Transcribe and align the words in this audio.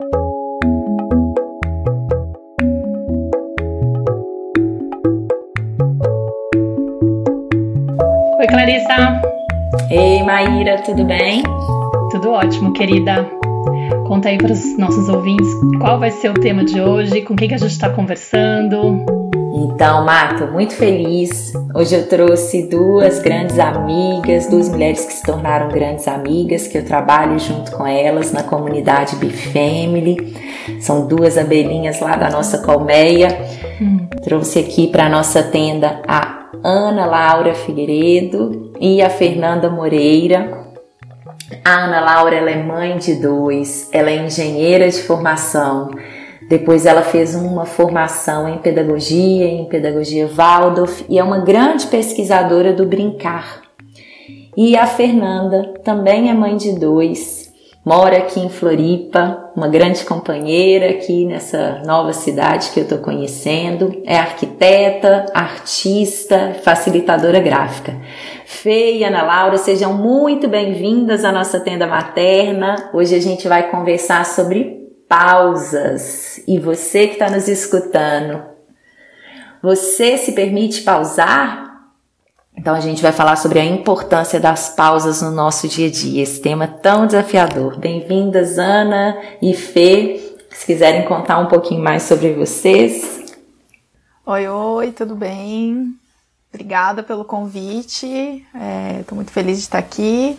Oi, 0.00 0.06
Clarissa. 8.48 9.22
Ei, 9.88 10.24
Maíra, 10.24 10.82
tudo 10.82 11.04
bem? 11.04 11.44
Tudo 12.10 12.32
ótimo, 12.32 12.72
querida. 12.72 13.24
Conta 14.08 14.30
aí 14.30 14.38
para 14.38 14.52
os 14.52 14.76
nossos 14.76 15.08
ouvintes 15.08 15.46
qual 15.78 16.00
vai 16.00 16.10
ser 16.10 16.30
o 16.30 16.34
tema 16.34 16.64
de 16.64 16.80
hoje, 16.80 17.22
com 17.22 17.36
quem 17.36 17.46
que 17.46 17.54
a 17.54 17.58
gente 17.58 17.70
está 17.70 17.88
conversando. 17.88 19.13
Então, 19.64 20.04
Marta, 20.04 20.46
muito 20.46 20.74
feliz. 20.74 21.54
Hoje 21.74 21.96
eu 21.96 22.06
trouxe 22.06 22.68
duas 22.68 23.18
grandes 23.18 23.58
amigas, 23.58 24.46
duas 24.46 24.68
mulheres 24.68 25.06
que 25.06 25.12
se 25.14 25.22
tornaram 25.22 25.68
grandes 25.68 26.06
amigas, 26.06 26.68
que 26.68 26.76
eu 26.76 26.84
trabalho 26.84 27.38
junto 27.38 27.72
com 27.72 27.86
elas 27.86 28.30
na 28.30 28.42
comunidade 28.42 29.16
Beef 29.16 29.52
Family. 29.54 30.36
São 30.80 31.06
duas 31.06 31.38
abelhinhas 31.38 31.98
lá 32.00 32.14
da 32.14 32.28
nossa 32.28 32.58
colmeia. 32.58 33.28
Hum. 33.80 34.06
Trouxe 34.22 34.58
aqui 34.58 34.88
para 34.88 35.08
nossa 35.08 35.42
tenda 35.42 36.02
a 36.06 36.50
Ana 36.62 37.06
Laura 37.06 37.54
Figueiredo 37.54 38.74
e 38.78 39.00
a 39.00 39.08
Fernanda 39.08 39.70
Moreira. 39.70 40.62
A 41.64 41.84
Ana 41.84 42.00
Laura 42.00 42.36
ela 42.36 42.50
é 42.50 42.62
mãe 42.62 42.98
de 42.98 43.14
dois, 43.14 43.88
ela 43.92 44.10
é 44.10 44.16
engenheira 44.16 44.90
de 44.90 45.02
formação. 45.02 45.90
Depois 46.54 46.86
ela 46.86 47.02
fez 47.02 47.34
uma 47.34 47.64
formação 47.64 48.48
em 48.48 48.58
pedagogia, 48.58 49.44
em 49.44 49.64
pedagogia 49.64 50.28
Waldorf 50.28 51.04
e 51.08 51.18
é 51.18 51.24
uma 51.24 51.40
grande 51.40 51.88
pesquisadora 51.88 52.72
do 52.72 52.86
brincar. 52.86 53.60
E 54.56 54.76
a 54.76 54.86
Fernanda 54.86 55.74
também 55.82 56.30
é 56.30 56.32
mãe 56.32 56.56
de 56.56 56.78
dois, 56.78 57.52
mora 57.84 58.18
aqui 58.18 58.38
em 58.38 58.48
Floripa, 58.48 59.50
uma 59.56 59.66
grande 59.66 60.04
companheira 60.04 60.90
aqui 60.90 61.24
nessa 61.24 61.82
nova 61.84 62.12
cidade 62.12 62.70
que 62.70 62.78
eu 62.78 62.84
estou 62.84 62.98
conhecendo, 62.98 64.00
é 64.04 64.16
arquiteta, 64.16 65.26
artista, 65.34 66.54
facilitadora 66.62 67.40
gráfica. 67.40 67.96
Fê 68.46 68.98
e 68.98 69.02
Ana 69.02 69.24
Laura, 69.24 69.56
sejam 69.56 69.92
muito 69.92 70.46
bem-vindas 70.46 71.24
à 71.24 71.32
nossa 71.32 71.58
tenda 71.58 71.88
materna. 71.88 72.90
Hoje 72.94 73.16
a 73.16 73.20
gente 73.20 73.48
vai 73.48 73.68
conversar 73.72 74.24
sobre 74.24 74.83
pausas. 75.14 76.40
E 76.44 76.58
você 76.58 77.06
que 77.06 77.12
está 77.12 77.30
nos 77.30 77.46
escutando, 77.46 78.42
você 79.62 80.18
se 80.18 80.32
permite 80.32 80.82
pausar? 80.82 81.92
Então 82.56 82.74
a 82.74 82.80
gente 82.80 83.00
vai 83.00 83.12
falar 83.12 83.36
sobre 83.36 83.60
a 83.60 83.64
importância 83.64 84.40
das 84.40 84.70
pausas 84.70 85.22
no 85.22 85.30
nosso 85.30 85.68
dia 85.68 85.86
a 85.86 85.90
dia, 85.90 86.20
esse 86.20 86.40
tema 86.40 86.66
tão 86.66 87.06
desafiador. 87.06 87.78
Bem-vindas, 87.78 88.58
Ana 88.58 89.16
e 89.40 89.54
Fê. 89.54 90.34
Se 90.50 90.66
quiserem 90.66 91.04
contar 91.04 91.38
um 91.38 91.46
pouquinho 91.46 91.82
mais 91.82 92.02
sobre 92.02 92.32
vocês. 92.32 93.36
Oi, 94.26 94.48
oi, 94.48 94.90
tudo 94.90 95.14
bem? 95.14 95.94
Obrigada 96.52 97.04
pelo 97.04 97.24
convite. 97.24 98.06
Estou 98.98 99.12
é, 99.12 99.14
muito 99.14 99.30
feliz 99.30 99.58
de 99.58 99.62
estar 99.62 99.78
aqui. 99.78 100.36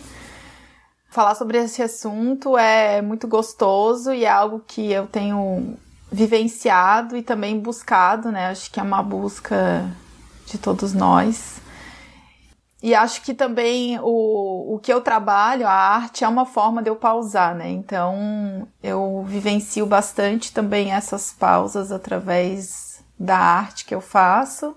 Falar 1.16 1.34
sobre 1.34 1.56
esse 1.56 1.82
assunto 1.82 2.58
é 2.58 3.00
muito 3.00 3.26
gostoso 3.26 4.12
e 4.12 4.26
é 4.26 4.30
algo 4.30 4.62
que 4.66 4.92
eu 4.92 5.06
tenho 5.06 5.74
vivenciado 6.12 7.16
e 7.16 7.22
também 7.22 7.58
buscado, 7.58 8.30
né? 8.30 8.48
Acho 8.48 8.70
que 8.70 8.78
é 8.78 8.82
uma 8.82 9.02
busca 9.02 9.90
de 10.44 10.58
todos 10.58 10.92
nós. 10.92 11.58
E 12.82 12.94
acho 12.94 13.22
que 13.22 13.32
também 13.32 13.98
o, 14.02 14.74
o 14.74 14.78
que 14.78 14.92
eu 14.92 15.00
trabalho, 15.00 15.66
a 15.66 15.72
arte, 15.72 16.22
é 16.22 16.28
uma 16.28 16.44
forma 16.44 16.82
de 16.82 16.90
eu 16.90 16.96
pausar, 16.96 17.54
né? 17.54 17.70
Então 17.70 18.68
eu 18.82 19.24
vivencio 19.26 19.86
bastante 19.86 20.52
também 20.52 20.92
essas 20.92 21.32
pausas 21.32 21.92
através 21.92 23.02
da 23.18 23.38
arte 23.38 23.86
que 23.86 23.94
eu 23.94 24.02
faço. 24.02 24.76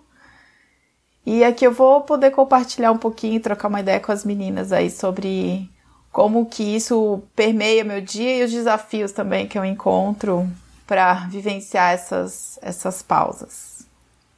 E 1.26 1.44
aqui 1.44 1.68
eu 1.68 1.74
vou 1.74 2.00
poder 2.00 2.32
compartilhar 2.32 2.94
um 2.94 2.98
pouquinho 2.98 3.42
trocar 3.42 3.68
uma 3.68 3.82
ideia 3.82 4.00
com 4.00 4.14
as 4.14 4.24
meninas 4.24 4.72
aí 4.72 4.90
sobre 4.90 5.70
como 6.20 6.46
que 6.48 6.64
isso 6.64 7.24
permeia 7.34 7.82
meu 7.82 8.02
dia 8.02 8.40
e 8.40 8.44
os 8.44 8.52
desafios 8.52 9.14
também 9.14 9.48
que 9.48 9.58
eu 9.58 9.64
encontro 9.64 10.52
para 10.86 11.14
vivenciar 11.28 11.94
essas, 11.94 12.60
essas 12.62 13.02
pausas. 13.02 13.88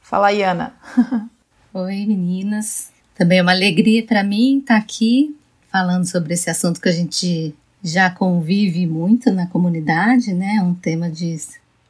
Fala 0.00 0.28
aí, 0.28 0.44
Ana. 0.44 0.72
Oi, 1.74 2.06
meninas. 2.06 2.90
Também 3.16 3.40
é 3.40 3.42
uma 3.42 3.50
alegria 3.50 4.06
para 4.06 4.22
mim 4.22 4.60
estar 4.60 4.76
aqui 4.76 5.36
falando 5.72 6.08
sobre 6.08 6.34
esse 6.34 6.48
assunto 6.48 6.80
que 6.80 6.88
a 6.88 6.92
gente 6.92 7.52
já 7.82 8.08
convive 8.10 8.86
muito 8.86 9.32
na 9.32 9.48
comunidade, 9.48 10.32
né? 10.32 10.62
Um 10.62 10.74
tema 10.74 11.10
de, 11.10 11.36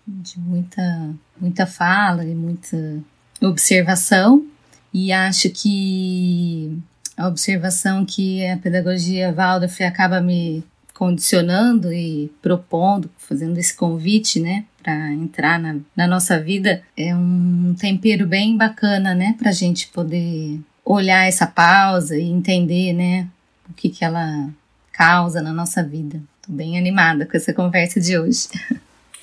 de 0.07 0.41
muita, 0.41 1.11
muita 1.39 1.67
fala 1.67 2.25
e 2.25 2.35
muita 2.35 2.99
observação. 3.43 4.43
E 4.91 5.13
acho 5.13 5.51
que 5.51 6.81
a 7.17 7.29
observação 7.29 8.05
que 8.05 8.47
a 8.47 8.57
pedagogia 8.57 9.33
Waldorf 9.33 9.83
acaba 9.83 10.21
me 10.21 10.65
condicionando 10.95 11.93
e 11.93 12.31
propondo, 12.41 13.11
fazendo 13.17 13.59
esse 13.59 13.75
convite, 13.75 14.39
né, 14.39 14.65
para 14.83 15.13
entrar 15.13 15.59
na, 15.59 15.77
na, 15.97 16.07
nossa 16.07 16.39
vida, 16.39 16.83
é 16.97 17.15
um 17.15 17.75
tempero 17.79 18.27
bem 18.27 18.57
bacana, 18.57 19.15
né, 19.15 19.35
para 19.39 19.51
a 19.51 19.55
gente 19.55 19.89
poder 19.89 20.61
olhar 20.85 21.27
essa 21.27 21.47
pausa 21.47 22.17
e 22.17 22.23
entender, 22.23 22.93
né, 22.93 23.27
o 23.69 23.75
que, 23.75 23.89
que 23.89 24.05
ela 24.05 24.49
causa 24.93 25.41
na 25.41 25.53
nossa 25.53 25.83
vida. 25.83 26.21
Estou 26.41 26.55
bem 26.55 26.79
animada 26.79 27.27
com 27.27 27.37
essa 27.37 27.53
conversa 27.53 28.01
de 28.01 28.19
hoje. 28.19 28.49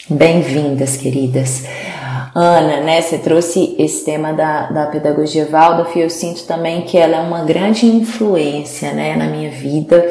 Bem-vindas, 0.10 0.98
queridas. 0.98 1.64
Ana, 2.34 2.82
né, 2.82 3.02
você 3.02 3.18
trouxe 3.18 3.76
esse 3.80 4.06
tema 4.06 4.34
da, 4.34 4.68
da 4.68 4.86
pedagogia 4.88 5.48
Waldorf 5.50 5.98
e 5.98 6.02
eu 6.02 6.10
sinto 6.10 6.46
também 6.46 6.82
que 6.84 6.98
ela 6.98 7.18
é 7.18 7.20
uma 7.20 7.44
grande 7.44 7.86
influência, 7.86 8.94
né, 8.94 9.16
na 9.16 9.26
minha 9.26 9.50
vida, 9.50 10.08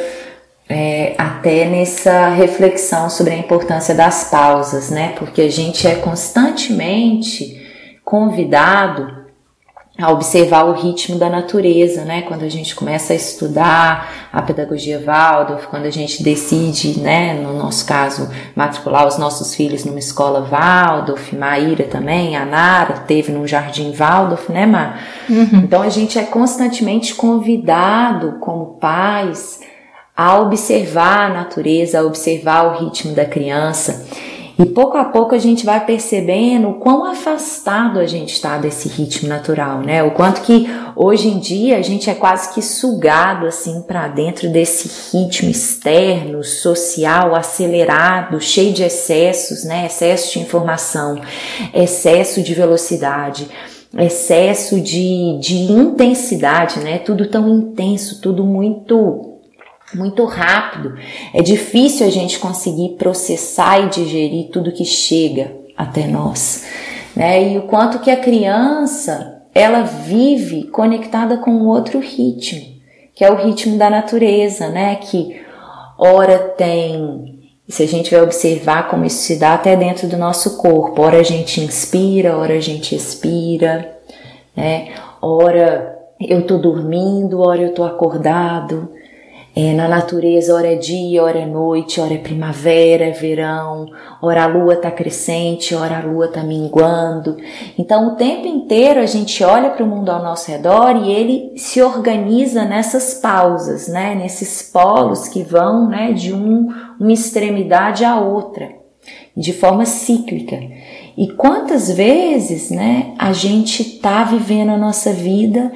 é, 0.68 1.14
até 1.16 1.64
nessa 1.64 2.28
reflexão 2.28 3.08
sobre 3.08 3.32
a 3.32 3.36
importância 3.36 3.94
das 3.94 4.30
pausas, 4.30 4.90
né, 4.90 5.14
porque 5.18 5.42
a 5.42 5.50
gente 5.50 5.86
é 5.86 5.94
constantemente 5.96 7.66
convidado 8.04 9.17
a 10.00 10.12
observar 10.12 10.64
o 10.64 10.74
ritmo 10.74 11.18
da 11.18 11.28
natureza, 11.28 12.04
né? 12.04 12.22
Quando 12.22 12.44
a 12.44 12.48
gente 12.48 12.72
começa 12.72 13.12
a 13.12 13.16
estudar 13.16 14.28
a 14.32 14.40
pedagogia 14.40 15.02
Waldorf, 15.04 15.66
quando 15.66 15.86
a 15.86 15.90
gente 15.90 16.22
decide, 16.22 17.00
né, 17.00 17.34
no 17.34 17.54
nosso 17.54 17.84
caso, 17.84 18.30
matricular 18.54 19.08
os 19.08 19.18
nossos 19.18 19.56
filhos 19.56 19.84
numa 19.84 19.98
escola 19.98 20.46
Waldorf, 20.48 21.34
Maíra 21.34 21.82
também, 21.82 22.36
a 22.36 22.44
Nara 22.44 23.00
teve 23.08 23.32
num 23.32 23.44
jardim 23.44 23.92
Waldorf, 23.92 24.52
né, 24.52 24.66
Mar? 24.66 25.02
Uhum. 25.28 25.62
Então 25.64 25.82
a 25.82 25.88
gente 25.88 26.16
é 26.16 26.22
constantemente 26.22 27.16
convidado 27.16 28.36
como 28.38 28.78
pais 28.78 29.60
a 30.16 30.38
observar 30.38 31.26
a 31.26 31.34
natureza, 31.34 31.98
a 31.98 32.04
observar 32.04 32.66
o 32.66 32.84
ritmo 32.84 33.14
da 33.16 33.24
criança. 33.24 34.06
E 34.58 34.66
pouco 34.66 34.96
a 34.96 35.04
pouco 35.04 35.36
a 35.36 35.38
gente 35.38 35.64
vai 35.64 35.86
percebendo 35.86 36.70
o 36.70 36.74
quão 36.74 37.04
afastado 37.04 38.00
a 38.00 38.06
gente 38.06 38.32
está 38.32 38.58
desse 38.58 38.88
ritmo 38.88 39.28
natural, 39.28 39.82
né? 39.82 40.02
O 40.02 40.10
quanto 40.10 40.40
que 40.40 40.68
hoje 40.96 41.28
em 41.28 41.38
dia 41.38 41.78
a 41.78 41.82
gente 41.82 42.10
é 42.10 42.14
quase 42.14 42.52
que 42.52 42.60
sugado 42.60 43.46
assim 43.46 43.82
para 43.82 44.08
dentro 44.08 44.50
desse 44.50 45.16
ritmo 45.16 45.48
externo, 45.48 46.42
social, 46.42 47.36
acelerado, 47.36 48.40
cheio 48.40 48.72
de 48.72 48.82
excessos, 48.82 49.62
né? 49.62 49.86
Excesso 49.86 50.32
de 50.32 50.40
informação, 50.40 51.20
excesso 51.72 52.42
de 52.42 52.52
velocidade 52.52 53.48
excesso 53.96 54.78
de, 54.82 55.38
de 55.40 55.54
intensidade, 55.72 56.78
né? 56.80 56.98
Tudo 56.98 57.26
tão 57.26 57.48
intenso, 57.48 58.20
tudo 58.20 58.44
muito 58.44 59.37
muito 59.94 60.24
rápido. 60.24 60.94
É 61.32 61.42
difícil 61.42 62.06
a 62.06 62.10
gente 62.10 62.38
conseguir 62.38 62.96
processar 62.98 63.80
e 63.80 63.88
digerir 63.88 64.50
tudo 64.50 64.72
que 64.72 64.84
chega 64.84 65.56
até 65.76 66.06
nós, 66.06 66.66
né? 67.14 67.52
E 67.52 67.58
o 67.58 67.62
quanto 67.62 68.00
que 68.00 68.10
a 68.10 68.16
criança 68.16 69.42
ela 69.54 69.82
vive 69.82 70.64
conectada 70.64 71.38
com 71.38 71.66
outro 71.66 71.98
ritmo, 71.98 72.78
que 73.14 73.24
é 73.24 73.30
o 73.30 73.36
ritmo 73.36 73.76
da 73.76 73.90
natureza, 73.90 74.68
né? 74.68 74.96
Que 74.96 75.40
ora 75.98 76.38
tem, 76.38 77.50
se 77.68 77.82
a 77.82 77.88
gente 77.88 78.10
vai 78.10 78.22
observar 78.22 78.88
como 78.88 79.04
isso 79.04 79.22
se 79.22 79.36
dá 79.36 79.54
até 79.54 79.74
dentro 79.74 80.06
do 80.06 80.16
nosso 80.16 80.58
corpo, 80.58 81.02
ora 81.02 81.18
a 81.18 81.24
gente 81.24 81.60
inspira, 81.60 82.36
ora 82.36 82.54
a 82.54 82.60
gente 82.60 82.94
expira, 82.94 83.98
né? 84.56 84.90
Ora 85.20 85.96
eu 86.20 86.46
tô 86.46 86.58
dormindo, 86.58 87.40
ora 87.40 87.62
eu 87.62 87.74
tô 87.74 87.84
acordado, 87.84 88.92
é, 89.56 89.72
na 89.72 89.88
natureza, 89.88 90.54
hora 90.54 90.72
é 90.72 90.76
dia, 90.76 91.22
hora 91.22 91.40
é 91.40 91.46
noite, 91.46 92.00
hora 92.00 92.14
é 92.14 92.18
primavera, 92.18 93.06
é 93.06 93.10
verão, 93.10 93.86
hora 94.22 94.44
a 94.44 94.46
lua 94.46 94.74
está 94.74 94.90
crescente, 94.90 95.74
hora 95.74 95.98
a 95.98 96.06
lua 96.06 96.26
está 96.26 96.44
minguando. 96.44 97.36
Então, 97.76 98.08
o 98.08 98.16
tempo 98.16 98.46
inteiro 98.46 99.00
a 99.00 99.06
gente 99.06 99.42
olha 99.42 99.70
para 99.70 99.84
o 99.84 99.88
mundo 99.88 100.10
ao 100.10 100.22
nosso 100.22 100.50
redor 100.50 100.96
e 100.96 101.10
ele 101.10 101.52
se 101.56 101.82
organiza 101.82 102.64
nessas 102.64 103.14
pausas, 103.14 103.88
né? 103.88 104.14
nesses 104.14 104.62
polos 104.62 105.26
que 105.26 105.42
vão 105.42 105.88
né, 105.88 106.12
de 106.12 106.32
um, 106.32 106.68
uma 107.00 107.12
extremidade 107.12 108.04
à 108.04 108.20
outra. 108.20 108.68
de 109.36 109.52
forma 109.52 109.84
cíclica. 109.84 110.56
E 111.16 111.28
quantas 111.28 111.90
vezes, 111.90 112.70
né, 112.70 113.14
a 113.18 113.32
gente 113.32 113.82
está 113.82 114.22
vivendo 114.24 114.70
a 114.70 114.76
nossa 114.76 115.12
vida 115.12 115.72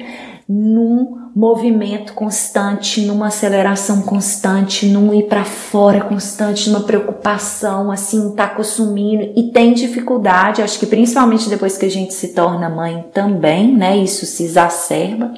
num 0.47 1.22
movimento 1.35 2.13
constante, 2.13 3.01
numa 3.01 3.27
aceleração 3.27 4.03
constante, 4.03 4.85
num 4.85 5.13
ir 5.13 5.23
para 5.23 5.43
fora 5.43 6.01
constante, 6.01 6.69
numa 6.69 6.83
preocupação, 6.83 7.91
assim, 7.91 8.35
tá 8.35 8.47
consumindo 8.47 9.33
e 9.35 9.51
tem 9.51 9.73
dificuldade, 9.73 10.61
acho 10.61 10.79
que 10.79 10.85
principalmente 10.85 11.49
depois 11.49 11.75
que 11.75 11.85
a 11.85 11.89
gente 11.89 12.13
se 12.13 12.29
torna 12.29 12.69
mãe 12.69 13.03
também, 13.13 13.75
né, 13.75 13.97
isso 13.97 14.27
se 14.27 14.43
exacerba, 14.43 15.33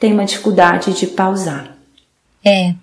tem 0.00 0.12
uma 0.12 0.24
dificuldade 0.24 0.92
de 0.92 1.06
pausar. 1.06 1.76
É, 2.44 2.74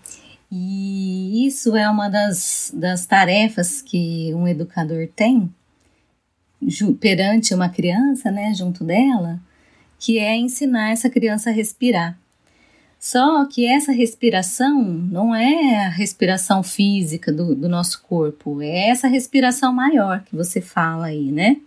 e 0.49 1.45
isso 1.45 1.75
é 1.75 1.89
uma 1.89 2.07
das, 2.07 2.71
das 2.73 3.05
tarefas 3.05 3.81
que 3.81 4.33
um 4.33 4.47
educador 4.47 5.09
tem 5.13 5.49
perante 7.01 7.53
uma 7.53 7.67
criança, 7.67 8.31
né, 8.31 8.53
junto 8.53 8.85
dela, 8.85 9.39
que 9.99 10.19
é 10.19 10.37
ensinar 10.37 10.91
essa 10.91 11.09
criança 11.09 11.49
a 11.49 11.53
respirar. 11.53 12.17
Só 13.05 13.45
que 13.45 13.67
essa 13.67 13.91
respiração 13.91 14.81
não 14.83 15.35
é 15.35 15.85
a 15.85 15.89
respiração 15.89 16.63
física 16.63 17.31
do, 17.31 17.53
do 17.53 17.69
nosso 17.69 18.01
corpo, 18.01 18.63
é 18.63 18.89
essa 18.89 19.07
respiração 19.07 19.71
maior 19.71 20.23
que 20.23 20.35
você 20.35 20.59
fala 20.59 21.05
aí, 21.05 21.31
né? 21.31 21.57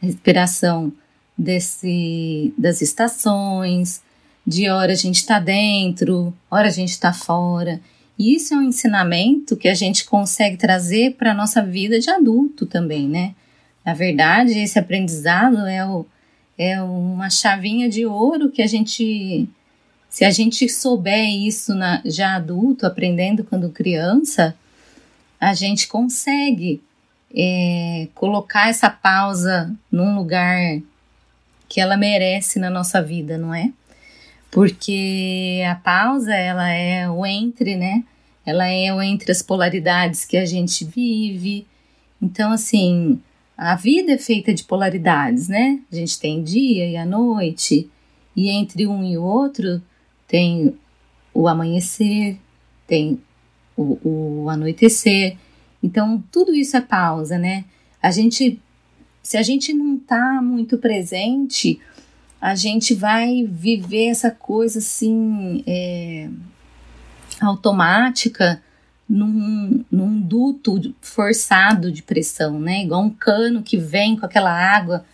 A 0.00 0.06
respiração 0.06 0.92
desse, 1.36 2.54
das 2.56 2.80
estações, 2.80 4.00
de 4.46 4.70
hora 4.70 4.92
a 4.92 4.94
gente 4.94 5.16
está 5.16 5.40
dentro, 5.40 6.32
hora 6.48 6.68
a 6.68 6.70
gente 6.70 6.90
está 6.90 7.12
fora. 7.12 7.80
E 8.16 8.36
isso 8.36 8.54
é 8.54 8.58
um 8.58 8.62
ensinamento 8.62 9.56
que 9.56 9.66
a 9.66 9.74
gente 9.74 10.04
consegue 10.04 10.56
trazer 10.56 11.16
para 11.16 11.32
a 11.32 11.34
nossa 11.34 11.60
vida 11.60 11.98
de 11.98 12.08
adulto 12.08 12.66
também, 12.66 13.08
né? 13.08 13.34
Na 13.84 13.94
verdade, 13.94 14.56
esse 14.56 14.78
aprendizado 14.78 15.58
é, 15.66 15.84
o, 15.84 16.06
é 16.56 16.80
uma 16.80 17.28
chavinha 17.30 17.88
de 17.88 18.06
ouro 18.06 18.48
que 18.48 18.62
a 18.62 18.66
gente 18.68 19.48
se 20.08 20.24
a 20.24 20.30
gente 20.30 20.68
souber 20.68 21.28
isso 21.28 21.74
na, 21.74 22.00
já 22.04 22.36
adulto, 22.36 22.86
aprendendo 22.86 23.44
quando 23.44 23.70
criança, 23.70 24.56
a 25.40 25.54
gente 25.54 25.86
consegue 25.86 26.82
é, 27.34 28.08
colocar 28.14 28.68
essa 28.68 28.88
pausa 28.90 29.72
num 29.92 30.16
lugar 30.16 30.80
que 31.68 31.80
ela 31.80 31.96
merece 31.96 32.58
na 32.58 32.70
nossa 32.70 33.02
vida, 33.02 33.36
não 33.36 33.54
é? 33.54 33.70
Porque 34.50 35.62
a 35.68 35.74
pausa, 35.74 36.34
ela 36.34 36.70
é 36.70 37.08
o 37.08 37.24
entre, 37.26 37.76
né? 37.76 38.02
Ela 38.46 38.66
é 38.66 38.92
o 38.94 39.02
entre 39.02 39.30
as 39.30 39.42
polaridades 39.42 40.24
que 40.24 40.38
a 40.38 40.46
gente 40.46 40.86
vive. 40.86 41.66
Então, 42.20 42.50
assim, 42.50 43.20
a 43.56 43.76
vida 43.76 44.12
é 44.12 44.18
feita 44.18 44.54
de 44.54 44.64
polaridades, 44.64 45.48
né? 45.48 45.80
A 45.92 45.94
gente 45.94 46.18
tem 46.18 46.42
dia 46.42 46.88
e 46.88 46.96
a 46.96 47.04
noite, 47.04 47.90
e 48.34 48.48
entre 48.48 48.86
um 48.86 49.04
e 49.04 49.18
outro 49.18 49.82
tem 50.28 50.78
o 51.34 51.48
amanhecer, 51.48 52.38
tem 52.86 53.20
o, 53.76 54.42
o 54.44 54.50
anoitecer. 54.50 55.36
Então, 55.82 56.22
tudo 56.30 56.54
isso 56.54 56.76
é 56.76 56.80
pausa, 56.80 57.38
né? 57.38 57.64
A 58.02 58.10
gente, 58.10 58.60
se 59.22 59.36
a 59.36 59.42
gente 59.42 59.72
não 59.72 59.98
tá 59.98 60.40
muito 60.42 60.78
presente, 60.78 61.80
a 62.40 62.54
gente 62.54 62.94
vai 62.94 63.44
viver 63.44 64.06
essa 64.06 64.30
coisa 64.30 64.78
assim, 64.78 65.64
é, 65.66 66.28
automática, 67.40 68.62
num, 69.08 69.84
num 69.90 70.20
duto 70.20 70.94
forçado 71.00 71.90
de 71.90 72.02
pressão, 72.02 72.60
né? 72.60 72.82
Igual 72.82 73.02
um 73.02 73.10
cano 73.10 73.62
que 73.62 73.78
vem 73.78 74.16
com 74.16 74.26
aquela 74.26 74.52
água 74.52 75.04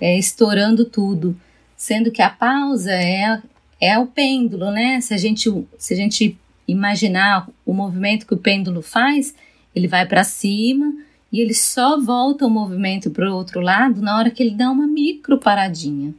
é, 0.00 0.18
estourando 0.18 0.84
tudo. 0.84 1.38
Sendo 1.76 2.10
que 2.10 2.22
a 2.22 2.30
pausa 2.30 2.90
é, 2.90 3.40
é 3.80 3.98
o 3.98 4.06
pêndulo, 4.06 4.70
né? 4.70 5.00
Se 5.00 5.14
a 5.14 5.16
gente, 5.16 5.50
se 5.78 5.94
a 5.94 5.96
gente 5.96 6.38
imaginar 6.66 7.48
o 7.64 7.72
movimento 7.72 8.26
que 8.26 8.34
o 8.34 8.38
pêndulo 8.38 8.82
faz, 8.82 9.34
ele 9.74 9.86
vai 9.86 10.06
para 10.06 10.24
cima 10.24 10.92
e 11.32 11.40
ele 11.40 11.54
só 11.54 12.00
volta 12.00 12.46
o 12.46 12.50
movimento 12.50 13.10
para 13.10 13.30
o 13.30 13.34
outro 13.34 13.60
lado 13.60 14.00
na 14.00 14.18
hora 14.18 14.30
que 14.30 14.42
ele 14.42 14.54
dá 14.54 14.70
uma 14.70 14.86
micro 14.86 15.38
paradinha. 15.38 16.14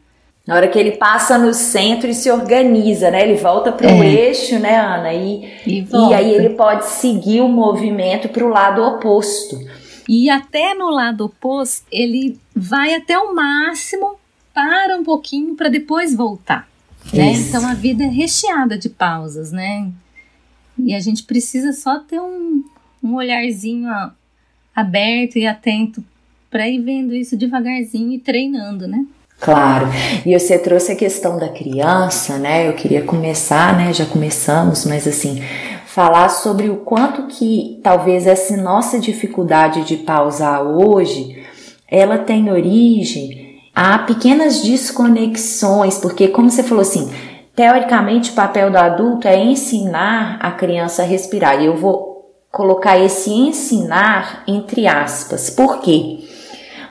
Na 0.45 0.56
hora 0.56 0.68
que 0.69 0.80
ele 0.80 0.92
passa 0.92 1.38
no 1.38 1.54
centro 1.54 2.09
e 2.09 2.13
se 2.13 2.31
organiza, 2.31 3.12
né? 3.12 3.24
Ele 3.24 3.36
volta 3.36 3.69
para 3.69 3.88
o 3.88 4.01
é. 4.01 4.07
eixo, 4.07 4.57
né, 4.60 4.77
Ana? 4.80 5.13
E, 5.13 5.44
e, 5.65 5.88
e, 5.92 6.13
aí 6.13 6.33
ele 6.33 6.51
pode 6.51 6.86
seguir 6.86 7.42
o 7.42 7.50
movimento 7.50 8.30
para 8.30 8.45
o 8.45 8.48
lado 8.48 8.81
oposto. 8.81 9.60
E 10.07 10.30
até 10.30 10.74
no 10.74 10.89
lado 10.89 11.25
oposto, 11.25 11.86
ele 11.92 12.39
vai 12.56 12.95
até 12.95 13.19
o 13.19 13.36
máximo, 13.36 14.15
para 14.53 14.98
um 14.98 15.03
pouquinho 15.03 15.53
para 15.53 15.69
depois 15.69 16.15
voltar. 16.15 16.66
Né? 17.13 17.31
Então 17.33 17.65
a 17.68 17.74
vida 17.74 18.04
é 18.04 18.07
recheada 18.07 18.77
de 18.77 18.89
pausas, 18.89 19.51
né? 19.51 19.89
E 20.77 20.94
a 20.94 21.00
gente 21.00 21.24
precisa 21.24 21.74
só 21.74 22.00
ter 22.00 22.19
um, 22.19 22.63
um 23.04 23.15
olharzinho 23.15 23.89
ó, 23.89 24.09
aberto 24.75 25.38
e 25.38 25.48
atento 25.48 26.04
para 26.50 26.68
ir 26.68 26.80
vendo 26.80 27.13
isso 27.15 27.36
devagarzinho 27.36 28.12
e 28.12 28.19
treinando, 28.19 28.88
né? 28.88 29.06
Claro. 29.39 29.88
E 30.25 30.38
você 30.38 30.57
trouxe 30.57 30.92
a 30.92 30.95
questão 30.95 31.38
da 31.38 31.50
criança, 31.50 32.38
né? 32.38 32.68
Eu 32.68 32.74
queria 32.74 33.04
começar, 33.04 33.77
né? 33.77 33.94
Já 33.94 34.06
começamos, 34.06 34.86
mas 34.86 35.07
assim, 35.07 35.42
falar 35.86 36.30
sobre 36.30 36.69
o 36.69 36.77
quanto 36.77 37.27
que 37.27 37.80
talvez 37.83 38.25
essa 38.25 38.57
nossa 38.57 39.00
dificuldade 39.00 39.83
de 39.83 39.98
pausar 39.98 40.63
hoje, 40.63 41.44
ela 41.88 42.18
tem 42.18 42.51
origem 42.51 43.46
há 43.77 44.00
pequenas 44.00 44.63
desconexões, 44.63 46.00
porque 46.00 46.29
como 46.29 46.50
você 46.50 46.63
falou 46.63 46.81
assim, 46.81 47.13
teoricamente 47.56 48.31
o 48.31 48.33
papel 48.33 48.71
do 48.71 48.77
adulto 48.77 49.27
é 49.27 49.38
ensinar 49.38 50.39
a 50.41 50.50
criança 50.50 51.03
a 51.03 51.06
respirar. 51.06 51.62
E 51.62 51.68
eu 51.68 51.77
vou 51.77 52.25
colocar 52.51 52.97
esse 52.97 53.29
ensinar 53.29 54.41
entre 54.47 54.88
aspas. 54.88 55.51
Por 55.51 55.79
quê? 55.79 56.26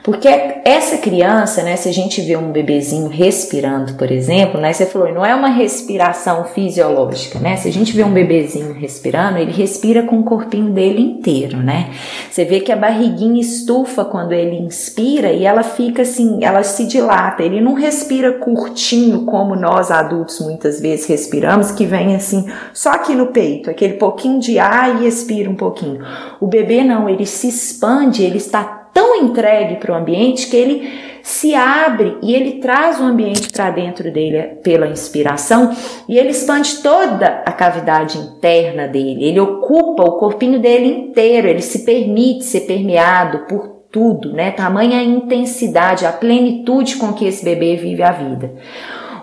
Porque 0.07 0.29
essa 0.63 0.99
criança, 0.99 1.61
né, 1.63 1.75
se 1.75 1.89
a 1.89 1.91
gente 1.91 2.21
vê 2.21 2.37
um 2.37 2.49
bebezinho 2.49 3.09
respirando, 3.09 3.95
por 3.95 4.09
exemplo, 4.09 4.57
né, 4.57 4.71
você 4.71 4.85
falou, 4.85 5.13
não 5.13 5.25
é 5.25 5.35
uma 5.35 5.49
respiração 5.49 6.45
fisiológica, 6.45 7.39
né? 7.39 7.57
Se 7.57 7.67
a 7.67 7.73
gente 7.73 7.91
vê 7.91 8.05
um 8.05 8.13
bebezinho 8.13 8.71
respirando, 8.71 9.37
ele 9.37 9.51
respira 9.51 10.03
com 10.03 10.17
o 10.21 10.23
corpinho 10.23 10.71
dele 10.71 11.01
inteiro, 11.01 11.57
né? 11.57 11.91
Você 12.31 12.45
vê 12.45 12.61
que 12.61 12.71
a 12.71 12.77
barriguinha 12.77 13.41
estufa 13.41 14.05
quando 14.05 14.31
ele 14.31 14.55
inspira 14.55 15.33
e 15.33 15.43
ela 15.43 15.61
fica 15.61 16.03
assim, 16.03 16.41
ela 16.41 16.63
se 16.63 16.85
dilata. 16.85 17.43
Ele 17.43 17.59
não 17.59 17.73
respira 17.73 18.31
curtinho 18.31 19.25
como 19.25 19.57
nós 19.57 19.91
adultos 19.91 20.39
muitas 20.39 20.79
vezes 20.79 21.05
respiramos, 21.05 21.71
que 21.71 21.85
vem 21.85 22.15
assim, 22.15 22.49
só 22.73 22.91
aqui 22.91 23.13
no 23.13 23.27
peito, 23.27 23.69
aquele 23.69 23.95
pouquinho 23.95 24.39
de 24.39 24.57
ar 24.57 25.03
e 25.03 25.05
expira 25.05 25.49
um 25.49 25.55
pouquinho. 25.55 25.99
O 26.39 26.47
bebê 26.47 26.81
não, 26.81 27.09
ele 27.09 27.25
se 27.25 27.49
expande, 27.49 28.23
ele 28.23 28.37
está 28.37 28.76
tão 28.97 29.15
entregue 29.15 29.75
para 29.75 29.93
o 29.93 29.95
ambiente 29.95 30.49
que 30.49 30.57
ele 30.57 30.89
se 31.21 31.53
abre 31.53 32.17
e 32.23 32.33
ele 32.33 32.53
traz 32.53 32.99
o 32.99 33.03
ambiente 33.03 33.47
para 33.51 33.69
dentro 33.69 34.11
dele 34.11 34.55
pela 34.63 34.87
inspiração 34.87 35.71
e 36.09 36.17
ele 36.17 36.29
expande 36.29 36.77
toda 36.81 37.43
a 37.45 37.51
cavidade 37.51 38.17
interna 38.17 38.87
dele. 38.87 39.23
Ele 39.23 39.39
ocupa 39.39 40.01
o 40.01 40.17
corpinho 40.17 40.59
dele 40.59 40.87
inteiro, 40.87 41.47
ele 41.47 41.61
se 41.61 41.85
permite 41.85 42.45
ser 42.45 42.61
permeado 42.61 43.45
por 43.47 43.67
tudo, 43.91 44.33
né? 44.33 44.49
Tamanha 44.49 44.97
a 44.97 45.03
intensidade, 45.03 46.03
a 46.03 46.11
plenitude 46.11 46.95
com 46.95 47.13
que 47.13 47.27
esse 47.27 47.45
bebê 47.45 47.75
vive 47.75 48.01
a 48.01 48.11
vida. 48.11 48.55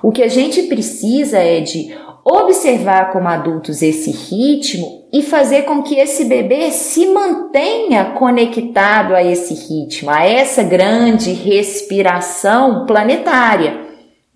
O 0.04 0.12
que 0.12 0.22
a 0.22 0.28
gente 0.28 0.62
precisa 0.64 1.38
é 1.38 1.58
de 1.58 1.92
observar 2.24 3.12
como 3.12 3.28
adultos 3.28 3.82
esse 3.82 4.10
ritmo 4.10 5.04
e 5.12 5.22
fazer 5.22 5.62
com 5.62 5.82
que 5.82 5.96
esse 5.96 6.24
bebê 6.24 6.70
se 6.70 7.06
mantenha 7.06 8.06
conectado 8.16 9.14
a 9.14 9.22
esse 9.22 9.54
ritmo, 9.54 10.10
a 10.10 10.24
essa 10.24 10.62
grande 10.62 11.32
respiração 11.32 12.86
planetária. 12.86 13.84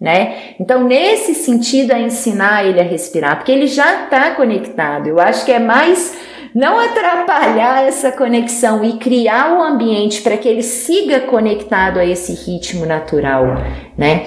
Né? 0.01 0.55
Então, 0.61 0.85
nesse 0.85 1.35
sentido, 1.35 1.93
é 1.93 2.01
ensinar 2.03 2.65
ele 2.65 2.79
a 2.79 2.85
respirar, 2.85 3.37
porque 3.37 3.51
ele 3.51 3.67
já 3.67 4.05
está 4.05 4.31
conectado. 4.33 5.09
Eu 5.09 5.19
acho 5.19 5.45
que 5.45 5.51
é 5.51 5.59
mais 5.59 6.17
não 6.55 6.79
atrapalhar 6.79 7.87
essa 7.87 8.13
conexão 8.13 8.85
e 8.85 8.99
criar 8.99 9.53
o 9.53 9.59
um 9.59 9.63
ambiente 9.63 10.23
para 10.23 10.37
que 10.37 10.49
ele 10.49 10.63
siga 10.63 11.21
conectado 11.21 11.99
a 11.99 12.07
esse 12.07 12.33
ritmo 12.33 12.87
natural, 12.87 13.57
né? 13.97 14.27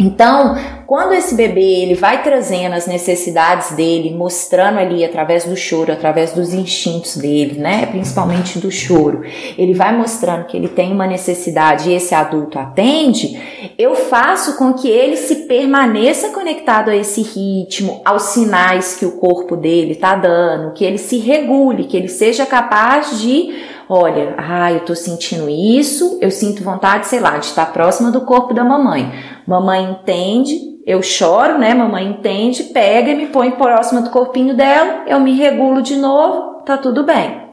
Então, 0.00 0.56
quando 0.86 1.12
esse 1.12 1.34
bebê 1.34 1.82
ele 1.82 1.94
vai 1.94 2.22
trazendo 2.22 2.74
as 2.74 2.86
necessidades 2.86 3.72
dele, 3.72 4.14
mostrando 4.14 4.78
ali 4.78 5.04
através 5.04 5.44
do 5.44 5.54
choro, 5.54 5.92
através 5.92 6.32
dos 6.32 6.54
instintos 6.54 7.18
dele, 7.18 7.60
né, 7.60 7.84
principalmente 7.84 8.58
do 8.58 8.70
choro, 8.70 9.22
ele 9.58 9.74
vai 9.74 9.94
mostrando 9.94 10.46
que 10.46 10.56
ele 10.56 10.68
tem 10.68 10.90
uma 10.90 11.06
necessidade 11.06 11.90
e 11.90 11.94
esse 11.94 12.14
adulto 12.14 12.58
atende, 12.58 13.38
eu 13.78 13.94
faço 13.94 14.56
com 14.56 14.72
que 14.72 14.88
ele 14.88 15.16
se 15.16 15.46
permaneça 15.46 16.30
conectado 16.30 16.88
a 16.88 16.96
esse 16.96 17.20
ritmo, 17.20 18.00
aos 18.02 18.22
sinais 18.22 18.96
que 18.96 19.04
o 19.04 19.18
corpo 19.18 19.58
dele 19.58 19.92
está 19.92 20.16
dando, 20.16 20.72
que 20.72 20.84
ele 20.84 20.98
se 20.98 21.18
regule, 21.18 21.84
que 21.84 21.96
ele 21.96 22.08
seja 22.08 22.46
capaz 22.46 23.20
de 23.20 23.69
olha, 23.92 24.36
ah, 24.38 24.72
eu 24.72 24.80
tô 24.84 24.94
sentindo 24.94 25.50
isso, 25.50 26.16
eu 26.22 26.30
sinto 26.30 26.62
vontade, 26.62 27.08
sei 27.08 27.18
lá, 27.18 27.36
de 27.38 27.46
estar 27.46 27.72
próxima 27.72 28.12
do 28.12 28.20
corpo 28.20 28.54
da 28.54 28.62
mamãe. 28.62 29.12
Mamãe 29.44 29.82
entende, 29.82 30.78
eu 30.86 31.02
choro, 31.02 31.58
né? 31.58 31.74
Mamãe 31.74 32.06
entende, 32.06 32.62
pega 32.64 33.10
e 33.10 33.16
me 33.16 33.26
põe 33.26 33.50
próxima 33.50 34.00
do 34.00 34.10
corpinho 34.10 34.54
dela, 34.54 35.02
eu 35.08 35.18
me 35.18 35.36
regulo 35.36 35.82
de 35.82 35.96
novo, 35.96 36.62
tá 36.64 36.78
tudo 36.78 37.02
bem. 37.02 37.50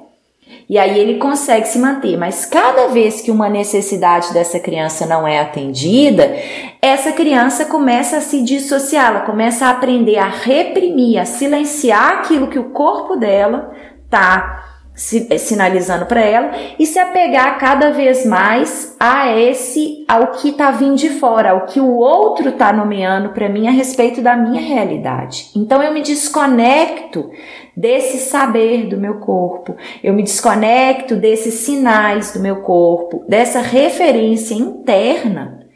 E 0.70 0.78
aí 0.78 1.00
ele 1.00 1.18
consegue 1.18 1.68
se 1.68 1.80
manter, 1.80 2.16
mas 2.18 2.46
cada 2.46 2.88
vez 2.90 3.20
que 3.20 3.32
uma 3.32 3.50
necessidade 3.50 4.32
dessa 4.32 4.60
criança 4.60 5.08
não 5.08 5.28
é 5.28 5.40
atendida, 5.40 6.36
essa 6.80 7.12
criança 7.14 7.66
começa 7.66 8.18
a 8.18 8.22
se 8.22 8.44
dissociar, 8.44 9.08
ela 9.08 9.20
começa 9.22 9.66
a 9.66 9.72
aprender 9.72 10.20
a 10.20 10.30
reprimir, 10.30 11.18
a 11.20 11.26
silenciar 11.26 12.20
aquilo 12.20 12.48
que 12.48 12.60
o 12.60 12.70
corpo 12.70 13.16
dela 13.16 13.72
tá 14.08 14.77
sinalizando 14.98 16.08
para 16.08 16.22
ela 16.22 16.52
e 16.80 16.86
se 16.86 16.98
apegar 16.98 17.60
cada 17.60 17.92
vez 17.92 18.26
mais 18.26 18.96
a 19.00 19.32
esse 19.32 20.04
ao 20.08 20.32
que 20.32 20.50
está 20.50 20.72
vindo 20.72 20.96
de 20.96 21.10
fora, 21.12 21.52
ao 21.52 21.68
que 21.68 21.80
o 21.80 21.96
outro 21.98 22.50
está 22.50 22.74
nomeando 22.74 23.30
para 23.30 23.48
mim 23.48 23.68
a 23.68 23.72
respeito 23.72 24.22
da 24.22 24.36
minha 24.36 24.60
realidade. 24.60 25.52
Então 25.56 25.84
eu 25.84 25.94
me 25.94 26.02
desconecto 26.02 27.30
desse 27.76 28.18
saber 28.18 28.88
do 28.88 28.98
meu 28.98 29.20
corpo, 29.20 29.76
eu 30.04 30.14
me 30.14 30.24
desconecto 30.24 31.16
desses 31.16 31.54
sinais 31.54 32.34
do 32.34 32.40
meu 32.40 32.62
corpo, 32.62 33.24
dessa 33.28 33.62
referência 33.62 34.56
interna 34.56 35.67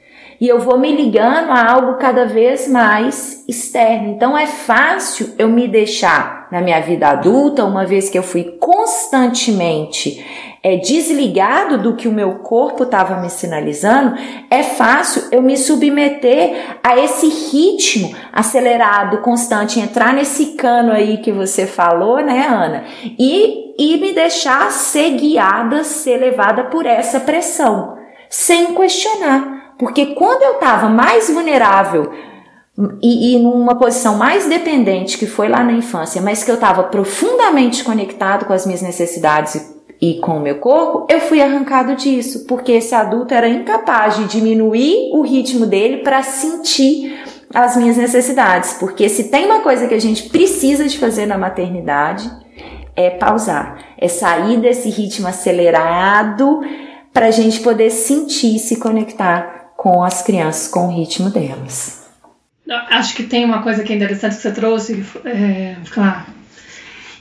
e 0.42 0.48
eu 0.48 0.60
vou 0.60 0.80
me 0.80 0.92
ligando 0.92 1.52
a 1.52 1.72
algo 1.72 2.00
cada 2.00 2.26
vez 2.26 2.68
mais 2.68 3.46
externo. 3.48 4.10
Então 4.10 4.36
é 4.36 4.48
fácil 4.48 5.36
eu 5.38 5.48
me 5.48 5.68
deixar 5.68 6.48
na 6.52 6.60
minha 6.60 6.82
vida 6.82 7.10
adulta, 7.10 7.64
uma 7.64 7.86
vez 7.86 8.10
que 8.10 8.18
eu 8.18 8.24
fui 8.24 8.58
constantemente 8.60 10.26
é, 10.64 10.78
desligado 10.78 11.78
do 11.78 11.96
que 11.96 12.08
o 12.08 12.12
meu 12.12 12.40
corpo 12.40 12.84
estava 12.84 13.22
me 13.22 13.30
sinalizando, 13.30 14.16
é 14.50 14.64
fácil 14.64 15.24
eu 15.32 15.44
me 15.44 15.56
submeter 15.56 16.80
a 16.84 16.98
esse 16.98 17.28
ritmo 17.28 18.12
acelerado, 18.34 19.20
constante, 19.20 19.80
entrar 19.80 20.12
nesse 20.12 20.54
cano 20.54 20.92
aí 20.92 21.20
que 21.20 21.32
você 21.32 21.68
falou, 21.68 22.18
né, 22.18 22.48
Ana? 22.48 22.84
E, 23.18 23.76
e 23.78 23.98
me 23.98 24.12
deixar 24.12 24.72
ser 24.72 25.12
guiada, 25.12 25.84
ser 25.84 26.18
levada 26.18 26.64
por 26.64 26.88
essa 26.88 27.20
pressão, 27.20 27.96
sem 28.28 28.74
questionar. 28.74 29.61
Porque 29.82 30.14
quando 30.14 30.44
eu 30.44 30.54
estava 30.54 30.88
mais 30.90 31.28
vulnerável 31.28 32.12
e, 33.02 33.34
e, 33.34 33.40
numa 33.40 33.74
posição 33.74 34.16
mais 34.16 34.46
dependente, 34.46 35.18
que 35.18 35.26
foi 35.26 35.50
lá 35.50 35.64
na 35.64 35.72
infância, 35.72 36.22
mas 36.22 36.44
que 36.44 36.52
eu 36.52 36.56
estava 36.56 36.84
profundamente 36.84 37.84
conectado 37.84 38.46
com 38.46 38.54
as 38.54 38.64
minhas 38.64 38.84
necessidades 38.84 39.56
e, 40.00 40.12
e 40.12 40.20
com 40.20 40.38
o 40.38 40.40
meu 40.40 40.60
corpo, 40.60 41.12
eu 41.12 41.20
fui 41.20 41.42
arrancado 41.42 41.96
disso, 41.96 42.46
porque 42.46 42.74
esse 42.74 42.94
adulto 42.94 43.34
era 43.34 43.50
incapaz 43.50 44.18
de 44.18 44.26
diminuir 44.26 45.10
o 45.14 45.24
ritmo 45.24 45.66
dele 45.66 46.04
para 46.04 46.22
sentir 46.22 47.20
as 47.52 47.76
minhas 47.76 47.98
necessidades. 47.98 48.74
Porque 48.74 49.10
se 49.10 49.30
tem 49.30 49.48
uma 49.48 49.62
coisa 49.62 49.88
que 49.88 49.96
a 49.96 50.00
gente 50.00 50.30
precisa 50.30 50.88
de 50.88 51.00
fazer 51.00 51.26
na 51.26 51.40
maternidade, 51.40 52.32
é 52.96 53.10
pausar, 53.10 53.80
é 53.98 54.08
sair 54.08 54.60
desse 54.60 54.92
ritmo 54.92 55.28
acelerado 55.28 56.62
para 57.12 57.26
a 57.26 57.32
gente 57.32 57.62
poder 57.62 57.90
sentir, 57.90 58.60
se 58.60 58.76
conectar 58.76 59.61
com 59.82 60.04
as 60.04 60.22
crianças, 60.22 60.68
com 60.68 60.90
o 60.90 60.96
ritmo 60.96 61.32
delas. 61.32 62.08
Acho 62.70 63.16
que 63.16 63.24
tem 63.24 63.44
uma 63.44 63.64
coisa 63.64 63.84
que 63.84 63.92
é 63.92 63.96
interessante 63.96 64.36
que 64.36 64.42
você 64.44 64.52
trouxe, 64.52 65.04
é, 65.26 65.76
claro, 65.90 66.28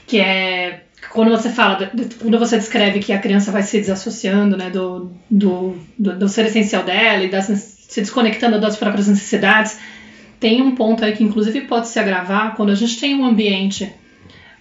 que 0.05 0.19
é 0.19 0.83
quando 1.09 1.31
você 1.31 1.49
fala, 1.49 1.91
quando 2.21 2.37
você 2.37 2.59
descreve 2.59 2.99
que 2.99 3.11
a 3.13 3.17
criança 3.17 3.51
vai 3.51 3.63
se 3.63 3.79
desassociando 3.79 4.55
né, 4.55 4.69
do, 4.69 5.11
do, 5.27 5.75
do, 5.97 6.19
do 6.19 6.29
ser 6.29 6.45
essencial 6.45 6.83
dela 6.83 7.23
e 7.23 7.31
das, 7.31 7.45
se 7.47 7.99
desconectando 7.99 8.61
das 8.61 8.77
próprias 8.77 9.07
necessidades, 9.07 9.79
tem 10.39 10.61
um 10.61 10.75
ponto 10.75 11.03
aí 11.03 11.13
que 11.13 11.23
inclusive 11.23 11.61
pode 11.61 11.87
se 11.87 11.97
agravar 11.97 12.55
quando 12.55 12.69
a 12.69 12.75
gente 12.75 12.99
tem 12.99 13.15
um 13.15 13.25
ambiente 13.25 13.91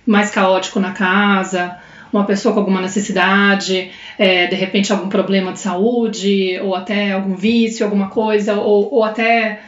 mais 0.06 0.30
caótico 0.30 0.80
na 0.80 0.92
casa, 0.92 1.76
uma 2.12 2.24
pessoa 2.24 2.52
com 2.52 2.60
alguma 2.60 2.80
necessidade, 2.80 3.90
é, 4.18 4.46
de 4.46 4.56
repente 4.56 4.92
algum 4.92 5.08
problema 5.08 5.52
de 5.52 5.60
saúde, 5.60 6.58
ou 6.62 6.74
até 6.74 7.12
algum 7.12 7.34
vício, 7.34 7.84
alguma 7.84 8.08
coisa, 8.08 8.54
ou, 8.54 8.92
ou 8.92 9.04
até. 9.04 9.60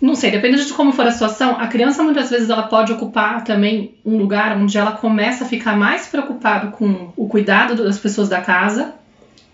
Não 0.00 0.14
sei, 0.14 0.30
dependendo 0.30 0.64
de 0.64 0.72
como 0.74 0.92
for 0.92 1.06
a 1.06 1.10
situação, 1.10 1.56
a 1.58 1.66
criança 1.68 2.02
muitas 2.02 2.28
vezes 2.28 2.50
ela 2.50 2.64
pode 2.64 2.92
ocupar 2.92 3.42
também 3.44 3.94
um 4.04 4.18
lugar 4.18 4.56
onde 4.56 4.76
ela 4.76 4.92
começa 4.92 5.44
a 5.44 5.48
ficar 5.48 5.74
mais 5.74 6.06
preocupada 6.06 6.68
com 6.68 7.12
o 7.16 7.26
cuidado 7.26 7.82
das 7.82 7.98
pessoas 7.98 8.28
da 8.28 8.42
casa, 8.42 8.92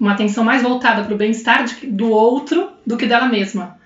uma 0.01 0.13
atenção 0.13 0.43
mais 0.43 0.63
voltada 0.63 1.05
para 1.05 1.15
o 1.15 1.17
bem-estar 1.17 1.65
do 1.85 2.11
outro 2.11 2.71
do 2.85 2.97
que 2.97 3.07
dela 3.07 3.29
mesma. 3.29 3.81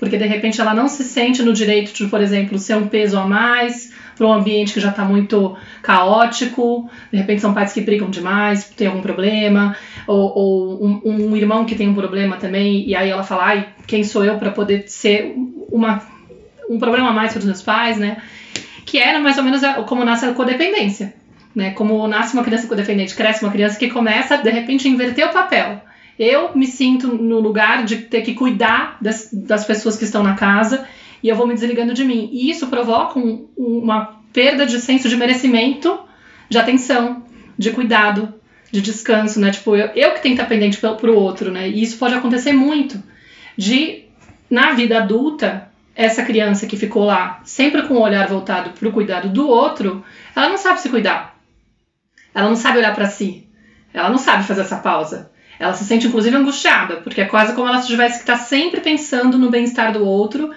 Porque 0.00 0.16
de 0.16 0.26
repente 0.26 0.58
ela 0.58 0.72
não 0.74 0.88
se 0.88 1.04
sente 1.04 1.42
no 1.42 1.52
direito 1.52 1.92
de, 1.92 2.06
por 2.06 2.22
exemplo, 2.22 2.58
ser 2.58 2.74
um 2.74 2.88
peso 2.88 3.18
a 3.18 3.26
mais, 3.26 3.92
para 4.16 4.26
um 4.26 4.32
ambiente 4.32 4.72
que 4.72 4.80
já 4.80 4.88
está 4.88 5.04
muito 5.04 5.54
caótico, 5.82 6.88
de 7.12 7.18
repente 7.18 7.42
são 7.42 7.52
pais 7.52 7.74
que 7.74 7.82
brigam 7.82 8.08
demais, 8.08 8.64
tem 8.64 8.86
algum 8.86 9.02
problema, 9.02 9.76
ou, 10.06 10.32
ou 10.34 10.86
um, 10.86 11.00
um, 11.04 11.36
irmão 11.36 11.66
que 11.66 11.74
tem 11.74 11.86
um 11.86 11.94
problema 11.94 12.38
também, 12.38 12.88
e 12.88 12.96
aí 12.96 13.10
ela 13.10 13.22
fala, 13.22 13.44
ai, 13.44 13.68
quem 13.86 14.02
sou 14.02 14.24
eu 14.24 14.38
para 14.38 14.50
poder 14.50 14.84
ser 14.88 15.34
uma, 15.70 16.02
um 16.68 16.78
problema 16.78 17.10
a 17.10 17.12
mais 17.12 17.32
para 17.32 17.40
os 17.40 17.44
meus 17.44 17.60
pais, 17.60 17.98
né? 17.98 18.22
Que 18.86 18.98
era 18.98 19.18
mais 19.18 19.36
ou 19.36 19.44
menos 19.44 19.60
como 19.86 20.02
nasce 20.02 20.24
a 20.24 20.32
codependência, 20.32 21.12
né? 21.54 21.72
Como 21.72 22.08
nasce 22.08 22.32
uma 22.32 22.42
criança 22.42 22.66
codependente, 22.66 23.14
cresce 23.14 23.44
uma 23.44 23.52
criança 23.52 23.78
que 23.78 23.90
começa, 23.90 24.38
de 24.38 24.50
repente, 24.50 24.88
a 24.88 24.90
inverter 24.90 25.26
o 25.26 25.32
papel. 25.32 25.82
Eu 26.22 26.54
me 26.54 26.66
sinto 26.66 27.08
no 27.16 27.40
lugar 27.40 27.82
de 27.82 27.96
ter 27.96 28.20
que 28.20 28.34
cuidar 28.34 28.98
das, 29.00 29.30
das 29.32 29.64
pessoas 29.64 29.96
que 29.96 30.04
estão 30.04 30.22
na 30.22 30.34
casa 30.34 30.86
e 31.22 31.30
eu 31.30 31.34
vou 31.34 31.46
me 31.46 31.54
desligando 31.54 31.94
de 31.94 32.04
mim. 32.04 32.28
E 32.30 32.50
isso 32.50 32.66
provoca 32.66 33.18
um, 33.18 33.48
uma 33.56 34.20
perda 34.30 34.66
de 34.66 34.78
senso 34.82 35.08
de 35.08 35.16
merecimento, 35.16 35.98
de 36.46 36.58
atenção, 36.58 37.24
de 37.56 37.70
cuidado, 37.70 38.34
de 38.70 38.82
descanso, 38.82 39.40
né? 39.40 39.50
Tipo, 39.50 39.74
eu, 39.74 39.86
eu 39.94 40.12
que 40.12 40.20
tenho 40.20 40.36
que 40.36 40.42
estar 40.42 40.44
pendente 40.44 40.76
pro, 40.76 40.94
pro 40.96 41.16
outro, 41.16 41.50
né? 41.50 41.70
E 41.70 41.82
isso 41.82 41.96
pode 41.96 42.12
acontecer 42.12 42.52
muito. 42.52 43.02
De, 43.56 44.04
na 44.50 44.72
vida 44.72 44.98
adulta, 44.98 45.70
essa 45.96 46.22
criança 46.22 46.66
que 46.66 46.76
ficou 46.76 47.04
lá 47.04 47.40
sempre 47.44 47.88
com 47.88 47.94
o 47.94 48.02
olhar 48.02 48.28
voltado 48.28 48.72
para 48.78 48.86
o 48.86 48.92
cuidado 48.92 49.30
do 49.30 49.48
outro, 49.48 50.04
ela 50.36 50.50
não 50.50 50.58
sabe 50.58 50.82
se 50.82 50.90
cuidar. 50.90 51.40
Ela 52.34 52.50
não 52.50 52.56
sabe 52.56 52.76
olhar 52.76 52.94
para 52.94 53.08
si. 53.08 53.48
Ela 53.94 54.10
não 54.10 54.18
sabe 54.18 54.44
fazer 54.44 54.60
essa 54.60 54.76
pausa. 54.76 55.29
Ela 55.60 55.74
se 55.74 55.84
sente 55.84 56.08
inclusive 56.08 56.34
angustiada, 56.34 56.96
porque 56.96 57.20
é 57.20 57.26
quase 57.26 57.54
como 57.54 57.68
ela 57.68 57.80
tivesse 57.80 58.14
que 58.14 58.22
estar 58.22 58.38
sempre 58.38 58.80
pensando 58.80 59.38
no 59.38 59.50
bem-estar 59.50 59.92
do 59.92 60.04
outro 60.04 60.50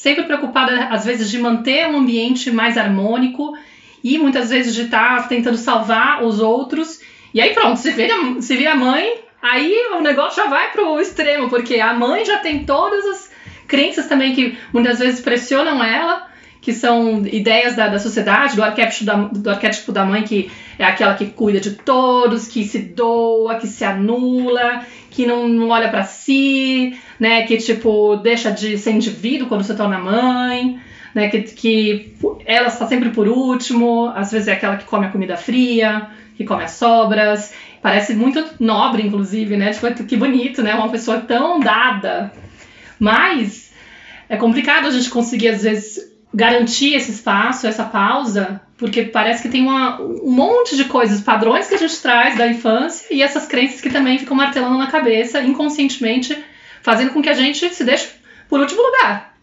sempre 0.00 0.24
preocupada, 0.24 0.86
às 0.86 1.04
vezes, 1.04 1.30
de 1.30 1.38
manter 1.38 1.86
um 1.86 1.98
ambiente 1.98 2.50
mais 2.50 2.78
harmônico 2.78 3.54
e 4.02 4.16
muitas 4.16 4.48
vezes 4.48 4.74
de 4.74 4.84
estar 4.84 5.22
tá 5.22 5.28
tentando 5.28 5.58
salvar 5.58 6.24
os 6.24 6.40
outros. 6.40 7.02
E 7.34 7.40
aí 7.40 7.52
pronto, 7.52 7.78
se 7.78 7.90
vira, 7.90 8.14
se 8.40 8.56
vira 8.56 8.74
mãe, 8.74 9.18
aí 9.42 9.74
o 9.98 10.00
negócio 10.00 10.42
já 10.42 10.48
vai 10.48 10.72
pro 10.72 10.98
extremo, 10.98 11.50
porque 11.50 11.80
a 11.80 11.92
mãe 11.92 12.24
já 12.24 12.38
tem 12.38 12.64
todas 12.64 13.04
as 13.04 13.30
crenças 13.66 14.06
também 14.06 14.34
que 14.34 14.58
muitas 14.72 14.98
vezes 14.98 15.20
pressionam 15.20 15.84
ela, 15.84 16.29
que 16.60 16.72
são 16.72 17.26
ideias 17.26 17.74
da, 17.74 17.88
da 17.88 17.98
sociedade, 17.98 18.54
do 18.54 18.62
arquétipo 18.62 19.04
da, 19.04 19.14
do 19.14 19.50
arquétipo 19.50 19.92
da 19.92 20.04
mãe, 20.04 20.22
que 20.22 20.50
é 20.78 20.84
aquela 20.84 21.14
que 21.14 21.26
cuida 21.26 21.58
de 21.58 21.70
todos, 21.72 22.46
que 22.46 22.64
se 22.64 22.78
doa, 22.78 23.56
que 23.56 23.66
se 23.66 23.84
anula, 23.84 24.84
que 25.10 25.26
não, 25.26 25.48
não 25.48 25.68
olha 25.70 25.88
para 25.88 26.04
si, 26.04 26.98
né? 27.18 27.46
Que 27.46 27.56
tipo 27.56 28.16
deixa 28.16 28.50
de 28.50 28.76
ser 28.76 28.92
indivíduo 28.92 29.48
quando 29.48 29.64
se 29.64 29.74
torna 29.74 29.98
mãe, 29.98 30.78
né? 31.14 31.28
Que, 31.28 31.42
que 31.42 32.14
ela 32.44 32.68
está 32.68 32.86
sempre 32.86 33.08
por 33.10 33.26
último, 33.26 34.12
às 34.14 34.30
vezes 34.30 34.48
é 34.48 34.52
aquela 34.52 34.76
que 34.76 34.84
come 34.84 35.06
a 35.06 35.10
comida 35.10 35.36
fria, 35.36 36.08
que 36.36 36.44
come 36.44 36.64
as 36.64 36.72
sobras. 36.72 37.54
Parece 37.80 38.14
muito 38.14 38.44
nobre, 38.60 39.02
inclusive, 39.02 39.56
né? 39.56 39.72
Tipo, 39.72 40.04
que 40.04 40.16
bonito, 40.16 40.62
né? 40.62 40.74
Uma 40.74 40.90
pessoa 40.90 41.20
tão 41.20 41.58
dada. 41.58 42.30
Mas 42.98 43.72
é 44.28 44.36
complicado 44.36 44.86
a 44.86 44.90
gente 44.90 45.08
conseguir, 45.08 45.48
às 45.48 45.62
vezes, 45.62 46.09
garantir 46.32 46.94
esse 46.94 47.10
espaço, 47.10 47.66
essa 47.66 47.84
pausa, 47.84 48.60
porque 48.78 49.02
parece 49.02 49.42
que 49.42 49.48
tem 49.48 49.62
uma, 49.62 50.00
um 50.00 50.30
monte 50.30 50.76
de 50.76 50.84
coisas, 50.84 51.20
padrões 51.20 51.68
que 51.68 51.74
a 51.74 51.78
gente 51.78 52.00
traz 52.00 52.38
da 52.38 52.46
infância 52.46 53.12
e 53.12 53.22
essas 53.22 53.46
crenças 53.46 53.80
que 53.80 53.90
também 53.90 54.18
ficam 54.18 54.36
martelando 54.36 54.78
na 54.78 54.86
cabeça, 54.86 55.42
inconscientemente, 55.42 56.36
fazendo 56.82 57.12
com 57.12 57.20
que 57.20 57.28
a 57.28 57.34
gente 57.34 57.74
se 57.74 57.84
deixe 57.84 58.08
por 58.48 58.60
último 58.60 58.82
lugar. 58.82 59.34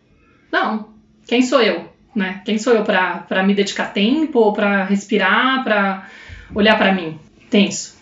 Não. 0.52 0.90
Quem 1.28 1.42
sou 1.42 1.62
eu? 1.62 1.90
Né? 2.16 2.42
Quem 2.46 2.58
sou 2.58 2.74
eu 2.74 2.84
para 2.84 3.44
me 3.44 3.54
dedicar 3.54 3.94
tempo, 3.94 4.40
ou 4.40 4.54
para 4.54 4.86
respirar, 4.86 5.64
para 5.64 6.08
olhar 6.56 6.78
para 6.78 6.94
mim? 6.94 7.20
Tenso. 7.50 7.96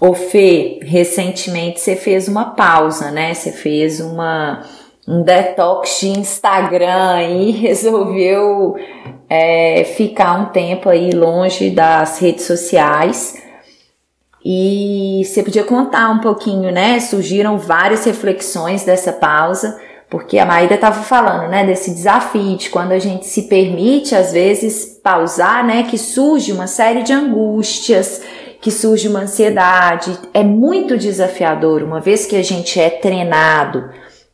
Ô 0.00 0.14
Fê, 0.14 0.78
recentemente 0.82 1.80
você 1.80 1.96
fez 1.96 2.28
uma 2.28 2.54
pausa, 2.54 3.10
né? 3.10 3.34
Você 3.34 3.52
fez 3.52 4.00
uma 4.00 4.64
um 5.10 5.22
detox 5.22 5.98
de 6.00 6.08
Instagram 6.08 7.22
e 7.24 7.50
resolveu 7.58 8.76
é, 9.28 9.82
ficar 9.96 10.40
um 10.40 10.46
tempo 10.46 10.88
aí 10.88 11.10
longe 11.10 11.70
das 11.70 12.20
redes 12.20 12.44
sociais. 12.44 13.34
E 14.44 15.22
você 15.24 15.42
podia 15.42 15.64
contar 15.64 16.10
um 16.10 16.20
pouquinho, 16.20 16.70
né? 16.70 17.00
Surgiram 17.00 17.58
várias 17.58 18.04
reflexões 18.04 18.84
dessa 18.84 19.12
pausa, 19.12 19.78
porque 20.08 20.38
a 20.38 20.46
Maíra 20.46 20.76
estava 20.76 21.02
falando, 21.02 21.50
né, 21.50 21.64
desse 21.64 21.92
desafio 21.92 22.56
de 22.56 22.70
quando 22.70 22.92
a 22.92 22.98
gente 22.98 23.26
se 23.26 23.42
permite, 23.42 24.14
às 24.14 24.32
vezes, 24.32 24.98
pausar, 25.04 25.64
né, 25.64 25.84
que 25.84 25.98
surge 25.98 26.52
uma 26.52 26.66
série 26.66 27.02
de 27.02 27.12
angústias, 27.12 28.22
que 28.60 28.70
surge 28.70 29.08
uma 29.08 29.20
ansiedade. 29.20 30.18
É 30.32 30.42
muito 30.42 30.96
desafiador, 30.96 31.82
uma 31.82 32.00
vez 32.00 32.26
que 32.26 32.34
a 32.34 32.42
gente 32.42 32.80
é 32.80 32.88
treinado 32.88 33.90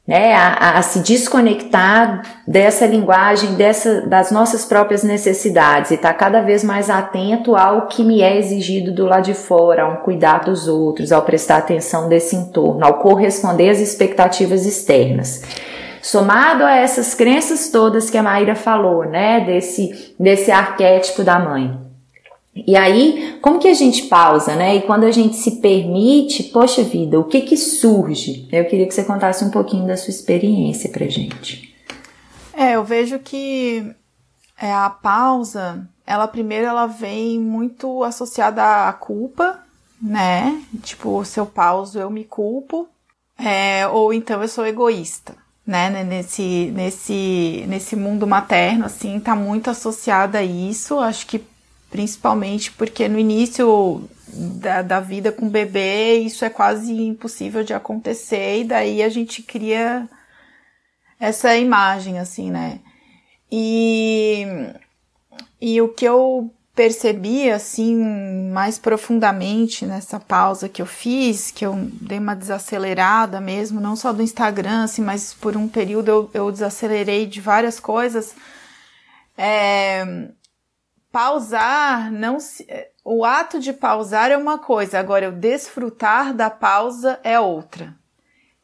né, 0.06 0.34
a, 0.34 0.78
a, 0.78 0.82
se 0.82 1.00
desconectar 1.00 2.22
dessa 2.46 2.86
linguagem, 2.86 3.54
dessa, 3.54 4.02
das 4.02 4.30
nossas 4.30 4.64
próprias 4.64 5.02
necessidades 5.02 5.90
e 5.90 5.94
estar 5.94 6.12
tá 6.12 6.14
cada 6.14 6.42
vez 6.42 6.62
mais 6.62 6.88
atento 6.88 7.56
ao 7.56 7.88
que 7.88 8.04
me 8.04 8.22
é 8.22 8.38
exigido 8.38 8.92
do 8.92 9.06
lado 9.06 9.24
de 9.24 9.34
fora, 9.34 9.82
ao 9.82 9.96
cuidar 9.98 10.44
dos 10.44 10.68
outros, 10.68 11.10
ao 11.10 11.22
prestar 11.22 11.56
atenção 11.56 12.08
desse 12.08 12.36
entorno, 12.36 12.84
ao 12.84 13.00
corresponder 13.00 13.70
às 13.70 13.80
expectativas 13.80 14.64
externas. 14.64 15.42
Somado 16.00 16.62
a 16.62 16.76
essas 16.76 17.14
crenças 17.14 17.68
todas 17.70 18.08
que 18.08 18.16
a 18.16 18.22
Maíra 18.22 18.54
falou, 18.54 19.04
né, 19.04 19.40
desse, 19.40 20.14
desse 20.20 20.52
arquétipo 20.52 21.24
da 21.24 21.36
mãe. 21.36 21.85
E 22.64 22.74
aí, 22.74 23.38
como 23.42 23.58
que 23.58 23.68
a 23.68 23.74
gente 23.74 24.04
pausa, 24.04 24.56
né? 24.56 24.76
E 24.76 24.82
quando 24.82 25.04
a 25.04 25.10
gente 25.10 25.36
se 25.36 25.60
permite, 25.60 26.44
poxa 26.44 26.82
vida, 26.82 27.18
o 27.18 27.24
que 27.24 27.42
que 27.42 27.56
surge? 27.56 28.48
Eu 28.50 28.64
queria 28.64 28.86
que 28.86 28.94
você 28.94 29.04
contasse 29.04 29.44
um 29.44 29.50
pouquinho 29.50 29.86
da 29.86 29.96
sua 29.96 30.10
experiência 30.10 30.88
pra 30.88 31.06
gente. 31.06 31.74
É, 32.54 32.76
eu 32.76 32.84
vejo 32.84 33.18
que 33.18 33.84
é, 34.58 34.72
a 34.72 34.88
pausa, 34.88 35.86
ela 36.06 36.26
primeiro 36.26 36.66
ela 36.66 36.86
vem 36.86 37.38
muito 37.38 38.02
associada 38.02 38.88
à 38.88 38.92
culpa, 38.94 39.58
né? 40.00 40.62
Tipo, 40.82 41.22
se 41.24 41.38
eu 41.38 41.44
pauso, 41.44 41.98
eu 41.98 42.08
me 42.08 42.24
culpo. 42.24 42.88
É, 43.38 43.86
ou 43.88 44.14
então 44.14 44.40
eu 44.40 44.48
sou 44.48 44.66
egoísta, 44.66 45.34
né? 45.66 45.90
Nesse, 46.04 46.72
nesse, 46.74 47.64
nesse 47.68 47.94
mundo 47.94 48.26
materno, 48.26 48.86
assim, 48.86 49.20
tá 49.20 49.36
muito 49.36 49.68
associada 49.68 50.38
a 50.38 50.42
isso. 50.42 50.98
Acho 50.98 51.26
que 51.26 51.44
principalmente 51.90 52.72
porque 52.72 53.08
no 53.08 53.18
início 53.18 54.08
da, 54.28 54.82
da 54.82 55.00
vida 55.00 55.32
com 55.32 55.48
bebê 55.48 56.18
isso 56.18 56.44
é 56.44 56.50
quase 56.50 56.92
impossível 56.92 57.64
de 57.64 57.72
acontecer 57.72 58.60
e 58.60 58.64
daí 58.64 59.02
a 59.02 59.08
gente 59.08 59.42
cria 59.42 60.08
essa 61.18 61.56
imagem 61.56 62.18
assim, 62.18 62.50
né? 62.50 62.80
E, 63.50 64.44
e 65.60 65.80
o 65.80 65.88
que 65.88 66.04
eu 66.04 66.52
percebi 66.74 67.50
assim 67.50 67.96
mais 68.52 68.78
profundamente 68.78 69.86
nessa 69.86 70.20
pausa 70.20 70.68
que 70.68 70.82
eu 70.82 70.86
fiz, 70.86 71.50
que 71.50 71.64
eu 71.64 71.74
dei 72.02 72.18
uma 72.18 72.36
desacelerada 72.36 73.40
mesmo, 73.40 73.80
não 73.80 73.96
só 73.96 74.12
do 74.12 74.22
Instagram, 74.22 74.84
assim, 74.84 75.00
mas 75.00 75.32
por 75.32 75.56
um 75.56 75.66
período 75.66 76.08
eu, 76.10 76.30
eu 76.34 76.52
desacelerei 76.52 77.26
de 77.26 77.40
várias 77.40 77.80
coisas. 77.80 78.34
É, 79.38 80.28
pausar 81.16 82.12
não 82.12 82.38
se, 82.38 82.66
o 83.02 83.24
ato 83.24 83.58
de 83.58 83.72
pausar 83.72 84.30
é 84.30 84.36
uma 84.36 84.58
coisa, 84.58 84.98
agora 84.98 85.30
o 85.30 85.32
desfrutar 85.32 86.34
da 86.34 86.50
pausa 86.50 87.18
é 87.24 87.40
outra. 87.40 87.94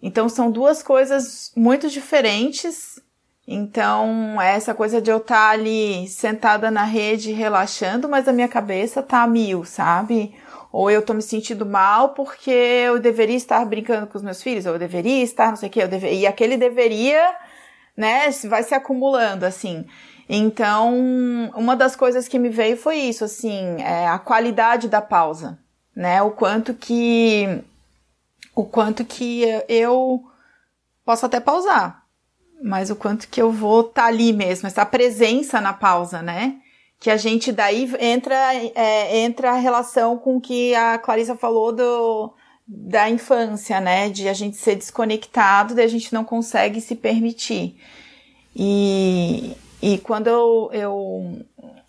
Então 0.02 0.28
são 0.28 0.50
duas 0.50 0.82
coisas 0.82 1.50
muito 1.56 1.88
diferentes. 1.88 3.00
Então, 3.48 4.38
essa 4.38 4.74
coisa 4.74 5.00
de 5.00 5.10
eu 5.10 5.16
estar 5.16 5.34
tá 5.34 5.50
ali 5.50 6.06
sentada 6.08 6.70
na 6.70 6.84
rede 6.84 7.32
relaxando, 7.32 8.06
mas 8.06 8.28
a 8.28 8.34
minha 8.34 8.48
cabeça 8.48 9.02
tá 9.02 9.22
a 9.22 9.26
mil, 9.26 9.64
sabe? 9.64 10.34
Ou 10.70 10.90
eu 10.90 11.00
tô 11.00 11.14
me 11.14 11.22
sentindo 11.22 11.64
mal 11.64 12.10
porque 12.10 12.50
eu 12.50 13.00
deveria 13.00 13.36
estar 13.36 13.64
brincando 13.64 14.06
com 14.06 14.18
os 14.18 14.22
meus 14.22 14.42
filhos, 14.42 14.66
ou 14.66 14.74
eu 14.74 14.78
deveria 14.78 15.24
estar, 15.24 15.48
não 15.48 15.56
sei 15.56 15.70
o 15.70 15.72
que, 15.72 15.82
eu 15.82 15.88
deveria, 15.88 16.18
e 16.18 16.26
aquele 16.26 16.58
deveria, 16.58 17.34
né, 17.96 18.28
vai 18.44 18.62
se 18.62 18.74
acumulando 18.74 19.46
assim. 19.46 19.86
Então, 20.34 21.52
uma 21.54 21.76
das 21.76 21.94
coisas 21.94 22.26
que 22.26 22.38
me 22.38 22.48
veio 22.48 22.74
foi 22.74 22.96
isso, 22.96 23.22
assim, 23.22 23.82
é 23.82 24.08
a 24.08 24.18
qualidade 24.18 24.88
da 24.88 25.02
pausa, 25.02 25.58
né? 25.94 26.22
O 26.22 26.30
quanto 26.30 26.72
que 26.72 27.62
o 28.54 28.64
quanto 28.64 29.04
que 29.04 29.42
eu 29.68 30.24
posso 31.04 31.26
até 31.26 31.38
pausar, 31.38 32.06
mas 32.62 32.88
o 32.90 32.96
quanto 32.96 33.28
que 33.28 33.42
eu 33.42 33.52
vou 33.52 33.82
estar 33.82 34.04
tá 34.04 34.08
ali 34.08 34.32
mesmo, 34.32 34.66
essa 34.66 34.86
presença 34.86 35.60
na 35.60 35.74
pausa, 35.74 36.22
né? 36.22 36.56
Que 36.98 37.10
a 37.10 37.18
gente 37.18 37.52
daí 37.52 37.94
entra 38.00 38.54
é, 38.54 39.18
entra 39.18 39.50
a 39.50 39.56
relação 39.56 40.16
com 40.16 40.40
que 40.40 40.74
a 40.74 40.96
Clarissa 40.96 41.36
falou 41.36 41.72
do 41.72 42.32
da 42.66 43.10
infância, 43.10 43.82
né? 43.82 44.08
De 44.08 44.30
a 44.30 44.32
gente 44.32 44.56
ser 44.56 44.76
desconectado, 44.76 45.74
de 45.74 45.82
a 45.82 45.88
gente 45.88 46.10
não 46.14 46.24
consegue 46.24 46.80
se 46.80 46.96
permitir. 46.96 47.76
E, 48.56 49.54
e 49.82 49.98
quando 49.98 50.28
eu, 50.28 50.70
eu, 50.72 51.46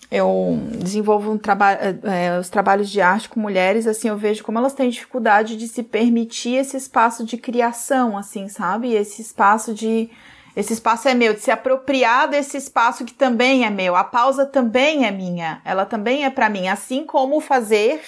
eu 0.10 0.60
desenvolvo 0.80 1.32
um 1.32 1.38
traba 1.38 1.74
é, 1.74 2.40
os 2.40 2.50
trabalhos 2.50 2.90
de 2.90 3.00
arte 3.00 3.30
com 3.30 3.40
mulheres, 3.40 3.86
assim, 3.86 4.10
eu 4.10 4.18
vejo 4.18 4.44
como 4.44 4.58
elas 4.58 4.74
têm 4.74 4.90
dificuldade 4.90 5.56
de 5.56 5.68
se 5.68 5.84
permitir 5.84 6.56
esse 6.56 6.76
espaço 6.76 7.24
de 7.24 7.38
criação, 7.38 8.18
assim, 8.18 8.50
sabe? 8.50 8.94
Esse 8.94 9.22
espaço 9.22 9.76
de. 9.76 10.10
Esse 10.56 10.74
espaço 10.74 11.08
é 11.08 11.14
meu, 11.14 11.34
de 11.36 11.40
se 11.40 11.52
apropriar 11.52 12.28
desse 12.28 12.58
espaço 12.58 13.06
que 13.06 13.14
também 13.14 13.64
é 13.64 13.70
meu. 13.70 13.96
A 13.96 14.04
pausa 14.04 14.46
também 14.46 15.06
é 15.06 15.12
minha, 15.12 15.62
ela 15.64 15.86
também 15.86 16.26
é 16.26 16.32
para 16.32 16.50
mim. 16.50 16.68
Assim 16.68 17.06
como 17.06 17.38
o 17.38 17.42
fazer, 17.42 18.02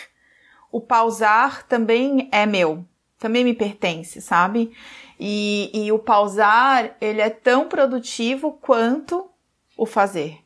o 0.71 0.81
pausar 0.81 1.63
também 1.67 2.27
é 2.31 2.45
meu, 2.45 2.83
também 3.19 3.43
me 3.43 3.53
pertence, 3.53 4.19
sabe? 4.19 4.71
E, 5.19 5.71
e 5.73 5.91
o 5.91 5.99
pausar, 5.99 6.95
ele 6.99 7.21
é 7.21 7.29
tão 7.29 7.67
produtivo 7.67 8.51
quanto 8.61 9.29
o 9.77 9.85
fazer. 9.85 10.39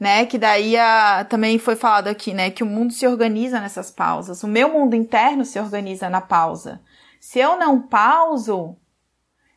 Né, 0.00 0.26
que 0.26 0.36
daí 0.36 0.76
a, 0.76 1.24
também 1.24 1.60
foi 1.60 1.76
falado 1.76 2.08
aqui, 2.08 2.34
né, 2.34 2.50
que 2.50 2.64
o 2.64 2.66
mundo 2.66 2.92
se 2.92 3.06
organiza 3.06 3.60
nessas 3.60 3.88
pausas. 3.88 4.42
O 4.42 4.48
meu 4.48 4.68
mundo 4.68 4.96
interno 4.96 5.44
se 5.44 5.60
organiza 5.60 6.10
na 6.10 6.20
pausa. 6.20 6.80
Se 7.20 7.38
eu 7.38 7.56
não 7.56 7.80
pauso, 7.80 8.76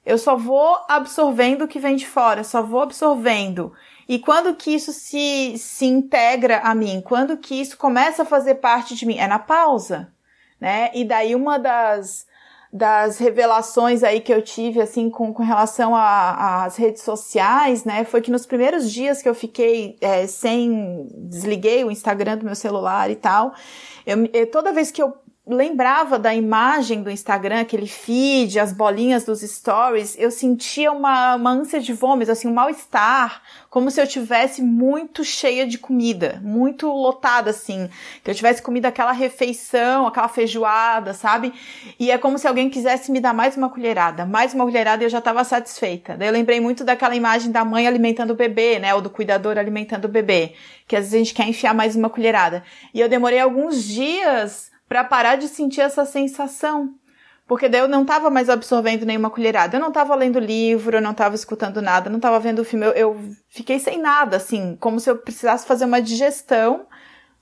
eu 0.06 0.20
só 0.20 0.36
vou 0.36 0.78
absorvendo 0.88 1.64
o 1.64 1.68
que 1.68 1.80
vem 1.80 1.96
de 1.96 2.06
fora, 2.06 2.44
só 2.44 2.62
vou 2.62 2.82
absorvendo. 2.82 3.74
E 4.08 4.20
quando 4.20 4.56
que 4.56 4.70
isso 4.70 4.94
se, 4.94 5.58
se 5.58 5.86
integra 5.86 6.60
a 6.60 6.76
mim? 6.76 7.02
Quando 7.04 7.38
que 7.38 7.60
isso 7.60 7.76
começa 7.76 8.22
a 8.22 8.26
fazer 8.26 8.56
parte 8.56 8.96
de 8.96 9.06
mim? 9.06 9.18
É 9.18 9.28
na 9.28 9.40
pausa, 9.40 10.14
né? 10.62 10.92
E 10.94 11.04
daí 11.04 11.34
uma 11.34 11.58
das, 11.58 12.28
das 12.76 13.18
revelações 13.20 14.04
aí 14.04 14.20
que 14.20 14.34
eu 14.34 14.42
tive, 14.42 14.82
assim, 14.82 15.10
com, 15.10 15.34
com 15.34 15.44
relação 15.44 15.96
às 15.96 16.76
redes 16.76 17.04
sociais, 17.04 17.86
né, 17.86 18.04
foi 18.04 18.20
que 18.20 18.30
nos 18.30 18.46
primeiros 18.46 18.92
dias 18.92 19.22
que 19.22 19.30
eu 19.30 19.34
fiquei 19.34 19.96
é, 20.02 20.28
sem, 20.28 21.08
desliguei 21.14 21.86
o 21.86 21.90
Instagram 21.90 22.38
do 22.38 22.44
meu 22.44 22.54
celular 22.54 23.10
e 23.10 23.16
tal, 23.16 23.54
eu, 24.06 24.30
eu, 24.34 24.52
toda 24.52 24.74
vez 24.74 24.92
que 24.92 25.02
eu 25.02 25.14
lembrava 25.48 26.18
da 26.18 26.34
imagem 26.34 27.04
do 27.04 27.12
Instagram, 27.12 27.62
aquele 27.62 27.86
feed, 27.86 28.60
as 28.60 28.74
bolinhas 28.74 29.24
dos 29.24 29.42
stories, 29.42 30.16
eu 30.18 30.32
sentia 30.32 30.92
uma, 30.92 31.36
uma 31.36 31.52
ânsia 31.52 31.80
de 31.80 31.94
vômito, 31.94 32.32
assim, 32.32 32.48
um 32.48 32.54
mal-estar, 32.54 33.44
como 33.70 33.92
se 33.92 34.02
eu 34.02 34.08
tivesse 34.08 34.64
muito 34.64 35.24
cheia 35.24 35.68
de 35.68 35.78
comida, 35.78 36.42
muito 36.44 36.88
lotada, 36.88 37.52
assim, 37.52 37.88
que 38.24 38.32
eu 38.32 38.34
tivesse 38.34 38.60
comido 38.60 38.88
aquela 38.88 39.12
refeição, 39.12 40.08
aquela 40.08 40.28
feijoada, 40.28 41.14
sabe? 41.14 41.54
E 42.00 42.10
é 42.10 42.18
como 42.18 42.40
se 42.40 42.48
alguém 42.48 42.68
quisesse 42.68 43.12
me 43.12 43.20
dar 43.20 43.34
mais 43.34 43.56
uma 43.56 43.70
colherada, 43.70 44.26
mais 44.26 44.52
uma 44.54 44.64
colherada 44.64 45.04
e 45.04 45.06
eu 45.06 45.10
já 45.10 45.20
estava 45.20 45.44
satisfeita. 45.44 46.18
Daí 46.18 46.28
eu 46.28 46.34
lembrei 46.34 46.60
muito 46.60 46.84
daquela 46.84 47.16
imagem 47.16 47.52
da 47.52 47.64
mãe 47.64 47.86
alimentando 47.86 48.32
o 48.32 48.36
bebê, 48.36 48.80
né, 48.80 48.96
ou 48.96 49.02
do 49.02 49.12
cuidador 49.12 49.60
alimentando 49.60 50.06
o 50.06 50.10
bebê, 50.10 50.54
que 50.88 50.96
às 50.96 51.04
vezes 51.04 51.14
a 51.14 51.18
gente 51.20 51.34
quer 51.36 51.48
enfiar 51.48 51.76
mais 51.76 51.96
uma 51.96 52.10
colherada. 52.10 52.64
E 52.92 53.00
eu 53.00 53.08
demorei 53.08 53.40
alguns 53.40 53.84
dias 53.84 54.74
para 54.88 55.04
parar 55.04 55.36
de 55.36 55.48
sentir 55.48 55.82
essa 55.82 56.06
sensação. 56.06 56.96
Porque 57.48 57.70
daí 57.70 57.82
eu 57.82 57.88
não 57.88 58.02
estava 58.02 58.30
mais 58.30 58.50
absorvendo 58.50 59.06
nenhuma 59.06 59.30
colherada. 59.30 59.78
Eu 59.78 59.82
não 59.82 59.90
estava 59.90 60.16
lendo 60.16 60.40
livro, 60.40 60.98
eu 60.98 61.02
não 61.02 61.12
estava 61.12 61.36
escutando 61.36 61.82
nada, 61.82 62.10
não 62.10 62.18
estava 62.18 62.40
vendo 62.40 62.66
filme. 62.66 62.88
Eu, 62.88 62.92
eu, 62.94 63.22
fiquei 63.50 63.78
sem 63.80 64.00
nada, 64.00 64.38
assim, 64.38 64.76
como 64.80 65.00
se 65.00 65.10
eu 65.10 65.18
precisasse 65.18 65.66
fazer 65.66 65.86
uma 65.86 66.02
digestão 66.02 66.88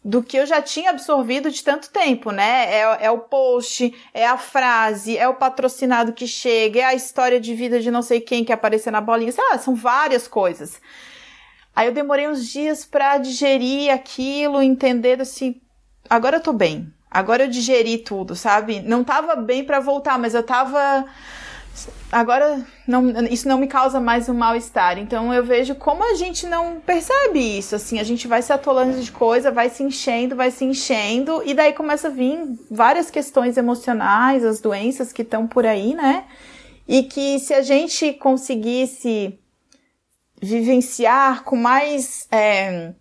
do 0.04 0.22
que 0.22 0.36
eu 0.36 0.46
já 0.46 0.62
tinha 0.62 0.90
absorvido 0.90 1.50
de 1.50 1.64
tanto 1.64 1.90
tempo, 1.90 2.32
né? 2.32 2.66
É, 2.74 3.06
é 3.06 3.12
o 3.12 3.20
post, 3.20 3.96
é 4.14 4.28
a 4.28 4.38
frase, 4.38 5.18
é 5.18 5.26
o 5.30 5.36
patrocinado 5.36 6.12
que 6.12 6.28
chega, 6.28 6.82
é 6.82 6.84
a 6.84 6.94
história 6.94 7.40
de 7.40 7.56
vida 7.56 7.80
de 7.80 7.90
não 7.90 8.02
sei 8.02 8.20
quem 8.20 8.44
que 8.44 8.52
apareceu 8.52 8.92
na 8.92 9.00
bolinha. 9.00 9.32
Sei 9.32 9.44
lá, 9.50 9.58
são 9.58 9.74
várias 9.74 10.28
coisas. 10.28 10.82
Aí 11.74 11.88
eu 11.88 11.94
demorei 11.94 12.28
uns 12.28 12.46
dias 12.52 12.84
para 12.84 13.18
digerir 13.18 13.90
aquilo, 13.94 14.62
entender 14.62 15.22
assim, 15.22 15.62
agora 16.10 16.38
eu 16.38 16.42
tô 16.42 16.52
bem 16.52 16.93
Agora 17.14 17.44
eu 17.44 17.48
digeri 17.48 18.00
tudo, 18.00 18.36
sabe? 18.36 18.82
Não 18.82 19.04
tava 19.04 19.36
bem 19.36 19.64
para 19.64 19.80
voltar, 19.80 20.18
mas 20.18 20.34
eu 20.34 20.42
tava 20.42 21.06
agora 22.12 22.64
não, 22.88 23.10
isso 23.26 23.48
não 23.48 23.58
me 23.58 23.68
causa 23.68 24.00
mais 24.00 24.28
um 24.30 24.34
mal-estar. 24.34 24.98
Então 24.98 25.34
eu 25.34 25.44
vejo 25.44 25.76
como 25.76 26.04
a 26.04 26.16
gente 26.16 26.48
não 26.48 26.80
percebe 26.80 27.40
isso. 27.40 27.76
Assim, 27.76 28.00
a 28.00 28.04
gente 28.04 28.28
vai 28.28 28.42
se 28.42 28.52
atolando 28.52 29.00
de 29.00 29.12
coisa, 29.12 29.52
vai 29.52 29.70
se 29.70 29.84
enchendo, 29.84 30.36
vai 30.36 30.50
se 30.50 30.66
enchendo, 30.66 31.44
e 31.46 31.54
daí 31.54 31.74
começa 31.74 32.08
a 32.08 32.12
vir 32.12 32.40
várias 32.70 33.12
questões 33.12 33.58
emocionais, 33.58 34.44
as 34.44 34.60
doenças 34.60 35.14
que 35.14 35.22
estão 35.22 35.48
por 35.48 35.66
aí, 35.66 35.94
né? 35.94 36.26
E 36.88 37.04
que 37.04 37.40
se 37.40 37.54
a 37.54 37.62
gente 37.62 38.14
conseguisse 38.14 39.40
vivenciar 40.42 41.44
com 41.44 41.56
mais 41.56 42.28
é, 42.32 42.94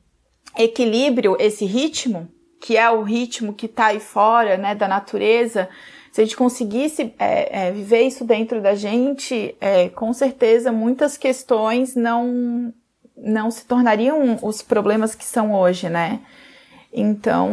equilíbrio 0.56 1.36
esse 1.40 1.64
ritmo, 1.64 2.28
que 2.62 2.76
é 2.76 2.88
o 2.88 3.02
ritmo 3.02 3.52
que 3.52 3.66
está 3.66 3.86
aí 3.86 3.98
fora, 3.98 4.56
né, 4.56 4.72
da 4.72 4.86
natureza, 4.86 5.68
se 6.12 6.20
a 6.20 6.24
gente 6.24 6.36
conseguisse 6.36 7.12
é, 7.18 7.66
é, 7.66 7.72
viver 7.72 8.02
isso 8.02 8.24
dentro 8.24 8.60
da 8.62 8.72
gente, 8.76 9.56
é, 9.60 9.88
com 9.88 10.12
certeza 10.12 10.70
muitas 10.70 11.16
questões 11.16 11.96
não, 11.96 12.72
não 13.16 13.50
se 13.50 13.66
tornariam 13.66 14.38
os 14.42 14.62
problemas 14.62 15.12
que 15.12 15.24
são 15.24 15.52
hoje, 15.52 15.88
né? 15.88 16.20
Então, 16.92 17.50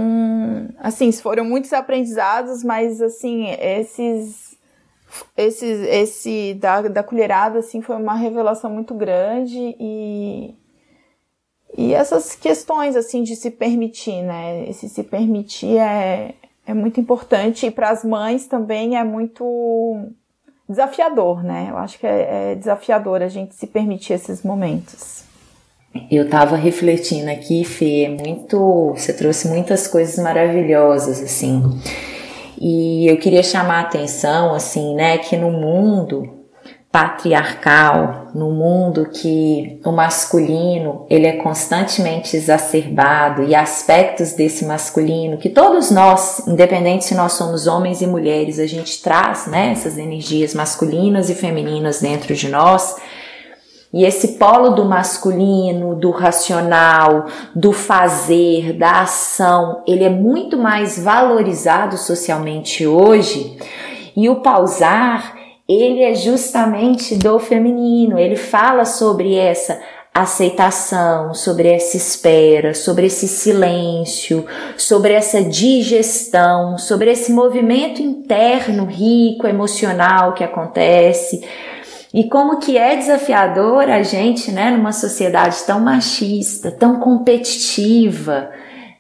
assim, 0.77 1.11
foram 1.11 1.43
muitos 1.43 1.73
aprendizados, 1.73 2.63
mas 2.63 3.01
assim, 3.01 3.49
esses 3.49 4.55
esses 5.35 5.87
esse 5.87 6.53
da, 6.53 6.83
da 6.83 7.01
colherada 7.01 7.57
assim 7.57 7.81
foi 7.81 7.95
uma 7.95 8.13
revelação 8.13 8.69
muito 8.69 8.93
grande 8.93 9.75
e 9.79 10.53
e 11.77 11.93
essas 11.93 12.35
questões 12.35 12.95
assim 12.95 13.23
de 13.23 13.35
se 13.35 13.51
permitir, 13.51 14.21
né? 14.21 14.67
Esse 14.69 14.89
se 14.89 15.03
permitir 15.03 15.77
é 15.77 16.33
é 16.69 16.73
muito 16.73 16.99
importante 16.99 17.65
e 17.65 17.71
para 17.71 17.89
as 17.89 18.03
mães 18.03 18.45
também 18.45 18.95
é 18.95 19.03
muito 19.03 20.05
desafiador, 20.69 21.43
né? 21.43 21.67
Eu 21.71 21.77
acho 21.77 21.97
que 21.97 22.05
é, 22.05 22.51
é 22.51 22.55
desafiador 22.55 23.23
a 23.23 23.27
gente 23.27 23.55
se 23.55 23.65
permitir 23.65 24.13
esses 24.13 24.43
momentos. 24.43 25.23
Eu 26.11 26.25
estava 26.25 26.55
refletindo 26.55 27.31
aqui, 27.31 27.63
Fê, 27.63 28.03
é 28.03 28.09
muito, 28.09 28.93
você 28.95 29.11
trouxe 29.11 29.47
muitas 29.47 29.87
coisas 29.87 30.23
maravilhosas 30.23 31.19
assim. 31.23 31.63
E 32.61 33.07
eu 33.07 33.17
queria 33.17 33.41
chamar 33.41 33.79
a 33.79 33.81
atenção 33.81 34.53
assim, 34.53 34.93
né, 34.93 35.17
que 35.17 35.35
no 35.35 35.49
mundo 35.49 36.38
patriarcal, 36.91 38.29
no 38.33 38.49
mundo 38.49 39.09
que 39.13 39.79
o 39.85 39.91
masculino 39.91 41.05
ele 41.07 41.27
é 41.27 41.33
constantemente 41.33 42.35
exacerbado 42.35 43.43
e 43.43 43.53
aspectos 43.53 44.33
desse 44.33 44.65
masculino 44.65 45.37
que 45.37 45.49
todos 45.49 45.91
nós, 45.91 46.47
independente 46.47 47.05
se 47.05 47.13
nós 47.13 47.33
somos 47.33 47.67
homens 47.67 48.01
e 48.01 48.07
mulheres, 48.07 48.57
a 48.57 48.65
gente 48.65 49.03
traz, 49.03 49.45
né, 49.45 49.71
essas 49.71 49.99
energias 49.99 50.55
masculinas 50.55 51.29
e 51.29 51.35
femininas 51.35 52.01
dentro 52.01 52.33
de 52.33 52.49
nós. 52.49 52.95
E 53.93 54.03
esse 54.03 54.39
polo 54.39 54.69
do 54.71 54.85
masculino, 54.85 55.95
do 55.95 56.09
racional, 56.09 57.25
do 57.55 57.71
fazer, 57.71 58.73
da 58.73 59.01
ação, 59.01 59.83
ele 59.87 60.03
é 60.03 60.09
muito 60.09 60.57
mais 60.57 60.97
valorizado 60.97 61.97
socialmente 61.97 62.85
hoje. 62.85 63.57
E 64.15 64.29
o 64.29 64.41
pausar, 64.41 65.38
ele 65.77 66.03
é 66.03 66.15
justamente 66.15 67.15
do 67.15 67.37
feminino, 67.37 68.17
ele 68.17 68.35
fala 68.35 68.85
sobre 68.85 69.35
essa 69.35 69.79
aceitação, 70.13 71.33
sobre 71.33 71.69
essa 71.69 71.95
espera, 71.95 72.73
sobre 72.73 73.05
esse 73.05 73.27
silêncio, 73.27 74.45
sobre 74.75 75.13
essa 75.13 75.43
digestão, 75.43 76.77
sobre 76.77 77.11
esse 77.11 77.31
movimento 77.31 78.01
interno 78.01 78.85
rico, 78.85 79.45
emocional 79.45 80.33
que 80.33 80.43
acontece. 80.43 81.41
E 82.11 82.23
como 82.27 82.57
que 82.57 82.75
é 82.75 82.95
desafiador 82.95 83.87
a 83.87 84.01
gente, 84.01 84.51
né, 84.51 84.71
numa 84.71 84.91
sociedade 84.91 85.57
tão 85.67 85.79
machista, 85.79 86.71
tão 86.71 86.99
competitiva, 86.99 88.49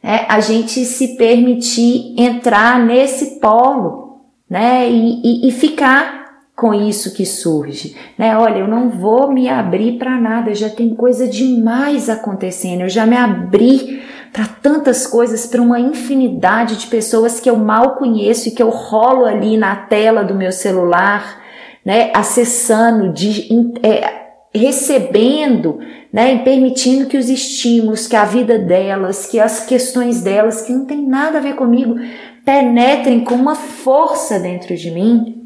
né, 0.03 0.25
a 0.29 0.39
gente 0.39 0.85
se 0.85 1.17
permitir 1.17 2.13
entrar 2.15 2.79
nesse 2.79 3.39
polo, 3.39 4.21
né, 4.47 4.87
e, 4.87 5.21
e, 5.23 5.49
e 5.49 5.51
ficar 5.51 6.18
com 6.59 6.73
isso 6.73 7.13
que 7.13 7.25
surge, 7.25 7.95
né? 8.17 8.37
Olha, 8.37 8.59
eu 8.59 8.67
não 8.67 8.89
vou 8.89 9.31
me 9.31 9.47
abrir 9.47 9.97
para 9.97 10.19
nada, 10.19 10.53
já 10.53 10.69
tem 10.69 10.93
coisa 10.93 11.25
demais 11.25 12.09
acontecendo, 12.09 12.81
eu 12.81 12.89
já 12.89 13.05
me 13.05 13.15
abri 13.15 14.03
para 14.33 14.45
tantas 14.45 15.07
coisas, 15.07 15.47
para 15.47 15.61
uma 15.61 15.79
infinidade 15.79 16.75
de 16.75 16.87
pessoas 16.87 17.39
que 17.39 17.49
eu 17.49 17.55
mal 17.55 17.95
conheço 17.95 18.49
e 18.49 18.51
que 18.51 18.61
eu 18.61 18.69
rolo 18.69 19.23
ali 19.23 19.55
na 19.55 19.73
tela 19.75 20.21
do 20.21 20.35
meu 20.35 20.51
celular, 20.51 21.41
né? 21.85 22.11
Acessando, 22.13 23.13
de, 23.13 23.47
é, 23.81 24.19
recebendo, 24.53 25.79
né? 26.11 26.33
E 26.33 26.39
permitindo 26.39 27.07
que 27.07 27.17
os 27.17 27.29
estímulos, 27.29 28.05
que 28.05 28.17
a 28.17 28.25
vida 28.25 28.59
delas, 28.59 29.25
que 29.25 29.39
as 29.39 29.65
questões 29.65 30.21
delas, 30.21 30.61
que 30.61 30.73
não 30.73 30.83
tem 30.83 31.07
nada 31.07 31.37
a 31.37 31.41
ver 31.41 31.55
comigo, 31.55 31.95
penetrem 32.43 33.23
com 33.23 33.35
uma 33.35 33.55
força 33.55 34.37
dentro 34.37 34.75
de 34.75 34.91
mim 34.91 35.38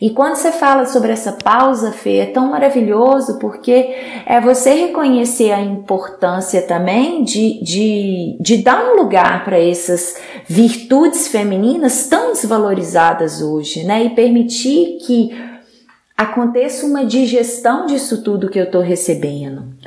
e 0.00 0.10
quando 0.10 0.34
você 0.34 0.50
fala 0.50 0.84
sobre 0.86 1.12
essa 1.12 1.32
pausa, 1.32 1.92
Fê, 1.92 2.18
é 2.18 2.26
tão 2.26 2.50
maravilhoso 2.50 3.38
porque 3.38 3.94
é 4.26 4.40
você 4.40 4.72
reconhecer 4.74 5.52
a 5.52 5.60
importância 5.60 6.62
também 6.62 7.22
de, 7.22 7.62
de, 7.62 8.36
de 8.40 8.56
dar 8.58 8.82
um 8.84 8.96
lugar 8.96 9.44
para 9.44 9.58
essas 9.58 10.20
virtudes 10.46 11.28
femininas 11.28 12.08
tão 12.08 12.32
desvalorizadas 12.32 13.40
hoje, 13.40 13.84
né? 13.84 14.04
E 14.04 14.10
permitir 14.10 14.98
que 15.06 15.30
aconteça 16.16 16.86
uma 16.86 17.04
digestão 17.04 17.86
disso 17.86 18.22
tudo 18.22 18.50
que 18.50 18.58
eu 18.58 18.64
estou 18.64 18.82
recebendo. 18.82 19.78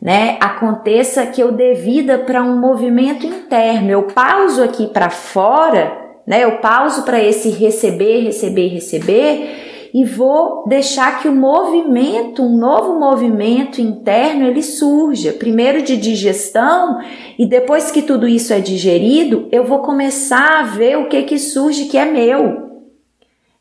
Né, 0.00 0.36
aconteça 0.40 1.26
que 1.26 1.42
eu 1.42 1.50
dê 1.50 1.72
vida 1.72 2.18
para 2.18 2.42
um 2.42 2.60
movimento 2.60 3.26
interno. 3.26 3.90
Eu 3.90 4.02
pauso 4.02 4.62
aqui 4.62 4.86
para 4.86 5.08
fora 5.08 6.05
né? 6.26 6.44
Eu 6.44 6.58
pauso 6.58 7.02
para 7.02 7.22
esse 7.22 7.50
receber, 7.50 8.20
receber, 8.20 8.68
receber 8.68 9.66
e 9.94 10.04
vou 10.04 10.64
deixar 10.66 11.22
que 11.22 11.28
o 11.28 11.34
movimento, 11.34 12.42
um 12.42 12.54
novo 12.54 12.98
movimento 12.98 13.80
interno, 13.80 14.46
ele 14.46 14.62
surja. 14.62 15.32
Primeiro 15.32 15.80
de 15.80 15.96
digestão 15.96 17.00
e 17.38 17.46
depois 17.46 17.90
que 17.90 18.02
tudo 18.02 18.28
isso 18.28 18.52
é 18.52 18.60
digerido, 18.60 19.48
eu 19.50 19.64
vou 19.64 19.78
começar 19.78 20.60
a 20.60 20.62
ver 20.64 20.98
o 20.98 21.08
que 21.08 21.22
que 21.22 21.38
surge 21.38 21.86
que 21.86 21.96
é 21.96 22.04
meu. 22.04 22.66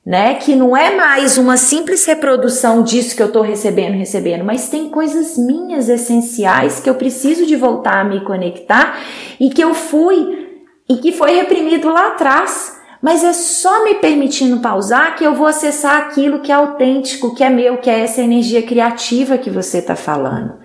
Né? 0.05 0.35
Que 0.35 0.55
não 0.55 0.75
é 0.75 0.95
mais 0.95 1.37
uma 1.37 1.57
simples 1.57 2.05
reprodução 2.05 2.83
disso 2.83 3.15
que 3.15 3.23
eu 3.23 3.27
estou 3.27 3.41
recebendo, 3.41 3.93
recebendo, 3.93 4.43
mas 4.43 4.69
tem 4.69 4.89
coisas 4.89 5.37
minhas 5.37 5.89
essenciais 5.89 6.79
que 6.79 6.89
eu 6.89 6.95
preciso 6.95 7.45
de 7.45 7.55
voltar 7.55 8.01
a 8.01 8.03
me 8.03 8.23
conectar 8.23 8.99
e 9.39 9.49
que 9.49 9.63
eu 9.63 9.73
fui 9.73 10.44
e 10.87 10.97
que 10.97 11.11
foi 11.11 11.35
reprimido 11.35 11.89
lá 11.89 12.09
atrás. 12.09 12.75
Mas 13.01 13.23
é 13.23 13.33
só 13.33 13.83
me 13.83 13.95
permitindo 13.95 14.61
pausar 14.61 15.15
que 15.15 15.23
eu 15.23 15.35
vou 15.35 15.45
acessar 15.45 15.97
aquilo 16.01 16.39
que 16.39 16.51
é 16.51 16.55
autêntico, 16.55 17.35
que 17.35 17.43
é 17.43 17.49
meu, 17.49 17.77
que 17.77 17.89
é 17.89 17.99
essa 17.99 18.21
energia 18.21 18.63
criativa 18.63 19.37
que 19.37 19.49
você 19.49 19.77
está 19.77 19.95
falando, 19.95 20.55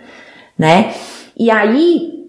né? 0.59 0.95
E 1.39 1.51
aí 1.51 2.21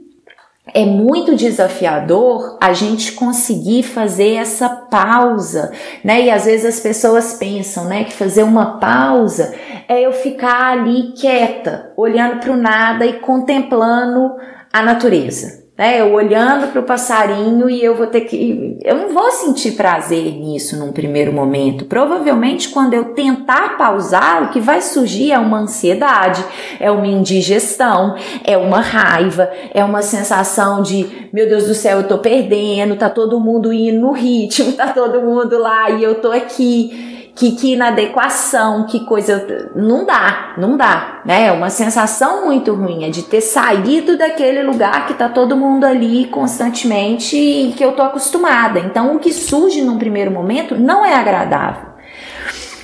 é 0.73 0.85
muito 0.85 1.33
desafiador 1.33 2.57
a 2.61 2.73
gente 2.73 3.13
conseguir 3.13 3.83
fazer 3.83 4.33
essa 4.33 4.67
pausa, 4.67 5.71
né? 6.03 6.23
E 6.23 6.29
às 6.29 6.43
vezes 6.43 6.65
as 6.65 6.79
pessoas 6.81 7.35
pensam, 7.35 7.85
né, 7.85 8.03
que 8.03 8.13
fazer 8.13 8.43
uma 8.43 8.79
pausa 8.79 9.55
é 9.87 10.01
eu 10.01 10.11
ficar 10.11 10.73
ali 10.73 11.13
quieta, 11.13 11.93
olhando 11.95 12.39
para 12.41 12.51
o 12.51 12.57
nada 12.57 13.05
e 13.05 13.19
contemplando 13.19 14.35
a 14.73 14.81
natureza 14.81 15.60
né? 15.81 15.99
Eu 15.99 16.13
olhando 16.13 16.67
para 16.67 16.79
o 16.79 16.83
passarinho 16.83 17.67
e 17.67 17.83
eu 17.83 17.95
vou 17.95 18.05
ter 18.05 18.21
que. 18.21 18.77
Eu 18.83 18.95
não 18.97 19.09
vou 19.09 19.31
sentir 19.31 19.71
prazer 19.71 20.31
nisso 20.35 20.77
num 20.77 20.91
primeiro 20.91 21.33
momento. 21.33 21.85
Provavelmente, 21.85 22.69
quando 22.69 22.93
eu 22.93 23.15
tentar 23.15 23.77
pausar, 23.79 24.43
o 24.43 24.49
que 24.49 24.59
vai 24.59 24.79
surgir 24.79 25.31
é 25.31 25.39
uma 25.39 25.61
ansiedade, 25.61 26.45
é 26.79 26.91
uma 26.91 27.07
indigestão, 27.07 28.15
é 28.43 28.55
uma 28.55 28.79
raiva, 28.79 29.49
é 29.73 29.83
uma 29.83 30.03
sensação 30.03 30.83
de: 30.83 31.27
meu 31.33 31.49
Deus 31.49 31.65
do 31.65 31.73
céu, 31.73 32.01
eu 32.01 32.07
tô 32.07 32.19
perdendo, 32.19 32.95
tá 32.95 33.09
todo 33.09 33.39
mundo 33.39 33.73
indo 33.73 34.01
no 34.01 34.11
ritmo, 34.11 34.73
tá 34.77 34.89
todo 34.89 35.19
mundo 35.19 35.57
lá 35.57 35.89
e 35.89 36.03
eu 36.03 36.13
tô 36.13 36.31
aqui 36.31 37.10
que, 37.35 37.53
que 37.53 37.73
inadequação, 37.73 38.85
que 38.85 39.05
coisa. 39.05 39.69
Não 39.75 40.05
dá, 40.05 40.53
não 40.57 40.77
dá, 40.77 41.21
né? 41.25 41.47
É 41.47 41.51
uma 41.51 41.69
sensação 41.69 42.45
muito 42.45 42.73
ruim, 42.73 43.05
é 43.05 43.09
de 43.09 43.23
ter 43.23 43.41
saído 43.41 44.17
daquele 44.17 44.61
lugar 44.63 45.07
que 45.07 45.13
tá 45.13 45.29
todo 45.29 45.55
mundo 45.55 45.85
ali 45.85 46.25
constantemente 46.27 47.37
e 47.37 47.73
que 47.73 47.83
eu 47.83 47.93
tô 47.93 48.01
acostumada. 48.01 48.79
Então, 48.79 49.15
o 49.15 49.19
que 49.19 49.31
surge 49.31 49.81
num 49.81 49.97
primeiro 49.97 50.31
momento 50.31 50.75
não 50.75 51.05
é 51.05 51.13
agradável. 51.15 51.91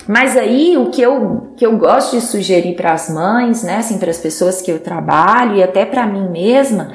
Mas 0.08 0.38
aí 0.38 0.78
o 0.78 0.90
que 0.90 1.02
eu, 1.02 1.54
que 1.58 1.66
eu 1.66 1.78
gosto 1.78 2.16
de 2.16 2.22
sugerir 2.22 2.76
para 2.76 2.94
as 2.94 3.10
mães, 3.10 3.62
né, 3.64 3.78
assim, 3.78 4.00
para 4.00 4.10
as 4.10 4.18
pessoas 4.18 4.62
que 4.62 4.72
eu 4.72 4.80
trabalho 4.80 5.58
e 5.58 5.64
até 5.64 5.86
para 5.86 6.08
mim 6.08 6.30
mesma, 6.30 6.94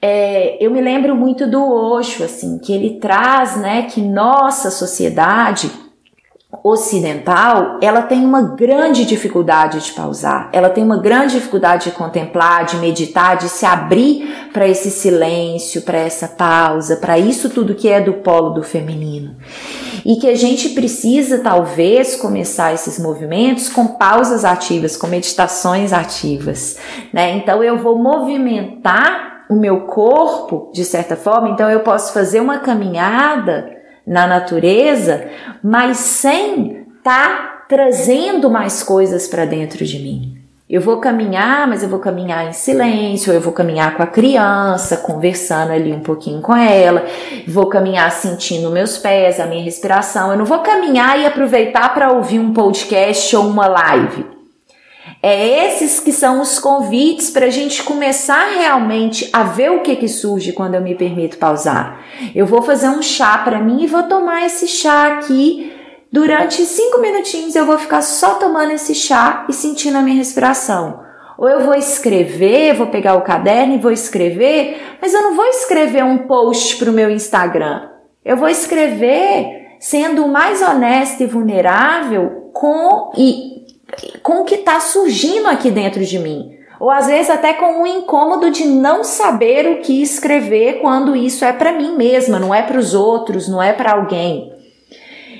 é, 0.00 0.56
eu 0.64 0.70
me 0.70 0.80
lembro 0.80 1.14
muito 1.14 1.46
do 1.46 1.62
Osho, 1.62 2.24
assim, 2.24 2.58
que 2.58 2.72
ele 2.72 2.98
traz, 2.98 3.56
né, 3.58 3.82
que 3.82 4.00
nossa 4.00 4.70
sociedade 4.70 5.70
ocidental, 6.62 7.78
ela 7.80 8.02
tem 8.02 8.24
uma 8.24 8.42
grande 8.42 9.04
dificuldade 9.04 9.80
de 9.80 9.92
pausar, 9.92 10.48
ela 10.52 10.68
tem 10.68 10.82
uma 10.82 10.98
grande 10.98 11.34
dificuldade 11.34 11.90
de 11.90 11.96
contemplar, 11.96 12.64
de 12.64 12.76
meditar, 12.76 13.36
de 13.36 13.48
se 13.48 13.64
abrir 13.64 14.48
para 14.52 14.66
esse 14.66 14.90
silêncio, 14.90 15.82
para 15.82 15.98
essa 15.98 16.28
pausa, 16.28 16.96
para 16.96 17.18
isso 17.18 17.50
tudo 17.50 17.74
que 17.74 17.88
é 17.88 18.00
do 18.00 18.14
polo 18.14 18.50
do 18.50 18.62
feminino. 18.62 19.36
E 20.04 20.16
que 20.16 20.28
a 20.28 20.36
gente 20.36 20.70
precisa 20.70 21.38
talvez 21.38 22.16
começar 22.16 22.72
esses 22.72 22.98
movimentos 22.98 23.68
com 23.68 23.86
pausas 23.86 24.44
ativas, 24.44 24.96
com 24.96 25.06
meditações 25.06 25.92
ativas, 25.92 26.78
né? 27.12 27.36
Então 27.36 27.62
eu 27.62 27.78
vou 27.78 27.98
movimentar 27.98 29.44
o 29.48 29.54
meu 29.54 29.82
corpo 29.82 30.70
de 30.72 30.84
certa 30.84 31.16
forma, 31.16 31.50
então 31.50 31.70
eu 31.70 31.80
posso 31.80 32.12
fazer 32.12 32.40
uma 32.40 32.58
caminhada 32.58 33.75
na 34.06 34.26
natureza, 34.26 35.28
mas 35.62 35.96
sem 35.98 36.86
tá 37.02 37.64
trazendo 37.68 38.48
mais 38.48 38.82
coisas 38.82 39.26
para 39.26 39.44
dentro 39.44 39.84
de 39.84 39.98
mim. 39.98 40.36
Eu 40.68 40.80
vou 40.80 40.98
caminhar, 40.98 41.68
mas 41.68 41.84
eu 41.84 41.88
vou 41.88 42.00
caminhar 42.00 42.48
em 42.48 42.52
silêncio, 42.52 43.32
eu 43.32 43.40
vou 43.40 43.52
caminhar 43.52 43.96
com 43.96 44.02
a 44.02 44.06
criança, 44.06 44.96
conversando 44.96 45.70
ali 45.70 45.92
um 45.92 46.00
pouquinho 46.00 46.40
com 46.40 46.56
ela, 46.56 47.04
vou 47.46 47.68
caminhar 47.68 48.10
sentindo 48.10 48.70
meus 48.70 48.98
pés, 48.98 49.38
a 49.38 49.46
minha 49.46 49.62
respiração. 49.62 50.32
Eu 50.32 50.38
não 50.38 50.44
vou 50.44 50.58
caminhar 50.60 51.20
e 51.20 51.26
aproveitar 51.26 51.94
para 51.94 52.10
ouvir 52.10 52.40
um 52.40 52.52
podcast 52.52 53.36
ou 53.36 53.46
uma 53.46 53.68
live. 53.68 54.35
É 55.28 55.66
esses 55.66 55.98
que 55.98 56.12
são 56.12 56.40
os 56.40 56.56
convites 56.56 57.30
para 57.30 57.46
a 57.46 57.50
gente 57.50 57.82
começar 57.82 58.46
realmente 58.56 59.28
a 59.32 59.42
ver 59.42 59.72
o 59.72 59.82
que, 59.82 59.96
que 59.96 60.06
surge 60.06 60.52
quando 60.52 60.76
eu 60.76 60.80
me 60.80 60.94
permito 60.94 61.36
pausar. 61.36 61.98
Eu 62.32 62.46
vou 62.46 62.62
fazer 62.62 62.86
um 62.90 63.02
chá 63.02 63.36
para 63.38 63.58
mim 63.58 63.82
e 63.82 63.88
vou 63.88 64.04
tomar 64.04 64.46
esse 64.46 64.68
chá 64.68 65.08
aqui. 65.08 65.74
Durante 66.12 66.64
cinco 66.64 67.00
minutinhos 67.00 67.56
eu 67.56 67.66
vou 67.66 67.76
ficar 67.76 68.02
só 68.02 68.34
tomando 68.34 68.70
esse 68.70 68.94
chá 68.94 69.44
e 69.48 69.52
sentindo 69.52 69.98
a 69.98 70.00
minha 70.00 70.14
respiração. 70.16 71.00
Ou 71.36 71.48
eu 71.48 71.58
vou 71.58 71.74
escrever, 71.74 72.74
vou 72.74 72.86
pegar 72.86 73.16
o 73.16 73.22
caderno 73.22 73.74
e 73.74 73.78
vou 73.78 73.90
escrever, 73.90 74.80
mas 75.02 75.12
eu 75.12 75.22
não 75.22 75.34
vou 75.34 75.46
escrever 75.46 76.04
um 76.04 76.18
post 76.18 76.76
para 76.76 76.88
o 76.88 76.94
meu 76.94 77.10
Instagram. 77.10 77.88
Eu 78.24 78.36
vou 78.36 78.48
escrever 78.48 79.74
sendo 79.80 80.28
mais 80.28 80.62
honesto 80.62 81.24
e 81.24 81.26
vulnerável 81.26 82.52
com 82.52 83.10
e 83.18 83.56
com 84.22 84.40
o 84.40 84.44
que 84.44 84.56
está 84.56 84.80
surgindo 84.80 85.46
aqui 85.46 85.70
dentro 85.70 86.04
de 86.04 86.18
mim. 86.18 86.56
Ou 86.78 86.90
às 86.90 87.06
vezes 87.06 87.30
até 87.30 87.54
com 87.54 87.82
o 87.82 87.86
incômodo 87.86 88.50
de 88.50 88.66
não 88.66 89.02
saber 89.02 89.66
o 89.66 89.80
que 89.80 90.02
escrever 90.02 90.80
quando 90.80 91.16
isso 91.16 91.44
é 91.44 91.52
para 91.52 91.72
mim 91.72 91.96
mesma, 91.96 92.38
não 92.38 92.54
é 92.54 92.62
para 92.62 92.78
os 92.78 92.94
outros, 92.94 93.48
não 93.48 93.62
é 93.62 93.72
para 93.72 93.92
alguém. 93.92 94.52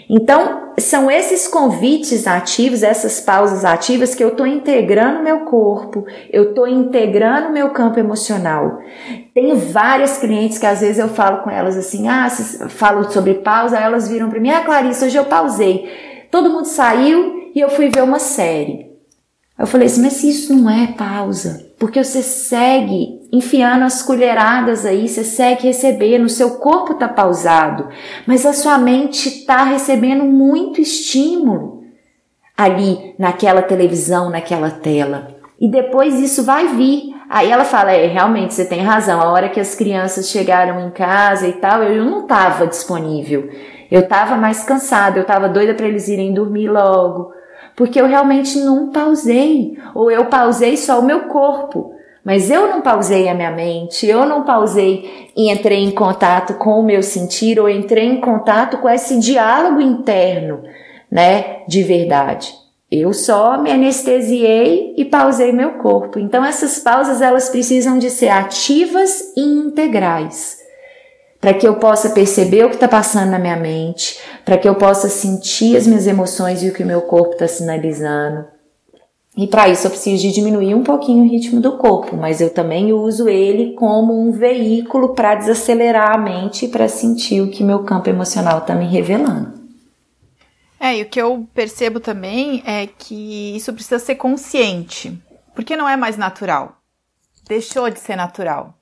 Então, 0.09 0.73
são 0.79 1.11
esses 1.11 1.49
convites 1.49 2.29
ativos, 2.29 2.85
essas 2.85 3.21
pausas 3.21 3.65
ativas 3.65 4.15
que 4.15 4.23
eu 4.23 4.29
estou 4.29 4.47
integrando 4.47 5.23
meu 5.23 5.41
corpo, 5.41 6.07
eu 6.31 6.51
estou 6.51 6.69
integrando 6.69 7.51
meu 7.51 7.71
campo 7.71 7.99
emocional. 7.99 8.79
Tenho 9.35 9.57
várias 9.57 10.19
clientes 10.19 10.59
que 10.59 10.67
às 10.67 10.81
vezes 10.81 10.99
eu 10.99 11.09
falo 11.09 11.43
com 11.43 11.51
elas 11.51 11.77
assim, 11.77 12.07
ah, 12.09 12.29
falo 12.69 13.11
sobre 13.11 13.35
pausa, 13.35 13.79
elas 13.79 14.09
viram 14.09 14.31
para 14.31 14.39
mim, 14.39 14.51
ah, 14.51 14.65
Clarissa, 14.65 15.07
hoje 15.07 15.17
eu 15.17 15.25
pausei. 15.25 15.91
Todo 16.31 16.51
mundo 16.51 16.67
saiu, 16.67 17.36
e 17.57 17.61
eu 17.61 17.71
fui 17.71 17.89
ver 17.89 18.03
uma 18.03 18.19
série. 18.19 18.95
Eu 19.59 19.67
falei 19.67 19.87
assim, 19.87 20.03
mas 20.03 20.23
isso 20.23 20.55
não 20.55 20.69
é 20.69 20.89
pausa, 20.89 21.73
porque 21.79 22.05
você 22.05 22.23
segue 22.23 23.27
enfiando 23.33 23.83
as 23.83 24.03
colheradas 24.03 24.85
aí, 24.85 25.09
você 25.09 25.25
segue 25.25 25.63
recebendo, 25.63 26.27
o 26.27 26.29
seu 26.29 26.59
corpo 26.59 26.93
tá 26.93 27.09
pausado, 27.09 27.89
mas 28.27 28.45
a 28.45 28.53
sua 28.53 28.77
mente 28.77 29.47
tá 29.47 29.65
recebendo 29.65 30.23
muito 30.25 30.83
estímulo 30.83 31.83
ali 32.55 33.15
naquela 33.19 33.63
televisão, 33.63 34.29
naquela 34.29 34.71
tela. 34.71 35.35
E 35.59 35.71
depois 35.71 36.21
isso 36.21 36.45
vai 36.45 36.69
vir. 36.77 37.15
Aí 37.31 37.51
ela 37.51 37.65
fala: 37.65 37.91
é, 37.91 38.07
realmente 38.07 38.53
você 38.53 38.67
tem 38.67 38.83
razão. 38.83 39.23
A 39.23 39.33
hora 39.33 39.49
que 39.49 39.59
as 39.59 39.75
crianças 39.75 40.29
chegaram 40.29 40.87
em 40.87 40.91
casa 40.91 41.49
e 41.49 41.55
tal, 41.55 41.83
eu 41.83 42.05
não 42.05 42.23
estava 42.23 42.67
disponível. 42.67 43.49
Eu 43.91 44.01
estava 44.01 44.37
mais 44.37 44.63
cansada, 44.65 45.19
eu 45.19 45.23
estava 45.23 45.49
doida 45.49 45.73
para 45.73 45.87
eles 45.87 46.09
irem 46.09 46.35
dormir 46.35 46.69
logo 46.69 47.36
porque 47.77 48.01
eu 48.01 48.07
realmente 48.07 48.59
não 48.59 48.89
pausei, 48.89 49.79
ou 49.95 50.11
eu 50.11 50.25
pausei 50.25 50.79
só 50.79 50.99
o 50.99 51.05
meu 51.05 51.29
corpo, 51.29 51.95
mas 52.25 52.51
eu 52.51 52.69
não 52.69 52.81
pausei 52.81 53.29
a 53.29 53.35
minha 53.35 53.53
mente, 53.53 54.07
eu 54.07 54.25
não 54.27 54.43
pausei 54.43 55.31
e 55.37 55.53
entrei 55.53 55.85
em 55.85 55.91
contato 55.91 56.55
com 56.55 56.81
o 56.81 56.83
meu 56.83 57.03
sentir, 57.03 57.61
ou 57.61 57.69
entrei 57.69 58.07
em 58.07 58.21
contato 58.21 58.79
com 58.79 58.89
esse 58.89 59.21
diálogo 59.21 59.81
interno, 59.81 60.63
né, 61.11 61.65
de 61.69 61.83
verdade. 61.83 62.53
Eu 62.91 63.13
só 63.13 63.59
me 63.59 63.71
anestesiei 63.71 64.95
e 64.97 65.05
pausei 65.05 65.53
meu 65.53 65.73
corpo. 65.73 66.19
Então 66.19 66.45
essas 66.45 66.79
pausas 66.79 67.21
elas 67.21 67.49
precisam 67.49 67.99
de 67.99 68.09
ser 68.09 68.29
ativas 68.29 69.33
e 69.37 69.41
integrais 69.41 70.56
para 71.41 71.55
que 71.55 71.67
eu 71.67 71.77
possa 71.77 72.11
perceber 72.11 72.65
o 72.65 72.69
que 72.69 72.77
está 72.77 72.89
passando 72.89 73.31
na 73.31 73.39
minha 73.39 73.57
mente, 73.57 74.19
para 74.45 74.59
que 74.59 74.69
eu 74.69 74.75
possa 74.75 75.09
sentir 75.09 75.77
as 75.77 75.87
minhas 75.87 76.07
emoções 76.07 76.63
e 76.63 76.69
o 76.69 76.75
que 76.75 76.83
o 76.83 76.87
meu 76.87 77.03
corpo 77.03 77.33
está 77.33 77.47
sinalizando. 77.47 78.45
E 79.37 79.47
para 79.47 79.69
isso 79.69 79.87
eu 79.87 79.91
preciso 79.91 80.23
de 80.23 80.33
diminuir 80.33 80.75
um 80.75 80.83
pouquinho 80.83 81.23
o 81.23 81.29
ritmo 81.29 81.61
do 81.61 81.77
corpo, 81.77 82.17
mas 82.17 82.41
eu 82.41 82.49
também 82.49 82.95
uso 82.95 83.29
ele 83.29 83.75
como 83.75 84.19
um 84.19 84.33
veículo 84.33 85.15
para 85.15 85.35
desacelerar 85.35 86.15
a 86.15 86.19
mente 86.19 86.65
e 86.65 86.69
para 86.69 86.89
sentir 86.89 87.43
o 87.43 87.51
que 87.51 87.63
meu 87.63 87.85
campo 87.85 88.09
emocional 88.09 88.59
está 88.59 88.75
me 88.75 88.87
revelando. 88.87 89.53
É, 90.81 90.97
e 90.97 91.03
o 91.03 91.07
que 91.07 91.21
eu 91.21 91.47
percebo 91.53 92.01
também 92.01 92.63
é 92.67 92.87
que 92.87 93.57
isso 93.57 93.75
precisa 93.75 93.99
ser 93.99 94.15
consciente, 94.15 95.21
porque 95.55 95.77
não 95.77 95.89
é 95.89 95.97
mais 95.97 96.17
natural. 96.17 96.77
Deixou 97.47 97.91
de 97.91 98.01
ser 98.01 98.17
natural. 98.17 98.76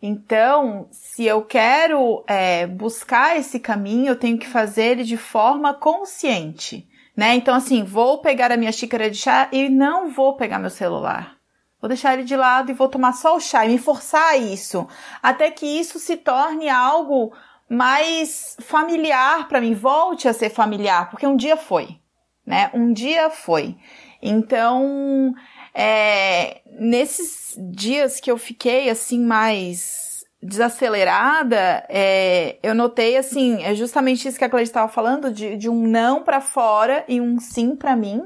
Então, 0.00 0.88
se 0.92 1.24
eu 1.24 1.42
quero 1.42 2.22
é, 2.26 2.66
buscar 2.66 3.36
esse 3.38 3.58
caminho, 3.58 4.08
eu 4.08 4.16
tenho 4.16 4.38
que 4.38 4.46
fazer 4.46 4.84
ele 4.92 5.04
de 5.04 5.16
forma 5.16 5.72
consciente, 5.72 6.86
né? 7.16 7.34
Então, 7.34 7.54
assim, 7.54 7.82
vou 7.82 8.18
pegar 8.18 8.52
a 8.52 8.56
minha 8.56 8.72
xícara 8.72 9.10
de 9.10 9.16
chá 9.16 9.48
e 9.50 9.68
não 9.68 10.10
vou 10.10 10.36
pegar 10.36 10.58
meu 10.58 10.70
celular. 10.70 11.36
Vou 11.80 11.88
deixar 11.88 12.14
ele 12.14 12.24
de 12.24 12.36
lado 12.36 12.70
e 12.70 12.74
vou 12.74 12.88
tomar 12.88 13.12
só 13.12 13.36
o 13.36 13.40
chá 13.40 13.64
e 13.64 13.70
me 13.70 13.78
forçar 13.78 14.30
a 14.30 14.36
isso, 14.36 14.86
até 15.22 15.50
que 15.50 15.66
isso 15.66 15.98
se 15.98 16.16
torne 16.16 16.68
algo 16.68 17.32
mais 17.68 18.56
familiar 18.60 19.48
para 19.48 19.60
mim, 19.60 19.74
volte 19.74 20.28
a 20.28 20.32
ser 20.32 20.50
familiar, 20.50 21.10
porque 21.10 21.26
um 21.26 21.36
dia 21.36 21.56
foi, 21.56 21.98
né? 22.46 22.70
Um 22.72 22.92
dia 22.92 23.30
foi. 23.30 23.76
Então, 24.22 25.34
é, 25.78 26.62
nesses 26.80 27.54
dias 27.58 28.18
que 28.18 28.30
eu 28.30 28.38
fiquei 28.38 28.88
assim 28.88 29.20
mais 29.20 30.24
desacelerada, 30.42 31.84
é, 31.90 32.56
eu 32.62 32.74
notei 32.74 33.18
assim, 33.18 33.62
é 33.62 33.74
justamente 33.74 34.26
isso 34.26 34.38
que 34.38 34.44
a 34.44 34.48
Cláudia 34.48 34.70
estava 34.70 34.90
falando, 34.90 35.30
de, 35.30 35.54
de 35.56 35.68
um 35.68 35.86
não 35.86 36.22
para 36.22 36.40
fora 36.40 37.04
e 37.06 37.20
um 37.20 37.38
sim 37.38 37.76
para 37.76 37.94
mim. 37.94 38.24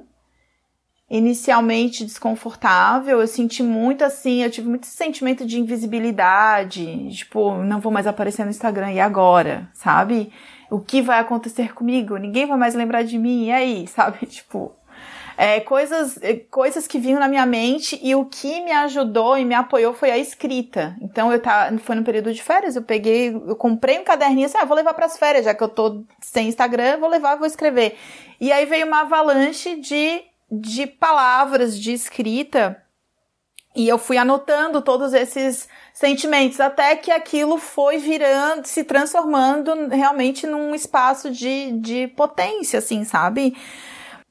Inicialmente 1.10 2.04
desconfortável, 2.04 3.20
eu 3.20 3.26
senti 3.26 3.64
muito 3.64 4.04
assim, 4.04 4.44
eu 4.44 4.50
tive 4.50 4.68
muito 4.68 4.86
sentimento 4.86 5.44
de 5.44 5.58
invisibilidade, 5.58 7.10
tipo, 7.10 7.56
não 7.64 7.80
vou 7.80 7.90
mais 7.90 8.06
aparecer 8.06 8.44
no 8.44 8.50
Instagram, 8.50 8.92
e 8.92 9.00
agora, 9.00 9.68
sabe? 9.74 10.32
O 10.70 10.78
que 10.78 11.02
vai 11.02 11.18
acontecer 11.18 11.74
comigo? 11.74 12.16
Ninguém 12.16 12.46
vai 12.46 12.56
mais 12.56 12.76
lembrar 12.76 13.02
de 13.02 13.18
mim, 13.18 13.46
e 13.46 13.52
aí, 13.52 13.86
sabe? 13.90 14.24
Tipo, 14.24 14.72
é, 15.42 15.58
coisas, 15.58 16.18
é, 16.20 16.34
coisas 16.34 16.86
que 16.86 16.98
vinham 16.98 17.18
na 17.18 17.26
minha 17.26 17.46
mente 17.46 17.98
e 18.02 18.14
o 18.14 18.26
que 18.26 18.60
me 18.60 18.72
ajudou 18.72 19.38
e 19.38 19.44
me 19.46 19.54
apoiou 19.54 19.94
foi 19.94 20.10
a 20.10 20.18
escrita. 20.18 20.94
Então 21.00 21.32
eu 21.32 21.40
tava, 21.40 21.78
foi 21.78 21.96
no 21.96 22.04
período 22.04 22.30
de 22.30 22.42
férias, 22.42 22.76
eu 22.76 22.82
peguei, 22.82 23.28
eu 23.34 23.56
comprei 23.56 23.98
um 23.98 24.04
caderninho 24.04 24.44
assim, 24.44 24.58
ah, 24.58 24.66
vou 24.66 24.76
levar 24.76 24.92
para 24.92 25.06
as 25.06 25.16
férias, 25.16 25.46
já 25.46 25.54
que 25.54 25.64
eu 25.64 25.68
tô 25.70 26.04
sem 26.20 26.48
Instagram, 26.48 26.98
vou 26.98 27.08
levar, 27.08 27.36
vou 27.36 27.46
escrever. 27.46 27.96
E 28.38 28.52
aí 28.52 28.66
veio 28.66 28.86
uma 28.86 29.00
avalanche 29.00 29.76
de 29.76 30.22
de 30.52 30.86
palavras 30.86 31.78
de 31.78 31.92
escrita 31.92 32.76
e 33.74 33.88
eu 33.88 33.96
fui 33.96 34.18
anotando 34.18 34.82
todos 34.82 35.14
esses 35.14 35.68
sentimentos 35.94 36.60
até 36.60 36.96
que 36.96 37.10
aquilo 37.10 37.56
foi 37.56 37.96
virando, 37.96 38.66
se 38.66 38.84
transformando 38.84 39.88
realmente 39.88 40.46
num 40.46 40.74
espaço 40.74 41.30
de, 41.30 41.72
de 41.78 42.08
potência, 42.08 42.80
assim, 42.80 43.04
sabe? 43.04 43.56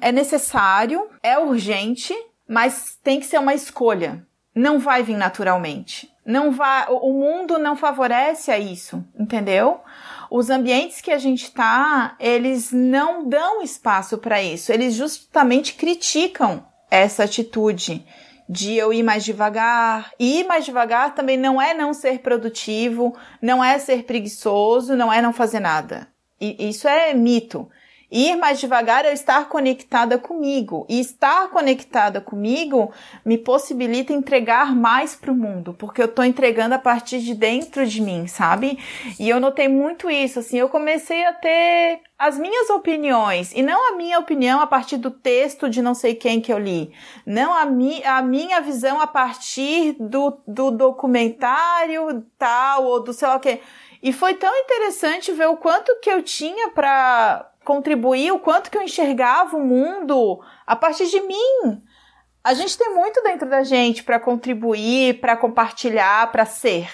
É 0.01 0.11
necessário, 0.11 1.09
é 1.21 1.37
urgente, 1.37 2.13
mas 2.47 2.97
tem 3.03 3.19
que 3.19 3.25
ser 3.25 3.39
uma 3.39 3.53
escolha. 3.53 4.25
Não 4.55 4.79
vai 4.79 5.03
vir 5.03 5.17
naturalmente. 5.17 6.11
Não 6.25 6.51
vai, 6.51 6.87
o 6.89 7.11
mundo 7.13 7.57
não 7.57 7.75
favorece 7.75 8.51
a 8.51 8.59
isso, 8.59 9.03
entendeu? 9.17 9.81
Os 10.29 10.49
ambientes 10.49 11.01
que 11.01 11.11
a 11.11 11.17
gente 11.17 11.45
está, 11.45 12.15
eles 12.19 12.71
não 12.71 13.27
dão 13.27 13.63
espaço 13.63 14.17
para 14.17 14.41
isso. 14.41 14.71
Eles 14.71 14.93
justamente 14.93 15.73
criticam 15.73 16.63
essa 16.91 17.23
atitude 17.23 18.05
de 18.47 18.75
eu 18.75 18.91
ir 18.91 19.03
mais 19.03 19.23
devagar. 19.23 20.11
E 20.19 20.39
ir 20.39 20.43
mais 20.47 20.65
devagar 20.65 21.13
também 21.13 21.37
não 21.37 21.61
é 21.61 21.73
não 21.73 21.93
ser 21.93 22.19
produtivo, 22.19 23.15
não 23.41 23.63
é 23.63 23.77
ser 23.77 24.03
preguiçoso, 24.03 24.95
não 24.95 25.11
é 25.11 25.21
não 25.21 25.31
fazer 25.31 25.59
nada. 25.59 26.07
E 26.41 26.69
isso 26.69 26.87
é 26.87 27.13
mito. 27.13 27.69
Ir 28.11 28.35
mais 28.37 28.59
devagar 28.59 29.05
é 29.05 29.13
estar 29.13 29.47
conectada 29.47 30.17
comigo. 30.17 30.85
E 30.89 30.99
estar 30.99 31.49
conectada 31.49 32.19
comigo 32.19 32.91
me 33.23 33.37
possibilita 33.37 34.11
entregar 34.13 34.75
mais 34.75 35.15
para 35.15 35.31
o 35.31 35.35
mundo, 35.35 35.73
porque 35.73 36.01
eu 36.01 36.05
estou 36.05 36.25
entregando 36.25 36.73
a 36.73 36.79
partir 36.79 37.19
de 37.19 37.35
dentro 37.35 37.85
de 37.85 38.01
mim, 38.01 38.25
sabe? 38.25 38.79
E 39.19 39.29
eu 39.29 39.39
notei 39.39 39.67
muito 39.67 40.09
isso, 40.09 40.39
assim, 40.39 40.57
eu 40.57 40.69
comecei 40.69 41.23
a 41.25 41.33
ter 41.33 42.01
as 42.17 42.37
minhas 42.37 42.69
opiniões, 42.69 43.53
e 43.53 43.61
não 43.61 43.93
a 43.93 43.95
minha 43.95 44.19
opinião 44.19 44.59
a 44.59 44.67
partir 44.67 44.97
do 44.97 45.09
texto 45.09 45.69
de 45.69 45.81
não 45.81 45.93
sei 45.93 46.15
quem 46.15 46.41
que 46.41 46.51
eu 46.51 46.59
li, 46.59 46.91
não 47.25 47.53
a, 47.53 47.65
mi 47.65 48.03
a 48.03 48.21
minha 48.21 48.59
visão 48.59 48.99
a 48.99 49.07
partir 49.07 49.95
do, 49.99 50.37
do 50.45 50.69
documentário 50.71 52.25
tal, 52.37 52.85
ou 52.85 53.03
do 53.03 53.13
sei 53.13 53.27
lá 53.27 53.37
o 53.37 53.39
quê. 53.39 53.61
E 54.01 54.13
foi 54.13 54.33
tão 54.33 54.53
interessante 54.55 55.31
ver 55.31 55.47
o 55.47 55.57
quanto 55.57 55.99
que 56.01 56.09
eu 56.09 56.23
tinha 56.23 56.69
para 56.69 57.48
contribuir, 57.69 58.31
o 58.31 58.39
quanto 58.39 58.71
que 58.71 58.75
eu 58.79 58.81
enxergava 58.81 59.55
o 59.55 59.63
mundo 59.63 60.43
a 60.65 60.75
partir 60.75 61.05
de 61.05 61.21
mim. 61.21 61.83
A 62.43 62.55
gente 62.55 62.75
tem 62.75 62.95
muito 62.95 63.21
dentro 63.21 63.47
da 63.47 63.61
gente 63.61 64.03
para 64.03 64.19
contribuir, 64.19 65.21
para 65.21 65.37
compartilhar, 65.37 66.31
para 66.31 66.47
ser. 66.47 66.91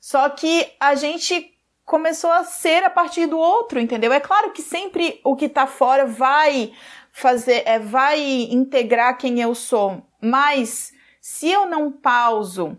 Só 0.00 0.28
que 0.28 0.68
a 0.80 0.96
gente 0.96 1.56
começou 1.84 2.32
a 2.32 2.42
ser 2.42 2.82
a 2.82 2.90
partir 2.90 3.26
do 3.26 3.38
outro, 3.38 3.78
entendeu? 3.78 4.12
É 4.12 4.18
claro 4.18 4.50
que 4.50 4.60
sempre 4.60 5.20
o 5.22 5.36
que 5.36 5.44
está 5.44 5.68
fora 5.68 6.04
vai 6.04 6.72
fazer, 7.12 7.62
é, 7.64 7.78
vai 7.78 8.20
integrar 8.50 9.16
quem 9.16 9.40
eu 9.40 9.54
sou, 9.54 10.02
mas 10.20 10.92
se 11.20 11.48
eu 11.48 11.64
não 11.66 11.92
pauso 11.92 12.76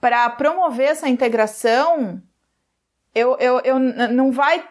para 0.00 0.30
promover 0.30 0.90
essa 0.90 1.08
integração, 1.08 2.22
eu, 3.14 3.36
eu, 3.38 3.60
eu 3.60 3.78
não 3.78 4.30
vai 4.30 4.64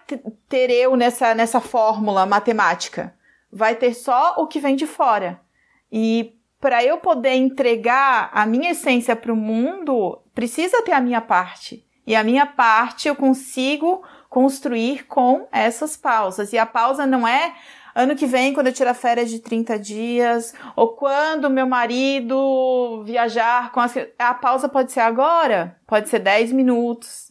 ter 0.48 0.70
eu 0.70 0.96
nessa, 0.96 1.36
nessa 1.36 1.60
fórmula 1.60 2.26
matemática. 2.26 3.14
Vai 3.52 3.76
ter 3.76 3.94
só 3.94 4.36
o 4.38 4.48
que 4.48 4.60
vem 4.60 4.76
de 4.76 4.88
fora. 4.88 5.42
E 5.92 6.36
para 6.60 6.84
eu 6.84 6.98
poder 6.98 7.34
entregar 7.34 8.30
a 8.34 8.46
minha 8.46 8.72
essência 8.72 9.16
para 9.16 9.34
o 9.34 9.36
mundo, 9.36 10.22
precisa 10.34 10.82
ter 10.84 10.92
a 10.92 11.02
minha 11.02 11.22
parte. 11.22 11.86
E 12.06 12.16
a 12.16 12.24
minha 12.24 12.46
parte 12.46 13.08
eu 13.08 13.16
consigo 13.16 14.04
construir 14.30 15.06
com 15.06 15.48
essas 15.52 15.98
pausas. 15.98 16.54
E 16.54 16.58
a 16.58 16.66
pausa 16.66 17.06
não 17.06 17.28
é 17.28 17.54
ano 17.94 18.16
que 18.16 18.26
vem, 18.26 18.54
quando 18.54 18.68
eu 18.68 18.74
tirar 18.74 18.94
férias 18.94 19.30
de 19.30 19.40
30 19.40 19.78
dias, 19.80 20.54
ou 20.76 20.90
quando 20.90 21.50
meu 21.50 21.68
marido 21.68 23.04
viajar 23.04 23.72
com 23.72 23.80
as. 23.80 23.94
A 24.18 24.34
pausa 24.34 24.70
pode 24.70 24.92
ser 24.92 25.02
agora, 25.02 25.78
pode 25.86 26.10
ser 26.10 26.20
10 26.20 26.52
minutos, 26.52 27.29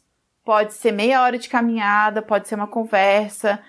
pode 0.48 0.72
ser 0.72 0.92
meia 0.92 1.20
hora 1.20 1.37
de 1.37 1.46
caminhada, 1.46 2.22
pode 2.22 2.48
ser 2.48 2.54
uma 2.54 2.66
conversa, 2.66 3.62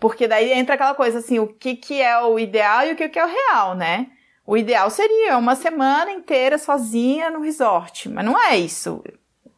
porque 0.00 0.26
daí 0.26 0.54
entra 0.54 0.74
aquela 0.74 0.94
coisa 0.94 1.18
assim, 1.18 1.38
o 1.38 1.46
que, 1.46 1.76
que 1.76 2.00
é 2.00 2.18
o 2.22 2.38
ideal 2.38 2.86
e 2.86 2.92
o 2.92 2.96
que, 2.96 3.10
que 3.10 3.18
é 3.18 3.24
o 3.26 3.28
real, 3.28 3.74
né? 3.74 4.06
O 4.46 4.56
ideal 4.56 4.88
seria 4.88 5.36
uma 5.36 5.54
semana 5.54 6.10
inteira 6.10 6.56
sozinha 6.56 7.30
no 7.30 7.42
resort, 7.42 8.08
mas 8.08 8.24
não 8.24 8.42
é 8.42 8.56
isso. 8.56 9.04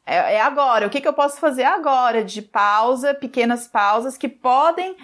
É, 0.04 0.34
é 0.34 0.40
agora. 0.40 0.88
O 0.88 0.90
que, 0.90 1.00
que 1.00 1.06
eu 1.06 1.12
posso 1.12 1.38
fazer 1.38 1.62
agora 1.62 2.24
de 2.24 2.42
pausa, 2.42 3.14
pequenas 3.14 3.68
pausas 3.68 4.18
que 4.18 4.28
podem 4.28 4.96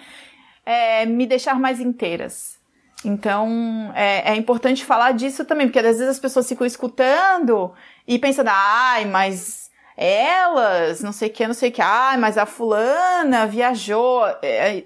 é, 0.65 1.05
me 1.05 1.25
deixar 1.25 1.57
mais 1.57 1.79
inteiras. 1.79 2.59
Então, 3.05 3.89
é, 3.95 4.33
é, 4.33 4.35
importante 4.35 4.83
falar 4.83 5.13
disso 5.13 5.45
também, 5.45 5.67
porque 5.67 5.79
às 5.79 5.85
vezes 5.85 6.09
as 6.09 6.19
pessoas 6.19 6.45
ficam 6.45 6.67
escutando 6.67 7.73
e 8.05 8.19
pensando, 8.19 8.49
ai, 8.51 9.05
mas 9.05 9.62
elas, 9.95 11.01
não 11.01 11.11
sei 11.11 11.29
o 11.29 11.31
que, 11.31 11.47
não 11.47 11.53
sei 11.53 11.69
o 11.69 11.71
que, 11.71 11.81
ah, 11.81 12.15
mas 12.19 12.37
a 12.37 12.45
fulana 12.45 13.45
viajou. 13.45 14.25
É, 14.41 14.83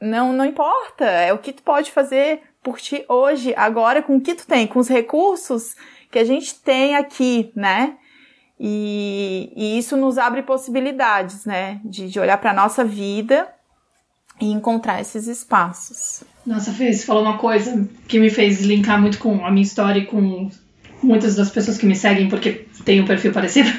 não, 0.00 0.32
não 0.32 0.44
importa, 0.44 1.04
é 1.04 1.32
o 1.32 1.38
que 1.38 1.52
tu 1.52 1.62
pode 1.62 1.90
fazer 1.90 2.40
por 2.62 2.80
ti 2.80 3.04
hoje, 3.08 3.54
agora, 3.56 4.02
com 4.02 4.16
o 4.16 4.20
que 4.20 4.34
tu 4.34 4.46
tem, 4.46 4.66
com 4.66 4.78
os 4.78 4.88
recursos 4.88 5.74
que 6.10 6.18
a 6.18 6.24
gente 6.24 6.54
tem 6.56 6.96
aqui, 6.96 7.52
né? 7.54 7.96
E, 8.58 9.52
e 9.56 9.78
isso 9.78 9.96
nos 9.96 10.16
abre 10.16 10.42
possibilidades, 10.42 11.44
né? 11.44 11.80
De, 11.84 12.08
de 12.08 12.20
olhar 12.20 12.38
para 12.38 12.52
nossa 12.52 12.84
vida 12.84 13.48
e 14.40 14.50
encontrar 14.50 15.00
esses 15.00 15.26
espaços. 15.26 16.24
Nossa, 16.46 16.72
Fê, 16.72 16.92
você 16.92 17.04
falou 17.04 17.22
uma 17.22 17.38
coisa 17.38 17.88
que 18.08 18.18
me 18.18 18.30
fez 18.30 18.62
linkar 18.62 19.00
muito 19.00 19.18
com 19.18 19.44
a 19.44 19.50
minha 19.50 19.62
história 19.62 20.00
e 20.00 20.06
com 20.06 20.50
muitas 21.02 21.36
das 21.36 21.50
pessoas 21.50 21.78
que 21.78 21.86
me 21.86 21.94
seguem, 21.94 22.28
porque 22.28 22.66
tem 22.84 23.00
um 23.00 23.06
perfil 23.06 23.32
parecido, 23.32 23.70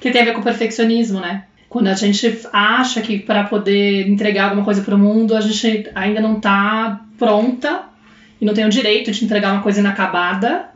que 0.00 0.10
tem 0.10 0.22
a 0.22 0.24
ver 0.24 0.32
com 0.34 0.42
perfeccionismo, 0.42 1.20
né? 1.20 1.44
Quando 1.68 1.86
a 1.86 1.94
gente 1.94 2.40
acha 2.52 3.00
que 3.00 3.18
para 3.18 3.44
poder 3.44 4.08
entregar 4.08 4.44
alguma 4.46 4.64
coisa 4.64 4.82
para 4.82 4.94
o 4.94 4.98
mundo, 4.98 5.36
a 5.36 5.40
gente 5.40 5.88
ainda 5.94 6.20
não 6.20 6.36
está 6.36 7.00
pronta 7.16 7.82
e 8.40 8.44
não 8.44 8.54
tem 8.54 8.64
o 8.64 8.70
direito 8.70 9.12
de 9.12 9.24
entregar 9.24 9.52
uma 9.52 9.62
coisa 9.62 9.78
inacabada. 9.78 10.68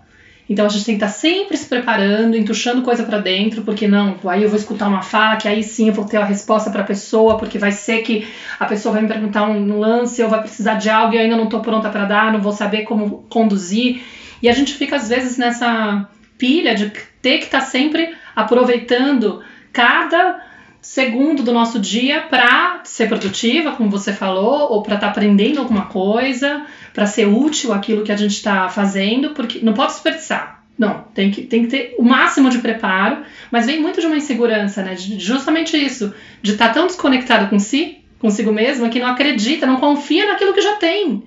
Então 0.48 0.66
a 0.66 0.68
gente 0.68 0.84
tem 0.84 0.98
que 0.98 1.04
estar 1.04 1.12
tá 1.12 1.20
sempre 1.20 1.56
se 1.56 1.66
preparando, 1.66 2.36
entuchando 2.36 2.82
coisa 2.82 3.02
para 3.02 3.18
dentro, 3.18 3.62
porque 3.62 3.88
não, 3.88 4.16
aí 4.26 4.42
eu 4.42 4.48
vou 4.48 4.58
escutar 4.58 4.88
uma 4.88 5.00
fala, 5.00 5.36
que 5.36 5.48
aí 5.48 5.62
sim 5.62 5.88
eu 5.88 5.94
vou 5.94 6.04
ter 6.04 6.18
a 6.18 6.24
resposta 6.24 6.70
para 6.70 6.82
a 6.82 6.86
pessoa, 6.86 7.38
porque 7.38 7.58
vai 7.58 7.72
ser 7.72 8.02
que 8.02 8.28
a 8.60 8.66
pessoa 8.66 8.92
vai 8.92 9.02
me 9.02 9.08
perguntar 9.08 9.48
um 9.48 9.78
lance, 9.78 10.20
eu 10.20 10.28
vai 10.28 10.42
precisar 10.42 10.74
de 10.74 10.90
algo 10.90 11.14
e 11.14 11.16
eu 11.16 11.22
ainda 11.22 11.36
não 11.36 11.44
estou 11.44 11.60
pronta 11.60 11.88
para 11.88 12.04
dar, 12.04 12.32
não 12.32 12.42
vou 12.42 12.52
saber 12.52 12.82
como 12.82 13.24
conduzir. 13.30 14.02
E 14.42 14.48
a 14.48 14.52
gente 14.52 14.74
fica 14.74 14.96
às 14.96 15.08
vezes 15.08 15.38
nessa 15.38 16.06
pilha 16.36 16.74
de 16.74 16.92
ter 17.22 17.38
que 17.38 17.46
estar 17.46 17.60
tá 17.60 17.64
sempre 17.64 18.14
aproveitando 18.34 19.42
cada 19.72 20.42
segundo 20.80 21.42
do 21.42 21.52
nosso 21.52 21.78
dia 21.78 22.20
para 22.22 22.82
ser 22.84 23.08
produtiva, 23.08 23.72
como 23.72 23.88
você 23.88 24.12
falou, 24.12 24.70
ou 24.70 24.82
para 24.82 24.96
estar 24.96 25.06
tá 25.06 25.12
aprendendo 25.12 25.60
alguma 25.60 25.86
coisa, 25.86 26.66
para 26.92 27.06
ser 27.06 27.26
útil 27.26 27.72
aquilo 27.72 28.04
que 28.04 28.12
a 28.12 28.16
gente 28.16 28.32
está 28.34 28.68
fazendo, 28.68 29.30
porque 29.30 29.60
não 29.60 29.72
pode 29.72 29.92
desperdiçar. 29.92 30.62
Não, 30.76 31.04
tem 31.14 31.30
que, 31.30 31.42
tem 31.42 31.62
que 31.62 31.68
ter 31.68 31.94
o 31.98 32.02
máximo 32.02 32.50
de 32.50 32.58
preparo, 32.58 33.22
mas 33.50 33.66
vem 33.66 33.80
muito 33.80 34.00
de 34.00 34.06
uma 34.06 34.16
insegurança, 34.16 34.82
né? 34.82 34.94
De, 34.94 35.18
justamente 35.18 35.76
isso, 35.76 36.12
de 36.42 36.52
estar 36.52 36.68
tá 36.68 36.74
tão 36.74 36.86
desconectado 36.86 37.48
com 37.48 37.58
si, 37.58 37.98
consigo 38.18 38.52
mesma, 38.52 38.88
que 38.88 38.98
não 38.98 39.08
acredita, 39.08 39.66
não 39.66 39.76
confia 39.76 40.26
naquilo 40.26 40.52
que 40.52 40.60
já 40.60 40.74
tem. 40.74 41.22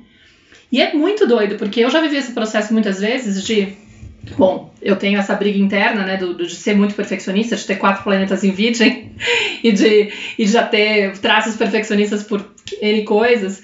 E 0.71 0.81
é 0.81 0.93
muito 0.93 1.25
doido, 1.25 1.55
porque 1.55 1.79
eu 1.79 1.89
já 1.89 2.01
vivi 2.01 2.17
esse 2.17 2.33
processo 2.33 2.73
muitas 2.73 2.99
vezes 2.99 3.43
de. 3.43 3.73
Bom, 4.35 4.73
eu 4.81 4.95
tenho 4.95 5.19
essa 5.19 5.35
briga 5.35 5.57
interna, 5.57 6.03
né, 6.03 6.17
do, 6.17 6.33
de 6.35 6.55
ser 6.55 6.75
muito 6.75 6.95
perfeccionista, 6.95 7.55
de 7.55 7.65
ter 7.65 7.75
quatro 7.75 8.03
planetas 8.03 8.43
em 8.43 8.51
virgem 8.51 9.11
e 9.63 9.71
de, 9.71 10.11
e 10.37 10.45
de 10.45 10.51
já 10.51 10.63
ter 10.63 11.17
traços 11.19 11.55
perfeccionistas 11.55 12.23
por 12.23 12.43
N 12.81 13.03
coisas. 13.03 13.63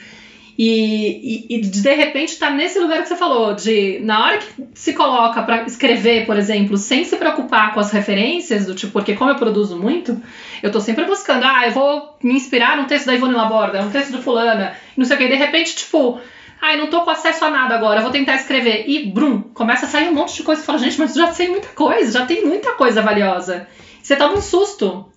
E, 0.57 1.47
e, 1.49 1.55
e, 1.55 1.61
de, 1.61 1.81
de 1.81 1.95
repente 1.95 2.33
estar 2.33 2.49
tá 2.49 2.53
nesse 2.53 2.79
lugar 2.79 3.01
que 3.01 3.09
você 3.09 3.15
falou, 3.15 3.55
de 3.55 3.99
na 3.99 4.23
hora 4.23 4.37
que 4.37 4.45
se 4.75 4.93
coloca 4.93 5.41
para 5.41 5.63
escrever, 5.63 6.27
por 6.27 6.37
exemplo, 6.37 6.77
sem 6.77 7.03
se 7.03 7.15
preocupar 7.17 7.73
com 7.73 7.79
as 7.79 7.91
referências, 7.91 8.67
do 8.67 8.75
tipo, 8.75 8.93
porque 8.93 9.15
como 9.15 9.31
eu 9.31 9.35
produzo 9.35 9.77
muito, 9.77 10.21
eu 10.61 10.71
tô 10.71 10.79
sempre 10.79 11.05
buscando, 11.05 11.43
ah, 11.43 11.65
eu 11.65 11.71
vou 11.71 12.15
me 12.21 12.35
inspirar 12.35 12.77
num 12.77 12.85
texto 12.85 13.07
da 13.07 13.15
Ivone 13.15 13.33
Laborda, 13.33 13.81
num 13.81 13.89
texto 13.89 14.11
do 14.11 14.21
fulana, 14.21 14.75
não 14.95 15.05
sei 15.05 15.15
o 15.15 15.19
que, 15.19 15.27
de 15.27 15.35
repente, 15.35 15.75
tipo, 15.75 16.19
Ai, 16.63 16.77
não 16.77 16.87
tô 16.87 17.01
com 17.01 17.09
acesso 17.09 17.43
a 17.43 17.49
nada 17.49 17.75
agora, 17.75 17.99
vou 17.99 18.09
tentar 18.09 18.35
escrever. 18.35 18.85
E, 18.87 19.11
brum, 19.11 19.41
começa 19.53 19.85
a 19.85 19.89
sair 19.89 20.07
um 20.07 20.13
monte 20.13 20.37
de 20.37 20.43
coisa. 20.43 20.61
Você 20.61 20.65
fala, 20.65 20.79
gente, 20.79 20.97
mas 20.97 21.13
já 21.13 21.29
sei 21.33 21.49
muita 21.49 21.67
coisa, 21.67 22.19
já 22.19 22.25
tem 22.25 22.45
muita 22.45 22.71
coisa 22.75 23.01
valiosa. 23.01 23.67
Você 24.01 24.15
toma 24.15 24.35
um 24.35 24.41
susto. 24.41 25.11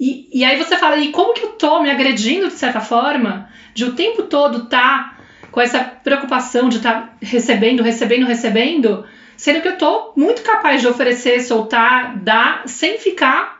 E, 0.00 0.26
e 0.32 0.42
aí 0.42 0.56
você 0.56 0.78
fala, 0.78 0.96
e 0.96 1.12
como 1.12 1.34
que 1.34 1.44
eu 1.44 1.50
tô 1.50 1.82
me 1.82 1.90
agredindo 1.90 2.48
de 2.48 2.54
certa 2.54 2.80
forma, 2.80 3.50
de 3.74 3.84
o 3.84 3.92
tempo 3.92 4.22
todo 4.22 4.68
tá 4.70 5.18
com 5.50 5.60
essa 5.60 5.80
preocupação 5.80 6.70
de 6.70 6.78
estar 6.78 6.92
tá 6.94 7.12
recebendo, 7.20 7.82
recebendo, 7.82 8.24
recebendo, 8.24 9.04
sendo 9.36 9.60
que 9.60 9.68
eu 9.68 9.76
tô 9.76 10.14
muito 10.16 10.40
capaz 10.40 10.80
de 10.80 10.88
oferecer, 10.88 11.42
soltar, 11.42 12.16
dar, 12.20 12.66
sem 12.66 12.96
ficar 12.96 13.59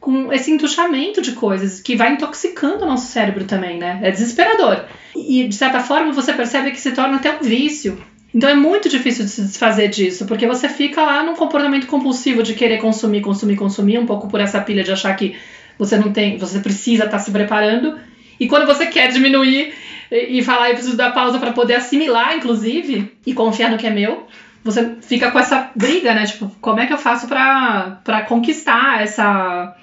com 0.00 0.32
esse 0.32 0.50
entuchamento 0.50 1.20
de 1.20 1.32
coisas 1.32 1.80
que 1.80 1.94
vai 1.94 2.14
intoxicando 2.14 2.84
o 2.84 2.88
nosso 2.88 3.12
cérebro 3.12 3.44
também, 3.44 3.78
né? 3.78 4.00
É 4.02 4.10
desesperador. 4.10 4.86
E 5.14 5.46
de 5.46 5.54
certa 5.54 5.80
forma 5.80 6.12
você 6.12 6.32
percebe 6.32 6.70
que 6.70 6.80
se 6.80 6.92
torna 6.92 7.16
até 7.16 7.36
um 7.36 7.42
vício. 7.42 8.02
Então 8.34 8.48
é 8.48 8.54
muito 8.54 8.88
difícil 8.88 9.24
de 9.24 9.30
se 9.30 9.42
desfazer 9.42 9.88
disso, 9.88 10.24
porque 10.24 10.46
você 10.46 10.68
fica 10.68 11.02
lá 11.02 11.22
num 11.22 11.34
comportamento 11.34 11.86
compulsivo 11.86 12.42
de 12.42 12.54
querer 12.54 12.78
consumir, 12.78 13.20
consumir, 13.20 13.56
consumir, 13.56 13.98
um 13.98 14.06
pouco 14.06 14.28
por 14.28 14.40
essa 14.40 14.60
pilha 14.60 14.82
de 14.82 14.92
achar 14.92 15.14
que 15.14 15.36
você 15.76 15.98
não 15.98 16.12
tem, 16.12 16.38
você 16.38 16.60
precisa 16.60 17.04
estar 17.04 17.18
tá 17.18 17.22
se 17.22 17.30
preparando. 17.30 17.98
E 18.38 18.46
quando 18.46 18.66
você 18.66 18.86
quer 18.86 19.08
diminuir 19.08 19.74
e 20.10 20.42
falar, 20.42 20.70
eu 20.70 20.74
preciso 20.74 20.96
dar 20.96 21.12
pausa 21.12 21.38
para 21.38 21.52
poder 21.52 21.74
assimilar, 21.74 22.36
inclusive, 22.36 23.12
e 23.26 23.34
confiar 23.34 23.70
no 23.70 23.76
que 23.76 23.86
é 23.86 23.90
meu, 23.90 24.26
você 24.64 24.96
fica 25.02 25.30
com 25.30 25.38
essa 25.38 25.70
briga, 25.74 26.14
né? 26.14 26.24
Tipo, 26.24 26.50
como 26.60 26.80
é 26.80 26.86
que 26.86 26.92
eu 26.92 26.98
faço 26.98 27.26
para 27.28 28.24
conquistar 28.28 29.02
essa 29.02 29.74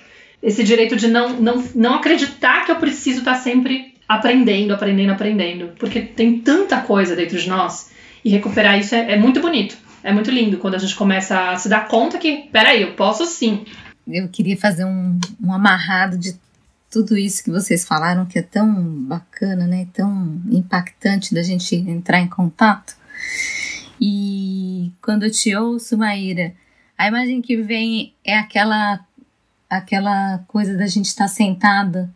esse 0.41 0.63
direito 0.63 0.95
de 0.95 1.07
não, 1.07 1.29
não, 1.39 1.63
não 1.73 1.95
acreditar 1.95 2.65
que 2.65 2.71
eu 2.71 2.75
preciso 2.77 3.19
estar 3.19 3.35
sempre 3.35 3.95
aprendendo, 4.07 4.73
aprendendo, 4.73 5.11
aprendendo. 5.11 5.71
Porque 5.79 6.01
tem 6.01 6.39
tanta 6.39 6.79
coisa 6.81 7.15
dentro 7.15 7.37
de 7.37 7.49
nós 7.49 7.91
e 8.23 8.29
recuperar 8.29 8.79
isso 8.79 8.95
é, 8.95 9.13
é 9.13 9.17
muito 9.17 9.41
bonito. 9.41 9.77
É 10.03 10.13
muito 10.13 10.31
lindo 10.31 10.57
quando 10.57 10.75
a 10.75 10.79
gente 10.79 10.95
começa 10.95 11.51
a 11.51 11.57
se 11.57 11.67
dar 11.67 11.87
conta 11.87 12.17
que, 12.17 12.47
peraí, 12.51 12.81
eu 12.81 12.93
posso 12.93 13.25
sim. 13.25 13.65
Eu 14.07 14.29
queria 14.29 14.55
fazer 14.55 14.85
um, 14.85 15.19
um 15.43 15.51
amarrado 15.51 16.17
de 16.17 16.35
tudo 16.89 17.17
isso 17.17 17.43
que 17.43 17.51
vocês 17.51 17.85
falaram, 17.85 18.25
que 18.25 18.39
é 18.39 18.41
tão 18.41 18.73
bacana, 19.03 19.67
né? 19.67 19.87
Tão 19.91 20.41
impactante 20.49 21.33
da 21.33 21.43
gente 21.43 21.75
entrar 21.75 22.21
em 22.21 22.27
contato. 22.27 22.95
E 23.99 24.91
quando 25.01 25.23
eu 25.23 25.31
te 25.31 25.53
ouço, 25.55 25.97
Maíra, 25.97 26.53
a 26.97 27.07
imagem 27.07 27.41
que 27.41 27.57
vem 27.57 28.13
é 28.23 28.37
aquela 28.37 28.99
aquela 29.69 30.39
coisa 30.47 30.77
da 30.77 30.87
gente 30.87 31.05
estar 31.05 31.25
tá 31.25 31.29
sentada 31.29 32.09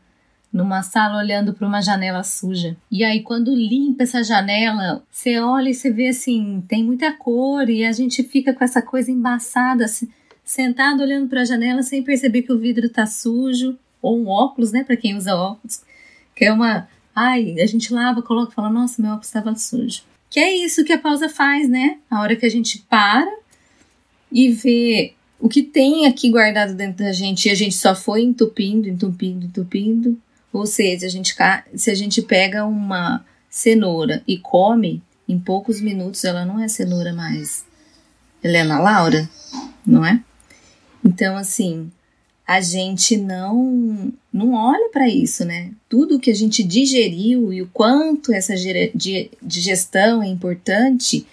numa 0.52 0.84
sala 0.84 1.18
olhando 1.18 1.54
para 1.54 1.68
uma 1.68 1.82
janela 1.82 2.24
suja. 2.24 2.76
E 2.92 3.04
aí 3.04 3.22
quando 3.22 3.56
limpa 3.56 4.04
essa 4.04 4.24
janela, 4.24 5.04
você 5.10 5.40
olha 5.40 5.70
e 5.70 5.74
você 5.74 5.90
vê 5.90 6.10
assim, 6.10 6.64
tem 6.68 6.84
muita 6.84 7.14
cor 7.14 7.70
e 7.70 7.86
a 7.86 7.92
gente 7.92 8.22
fica 8.24 8.54
com 8.54 8.64
essa 8.64 8.82
coisa 8.82 9.10
embaçada, 9.12 9.86
assim, 9.86 10.10
sentado 10.44 11.02
olhando 11.02 11.30
para 11.30 11.42
a 11.42 11.46
janela 11.46 11.82
sem 11.84 12.04
perceber 12.04 12.42
que 12.42 12.52
o 12.52 12.60
vidro 12.60 12.90
tá 12.90 13.06
sujo, 13.06 13.78
ou 14.02 14.20
um 14.20 14.28
óculos, 14.28 14.72
né, 14.72 14.84
para 14.84 14.98
quem 14.98 15.16
usa 15.16 15.36
óculos, 15.36 15.82
que 16.36 16.44
é 16.44 16.52
uma, 16.52 16.88
ai, 17.16 17.56
a 17.62 17.66
gente 17.66 17.94
lava, 17.94 18.22
coloca, 18.22 18.52
fala, 18.52 18.70
nossa, 18.70 19.02
meu 19.02 19.12
óculos 19.12 19.28
estava 19.28 19.56
sujo. 19.56 20.04
Que 20.30 20.40
é 20.40 20.56
isso 20.56 20.84
que 20.84 20.94
a 20.94 21.00
pausa 21.00 21.28
faz, 21.28 21.68
né? 21.68 21.98
A 22.10 22.22
hora 22.22 22.38
que 22.38 22.46
a 22.46 22.50
gente 22.50 22.80
para 22.90 23.30
e 24.32 24.50
vê 24.50 25.14
o 25.42 25.50
que 25.50 25.64
tem 25.64 26.06
aqui 26.06 26.30
guardado 26.30 26.76
dentro 26.76 27.04
da 27.04 27.12
gente 27.12 27.48
e 27.48 27.52
a 27.52 27.56
gente 27.56 27.76
só 27.76 27.96
foi 27.96 28.22
entupindo, 28.22 28.88
entupindo, 28.88 29.48
entupindo. 29.48 30.18
Ou 30.54 30.68
seja, 30.68 31.08
a 31.08 31.10
gente, 31.10 31.36
se 31.76 31.90
a 31.90 31.96
gente 31.96 32.22
pega 32.22 32.64
uma 32.64 33.26
cenoura 33.50 34.22
e 34.28 34.38
come, 34.38 35.02
em 35.28 35.40
poucos 35.40 35.82
minutos 35.82 36.24
ela 36.24 36.46
não 36.46 36.60
é 36.60 36.68
cenoura 36.68 37.12
mais. 37.12 37.66
Helena 38.44 38.80
Laura, 38.80 39.28
não 39.86 40.06
é? 40.06 40.24
Então, 41.04 41.36
assim, 41.36 41.92
a 42.46 42.62
gente 42.62 43.18
não 43.18 44.14
não 44.32 44.54
olha 44.54 44.90
para 44.90 45.10
isso, 45.10 45.44
né? 45.44 45.72
Tudo 45.90 46.20
que 46.20 46.30
a 46.30 46.36
gente 46.36 46.64
digeriu 46.64 47.52
e 47.52 47.62
o 47.62 47.68
quanto 47.68 48.32
essa 48.32 48.54
digestão 49.44 50.22
é 50.22 50.28
importante 50.28 51.26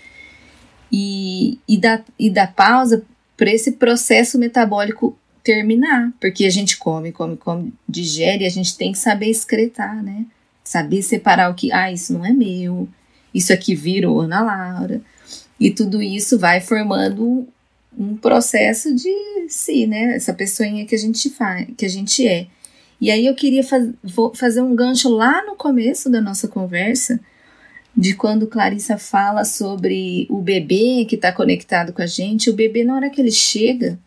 e, 0.91 1.59
e, 1.69 1.81
e 2.19 2.31
da 2.31 2.47
pausa 2.47 3.05
para 3.39 3.53
esse 3.53 3.73
processo 3.73 4.37
metabólico 4.37 5.17
terminar, 5.45 6.13
porque 6.21 6.45
a 6.45 6.51
gente 6.51 6.77
come, 6.77 7.13
come, 7.13 7.37
come, 7.37 7.73
digere, 7.89 8.45
a 8.45 8.51
gente 8.51 8.77
tem 8.77 8.93
que 8.93 8.99
saber 8.99 9.31
excretar, 9.31 10.03
né? 10.03 10.27
Saber 10.63 11.01
separar 11.01 11.51
o 11.51 11.55
que, 11.55 11.73
ah, 11.73 11.91
isso 11.91 12.13
não 12.13 12.27
é 12.27 12.33
meu, 12.33 12.87
isso 13.33 13.53
aqui 13.53 13.75
virou 13.75 14.21
Ana 14.21 14.41
Laura, 14.41 15.01
e 15.59 15.71
tudo 15.71 16.03
isso 16.03 16.39
vai 16.39 16.61
formando 16.61 17.49
um 17.97 18.17
processo 18.17 18.95
de 18.95 19.15
si, 19.49 19.87
né? 19.87 20.17
Essa 20.17 20.35
pessoinha 20.35 20.85
que 20.85 20.95
a 20.95 20.99
gente 20.99 21.31
faz, 21.31 21.67
que 21.77 21.87
a 21.87 21.89
gente 21.89 22.27
é. 22.27 22.49
E 23.01 23.11
aí 23.11 23.25
eu 23.25 23.35
queria 23.35 23.63
faz, 23.63 23.89
fazer 24.35 24.61
um 24.61 24.75
gancho 24.75 25.09
lá 25.09 25.45
no 25.47 25.55
começo 25.55 26.11
da 26.11 26.21
nossa 26.21 26.49
conversa, 26.49 27.21
de 27.97 28.15
quando 28.15 28.47
Clarissa 28.47 28.97
fala 28.97 29.45
sobre 29.45 30.27
o 30.31 30.41
bebê 30.41 31.05
que 31.09 31.17
está 31.17 31.33
conectado 31.33 31.93
com 31.93 32.03
a 32.03 32.07
gente. 32.07 32.51
O 32.51 32.55
bebê, 32.55 32.85
na 32.85 32.95
hora 32.95 33.11
que 33.11 33.21
ele 33.21 33.33
chega, 33.33 33.99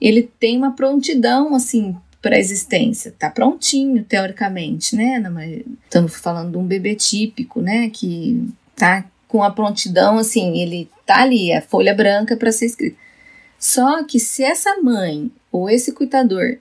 ele 0.00 0.22
tem 0.38 0.56
uma 0.56 0.72
prontidão, 0.72 1.54
assim, 1.54 1.96
para 2.22 2.36
a 2.36 2.38
existência. 2.38 3.14
Tá 3.18 3.30
prontinho, 3.30 4.04
teoricamente, 4.04 4.94
né? 4.94 5.22
Estamos 5.84 6.16
falando 6.16 6.52
de 6.52 6.58
um 6.58 6.64
bebê 6.64 6.94
típico, 6.94 7.60
né? 7.60 7.90
Que 7.90 8.48
tá 8.74 9.04
com 9.26 9.42
a 9.42 9.50
prontidão, 9.50 10.18
assim, 10.18 10.58
ele 10.58 10.88
tá 11.04 11.22
ali, 11.22 11.52
a 11.52 11.60
folha 11.60 11.94
branca 11.94 12.36
para 12.36 12.52
ser 12.52 12.66
escrita. 12.66 12.96
Só 13.58 14.04
que 14.04 14.20
se 14.20 14.44
essa 14.44 14.80
mãe 14.82 15.30
ou 15.50 15.68
esse 15.68 15.92
cuidador 15.92 16.58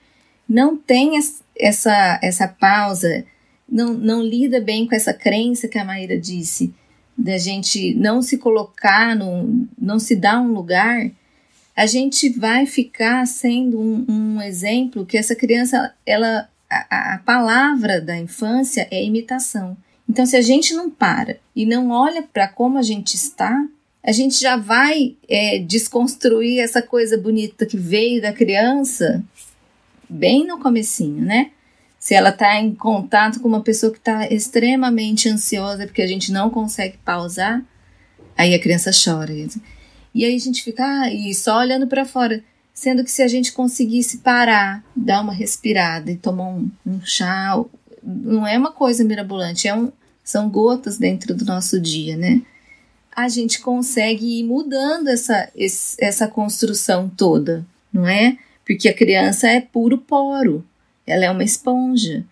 não 0.47 0.75
tem 0.77 1.17
essa, 1.59 2.19
essa 2.21 2.47
pausa, 2.47 3.25
não, 3.67 3.93
não 3.93 4.21
lida 4.21 4.59
bem 4.59 4.87
com 4.87 4.95
essa 4.95 5.13
crença 5.13 5.67
que 5.67 5.77
a 5.77 5.85
Maíra 5.85 6.17
disse, 6.17 6.73
da 7.17 7.37
gente 7.37 7.93
não 7.93 8.21
se 8.21 8.37
colocar, 8.37 9.15
no, 9.15 9.67
não 9.77 9.99
se 9.99 10.15
dar 10.15 10.41
um 10.41 10.53
lugar, 10.53 11.09
a 11.75 11.85
gente 11.85 12.29
vai 12.29 12.65
ficar 12.65 13.25
sendo 13.25 13.79
um, 13.79 14.05
um 14.07 14.41
exemplo 14.41 15.05
que 15.05 15.17
essa 15.17 15.35
criança, 15.35 15.93
ela, 16.05 16.49
a, 16.69 17.15
a 17.15 17.17
palavra 17.19 17.99
da 17.99 18.17
infância 18.17 18.87
é 18.91 19.03
imitação. 19.03 19.77
Então, 20.07 20.25
se 20.25 20.37
a 20.37 20.41
gente 20.41 20.73
não 20.73 20.89
para 20.89 21.37
e 21.55 21.65
não 21.65 21.89
olha 21.89 22.21
para 22.21 22.47
como 22.47 22.77
a 22.77 22.81
gente 22.81 23.15
está, 23.15 23.65
a 24.03 24.11
gente 24.11 24.39
já 24.39 24.55
vai 24.55 25.15
é, 25.27 25.57
desconstruir 25.59 26.59
essa 26.59 26.81
coisa 26.81 27.17
bonita 27.17 27.65
que 27.65 27.75
veio 27.75 28.21
da 28.21 28.31
criança 28.31 29.23
bem 30.07 30.45
no 30.45 30.59
comecinho, 30.59 31.25
né? 31.25 31.51
Se 32.05 32.13
ela 32.13 32.29
está 32.29 32.61
em 32.61 32.75
contato 32.75 33.39
com 33.39 33.47
uma 33.47 33.63
pessoa 33.63 33.91
que 33.91 33.97
está 33.97 34.27
extremamente 34.27 35.27
ansiosa 35.27 35.87
porque 35.87 36.03
a 36.03 36.07
gente 36.07 36.31
não 36.31 36.51
consegue 36.51 36.99
pausar, 37.03 37.65
aí 38.37 38.53
a 38.53 38.59
criança 38.59 38.91
chora. 38.91 39.33
E 40.13 40.23
aí 40.23 40.35
a 40.35 40.39
gente 40.39 40.61
fica 40.61 40.85
ah, 40.85 41.11
e 41.11 41.33
só 41.33 41.57
olhando 41.57 41.87
para 41.87 42.05
fora. 42.05 42.43
Sendo 42.75 43.03
que 43.03 43.09
se 43.09 43.23
a 43.23 43.27
gente 43.27 43.51
conseguisse 43.51 44.19
parar, 44.19 44.85
dar 44.95 45.19
uma 45.19 45.33
respirada 45.33 46.11
e 46.11 46.15
tomar 46.15 46.49
um, 46.49 46.69
um 46.85 47.03
chá, 47.03 47.59
não 48.03 48.45
é 48.45 48.55
uma 48.55 48.71
coisa 48.71 49.03
mirabolante, 49.03 49.67
é 49.67 49.73
um, 49.73 49.91
são 50.23 50.47
gotas 50.47 50.99
dentro 50.99 51.33
do 51.33 51.43
nosso 51.43 51.81
dia, 51.81 52.15
né? 52.15 52.43
a 53.15 53.27
gente 53.29 53.61
consegue 53.61 54.41
ir 54.41 54.43
mudando 54.43 55.07
essa, 55.07 55.49
essa 55.97 56.27
construção 56.27 57.09
toda, 57.09 57.65
não 57.91 58.07
é? 58.07 58.37
Porque 58.63 58.89
a 58.89 58.93
criança 58.93 59.47
é 59.47 59.59
puro 59.61 59.97
poro, 59.97 60.63
ela 61.05 61.25
é 61.25 61.31
uma 61.31 61.43
esponja. 61.43 62.23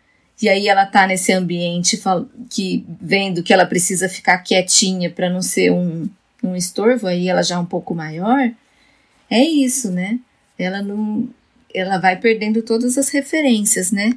E 0.41 0.49
aí 0.49 0.67
ela 0.67 0.85
tá 0.85 1.07
nesse 1.07 1.31
ambiente 1.31 2.01
que 2.49 2.85
vendo 3.01 3.43
que 3.43 3.53
ela 3.53 3.65
precisa 3.65 4.09
ficar 4.09 4.39
quietinha 4.39 5.09
para 5.09 5.29
não 5.29 5.41
ser 5.41 5.71
um, 5.71 6.09
um 6.43 6.55
estorvo, 6.55 7.07
aí 7.07 7.29
ela 7.29 7.43
já 7.43 7.55
é 7.55 7.59
um 7.59 7.65
pouco 7.65 7.95
maior. 7.95 8.51
É 9.29 9.41
isso, 9.41 9.91
né? 9.91 10.19
Ela 10.57 10.81
não 10.81 11.29
ela 11.73 11.97
vai 11.97 12.19
perdendo 12.19 12.61
todas 12.61 12.97
as 12.97 13.09
referências, 13.09 13.91
né? 13.91 14.13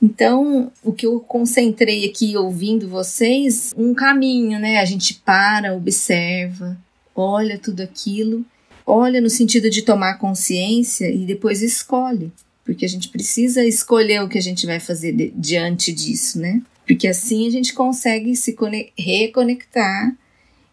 Então, 0.00 0.70
o 0.82 0.92
que 0.92 1.06
eu 1.06 1.18
concentrei 1.18 2.04
aqui 2.04 2.36
ouvindo 2.36 2.88
vocês, 2.88 3.72
um 3.76 3.94
caminho, 3.94 4.58
né? 4.60 4.78
A 4.78 4.84
gente 4.84 5.14
para, 5.14 5.74
observa, 5.74 6.76
olha 7.14 7.58
tudo 7.58 7.80
aquilo, 7.80 8.44
olha 8.86 9.20
no 9.20 9.30
sentido 9.30 9.70
de 9.70 9.82
tomar 9.82 10.18
consciência 10.18 11.10
e 11.10 11.24
depois 11.24 11.62
escolhe, 11.62 12.30
porque 12.64 12.84
a 12.84 12.88
gente 12.88 13.08
precisa 13.08 13.64
escolher 13.64 14.22
o 14.22 14.28
que 14.28 14.38
a 14.38 14.42
gente 14.42 14.66
vai 14.66 14.80
fazer 14.80 15.12
de, 15.12 15.32
diante 15.36 15.92
disso, 15.92 16.40
né? 16.40 16.62
Porque 16.86 17.06
assim 17.06 17.46
a 17.46 17.50
gente 17.50 17.72
consegue 17.72 18.34
se 18.34 18.56
reconectar 18.98 20.12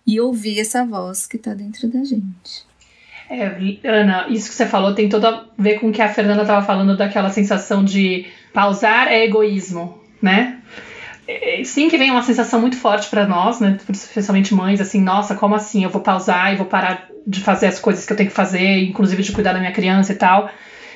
e 0.05 0.19
ouvir 0.19 0.59
essa 0.59 0.85
voz 0.85 1.27
que 1.27 1.37
está 1.37 1.53
dentro 1.53 1.87
da 1.87 2.03
gente. 2.03 2.65
É, 3.29 3.77
Ana, 3.87 4.27
isso 4.29 4.49
que 4.49 4.55
você 4.55 4.65
falou 4.65 4.93
tem 4.93 5.07
tudo 5.07 5.25
a 5.25 5.45
ver 5.57 5.79
com 5.79 5.89
o 5.89 5.91
que 5.91 6.01
a 6.01 6.13
Fernanda 6.13 6.41
estava 6.41 6.65
falando 6.65 6.97
daquela 6.97 7.29
sensação 7.29 7.83
de 7.83 8.25
pausar 8.53 9.07
é 9.07 9.23
egoísmo, 9.23 10.01
né? 10.21 10.59
É, 11.25 11.63
sim 11.63 11.87
que 11.87 11.97
vem 11.97 12.11
uma 12.11 12.23
sensação 12.23 12.59
muito 12.59 12.75
forte 12.75 13.09
para 13.09 13.25
nós, 13.25 13.61
né? 13.61 13.77
Especialmente 13.89 14.53
mães, 14.53 14.81
assim, 14.81 15.01
nossa, 15.01 15.35
como 15.35 15.55
assim? 15.55 15.83
Eu 15.83 15.89
vou 15.89 16.01
pausar 16.01 16.53
e 16.53 16.57
vou 16.57 16.65
parar 16.65 17.09
de 17.25 17.39
fazer 17.39 17.67
as 17.67 17.79
coisas 17.79 18.05
que 18.05 18.11
eu 18.11 18.17
tenho 18.17 18.29
que 18.29 18.35
fazer, 18.35 18.83
inclusive 18.83 19.23
de 19.23 19.31
cuidar 19.31 19.53
da 19.53 19.59
minha 19.59 19.71
criança 19.71 20.11
e 20.11 20.15
tal. 20.15 20.49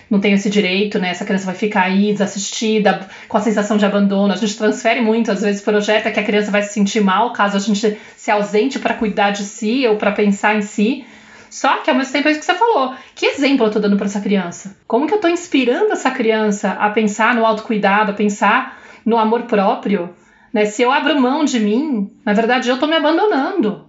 Não 0.10 0.20
tenho 0.20 0.36
esse 0.36 0.50
direito, 0.50 1.00
né? 1.00 1.10
Essa 1.10 1.26
criança 1.26 1.46
vai 1.46 1.56
ficar 1.56 1.84
aí 1.84 2.12
desassistida, 2.12 3.08
com 3.28 3.38
a 3.38 3.42
sensação 3.42 3.78
de 3.78 3.86
abandono. 3.86 4.34
A 4.34 4.38
gente 4.38 4.58
transfere 4.58 5.02
muito, 5.02 5.32
às 5.32 5.42
vezes 5.42 5.62
projeta 5.62 6.12
que 6.12 6.20
a 6.20 6.24
criança 6.24 6.52
vai 6.52 6.62
se 6.62 6.74
sentir 6.74 7.02
mal 7.02 7.34
caso 7.34 7.58
a 7.58 7.60
gente 7.60 7.98
se 8.16 8.32
ausente 8.32 8.80
para 8.80 8.94
cuidar 8.94 9.32
de 9.32 9.44
si 9.44 9.88
ou 9.88 9.98
para 9.98 10.12
pensar 10.12 10.56
em 10.56 10.62
si. 10.62 11.06
Só 11.50 11.78
que 11.78 11.90
ao 11.90 11.96
mesmo 11.96 12.12
tempo 12.12 12.28
é 12.28 12.32
isso 12.32 12.40
que 12.40 12.46
você 12.46 12.54
falou. 12.54 12.94
Que 13.16 13.28
exemplo 13.28 13.66
eu 13.66 13.72
tô 13.72 13.80
dando 13.80 13.98
para 13.98 14.08
essa 14.08 14.20
criança? 14.20 14.76
Como 14.88 15.08
que 15.08 15.14
eu 15.14 15.20
tô 15.20 15.28
inspirando 15.28 15.94
essa 15.94 16.12
criança 16.12 16.72
a 16.72 16.90
pensar 16.90 17.34
no 17.34 17.46
autocuidado, 17.46 18.12
a 18.12 18.16
pensar 18.16 18.78
no 19.06 19.18
amor 19.18 19.44
próprio? 19.44 20.10
Né? 20.54 20.66
Se 20.66 20.82
eu 20.82 20.92
abro 20.92 21.20
mão 21.20 21.46
de 21.46 21.60
mim, 21.60 22.12
na 22.26 22.34
verdade 22.34 22.70
eu 22.70 22.78
tô 22.78 22.88
me 22.88 22.96
abandonando. 22.96 23.86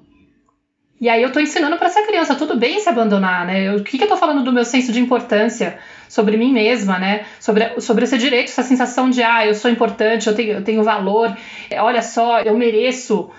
E 1.01 1.09
aí 1.09 1.23
eu 1.23 1.31
tô 1.31 1.41
ensinando 1.41 1.77
para 1.77 1.89
essa 1.89 2.03
criança, 2.07 2.35
tudo 2.35 2.57
bem 2.57 2.81
se 2.81 2.89
abandonar, 2.89 3.47
né? 3.47 3.75
O 3.75 3.83
que, 3.83 3.99
que 3.99 4.05
eu 4.05 4.09
tô 4.09 4.17
falando 4.17 4.43
do 4.43 4.53
meu 4.53 4.65
senso 4.65 4.93
de 4.93 5.01
importância 5.01 5.79
sobre 6.09 6.37
mim 6.39 6.53
mesma, 6.53 6.99
né? 6.99 7.27
Sobre, 7.39 7.81
sobre 7.81 8.05
esse 8.05 8.17
direito, 8.17 8.49
essa 8.49 8.63
sensação 8.63 9.11
de, 9.11 9.23
ah, 9.23 9.47
eu 9.47 9.55
sou 9.55 9.71
importante, 9.71 10.27
eu 10.27 10.35
tenho, 10.35 10.53
eu 10.55 10.65
tenho 10.65 10.83
valor, 10.83 11.37
olha 11.79 12.01
só, 12.01 12.41
eu 12.41 12.57
mereço 12.57 13.31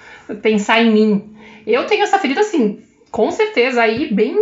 pensar 0.42 0.82
em 0.84 0.92
mim. 0.92 1.36
Eu 1.66 1.86
tenho 1.86 2.04
essa 2.04 2.20
ferida, 2.20 2.42
assim, 2.42 2.80
com 3.10 3.32
certeza 3.32 3.82
aí 3.82 4.14
bem 4.14 4.36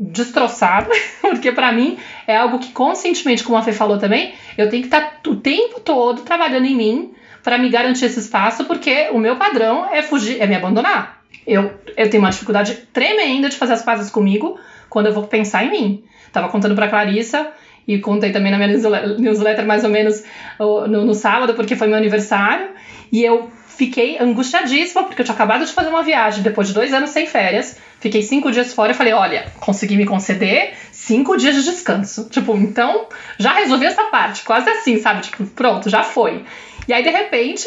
destroçada, 0.00 0.88
porque 1.20 1.52
para 1.52 1.72
mim 1.72 1.98
é 2.26 2.36
algo 2.36 2.58
que 2.58 2.72
conscientemente, 2.72 3.44
como 3.44 3.58
a 3.58 3.62
Fê 3.62 3.72
falou 3.72 3.98
também, 3.98 4.32
eu 4.56 4.70
tenho 4.70 4.82
que 4.82 4.88
estar 4.88 5.20
tá 5.22 5.30
o 5.30 5.36
tempo 5.36 5.78
todo 5.80 6.22
trabalhando 6.22 6.66
em 6.66 6.74
mim 6.74 7.14
para 7.42 7.58
me 7.58 7.68
garantir 7.68 8.06
esse 8.06 8.20
espaço, 8.20 8.64
porque 8.64 9.08
o 9.12 9.18
meu 9.18 9.36
padrão 9.36 9.86
é 9.92 10.00
fugir, 10.00 10.40
é 10.40 10.46
me 10.46 10.54
abandonar. 10.54 11.21
Eu, 11.46 11.72
eu 11.96 12.10
tenho 12.10 12.22
uma 12.22 12.30
dificuldade 12.30 12.74
tremenda 12.92 13.48
de 13.48 13.56
fazer 13.56 13.72
as 13.72 13.82
pazes 13.82 14.10
comigo 14.10 14.58
quando 14.88 15.06
eu 15.06 15.12
vou 15.12 15.24
pensar 15.26 15.64
em 15.64 15.70
mim. 15.70 16.04
Tava 16.32 16.48
contando 16.48 16.74
para 16.74 16.88
Clarissa 16.88 17.50
e 17.86 17.98
contei 17.98 18.30
também 18.30 18.52
na 18.52 18.58
minha 18.58 18.78
newsletter 19.18 19.66
mais 19.66 19.84
ou 19.84 19.90
menos 19.90 20.22
no, 20.58 21.04
no 21.04 21.14
sábado, 21.14 21.54
porque 21.54 21.76
foi 21.76 21.88
meu 21.88 21.96
aniversário. 21.96 22.70
E 23.10 23.22
eu 23.22 23.50
fiquei 23.76 24.18
angustiadíssima, 24.18 25.04
porque 25.04 25.22
eu 25.22 25.24
tinha 25.24 25.34
acabado 25.34 25.64
de 25.64 25.72
fazer 25.72 25.88
uma 25.88 26.02
viagem 26.02 26.42
depois 26.42 26.68
de 26.68 26.74
dois 26.74 26.92
anos 26.92 27.10
sem 27.10 27.26
férias. 27.26 27.76
Fiquei 27.98 28.22
cinco 28.22 28.50
dias 28.50 28.72
fora 28.72 28.92
e 28.92 28.94
falei: 28.94 29.12
olha, 29.12 29.52
consegui 29.60 29.96
me 29.96 30.04
conceder 30.04 30.74
cinco 30.90 31.36
dias 31.36 31.56
de 31.56 31.64
descanso. 31.64 32.28
Tipo, 32.28 32.56
então 32.56 33.06
já 33.38 33.52
resolvi 33.52 33.86
essa 33.86 34.04
parte, 34.04 34.42
quase 34.42 34.68
assim, 34.70 34.98
sabe? 34.98 35.22
Tipo, 35.22 35.46
pronto, 35.46 35.88
já 35.90 36.02
foi. 36.02 36.44
E 36.86 36.92
aí, 36.92 37.02
de 37.02 37.10
repente, 37.10 37.64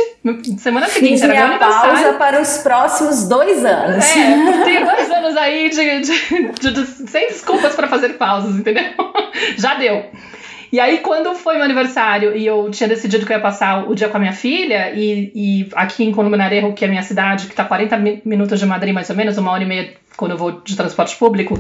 semana 0.57 0.87
seguinte, 0.87 1.23
era 1.23 1.33
meu 1.33 1.45
aniversário. 1.45 1.93
pausa 1.93 2.13
para 2.17 2.41
os 2.41 2.57
próximos 2.57 3.27
dois 3.27 3.63
anos. 3.63 4.05
É, 4.05 4.63
tem 4.65 4.83
dois 4.83 5.11
anos 5.11 5.37
aí 5.37 5.69
de, 5.69 6.01
de, 6.01 6.51
de, 6.59 6.71
de 6.71 6.85
sem 6.85 7.27
desculpas 7.27 7.75
para 7.75 7.87
fazer 7.87 8.09
pausas, 8.17 8.55
entendeu? 8.55 8.83
Já 9.57 9.75
deu. 9.75 10.05
E 10.71 10.79
aí, 10.79 10.97
quando 10.97 11.33
foi 11.35 11.55
meu 11.55 11.63
aniversário 11.63 12.35
e 12.35 12.45
eu 12.45 12.69
tinha 12.69 12.89
decidido 12.89 13.25
que 13.25 13.31
eu 13.31 13.37
ia 13.37 13.41
passar 13.41 13.89
o 13.89 13.95
dia 13.95 14.09
com 14.09 14.17
a 14.17 14.19
minha 14.19 14.33
filha, 14.33 14.91
e, 14.93 15.31
e 15.33 15.69
aqui 15.73 16.03
em 16.03 16.11
Colombonarejo, 16.11 16.73
que 16.73 16.83
é 16.83 16.87
a 16.87 16.91
minha 16.91 17.03
cidade, 17.03 17.47
que 17.47 17.55
tá 17.55 17.63
40 17.63 17.97
minutos 18.25 18.59
de 18.59 18.65
Madrid 18.65 18.93
mais 18.93 19.09
ou 19.09 19.15
menos, 19.15 19.37
uma 19.37 19.51
hora 19.51 19.63
e 19.63 19.65
meia 19.65 19.93
quando 20.17 20.31
eu 20.31 20.37
vou 20.37 20.51
de 20.51 20.75
transporte 20.75 21.15
público, 21.15 21.57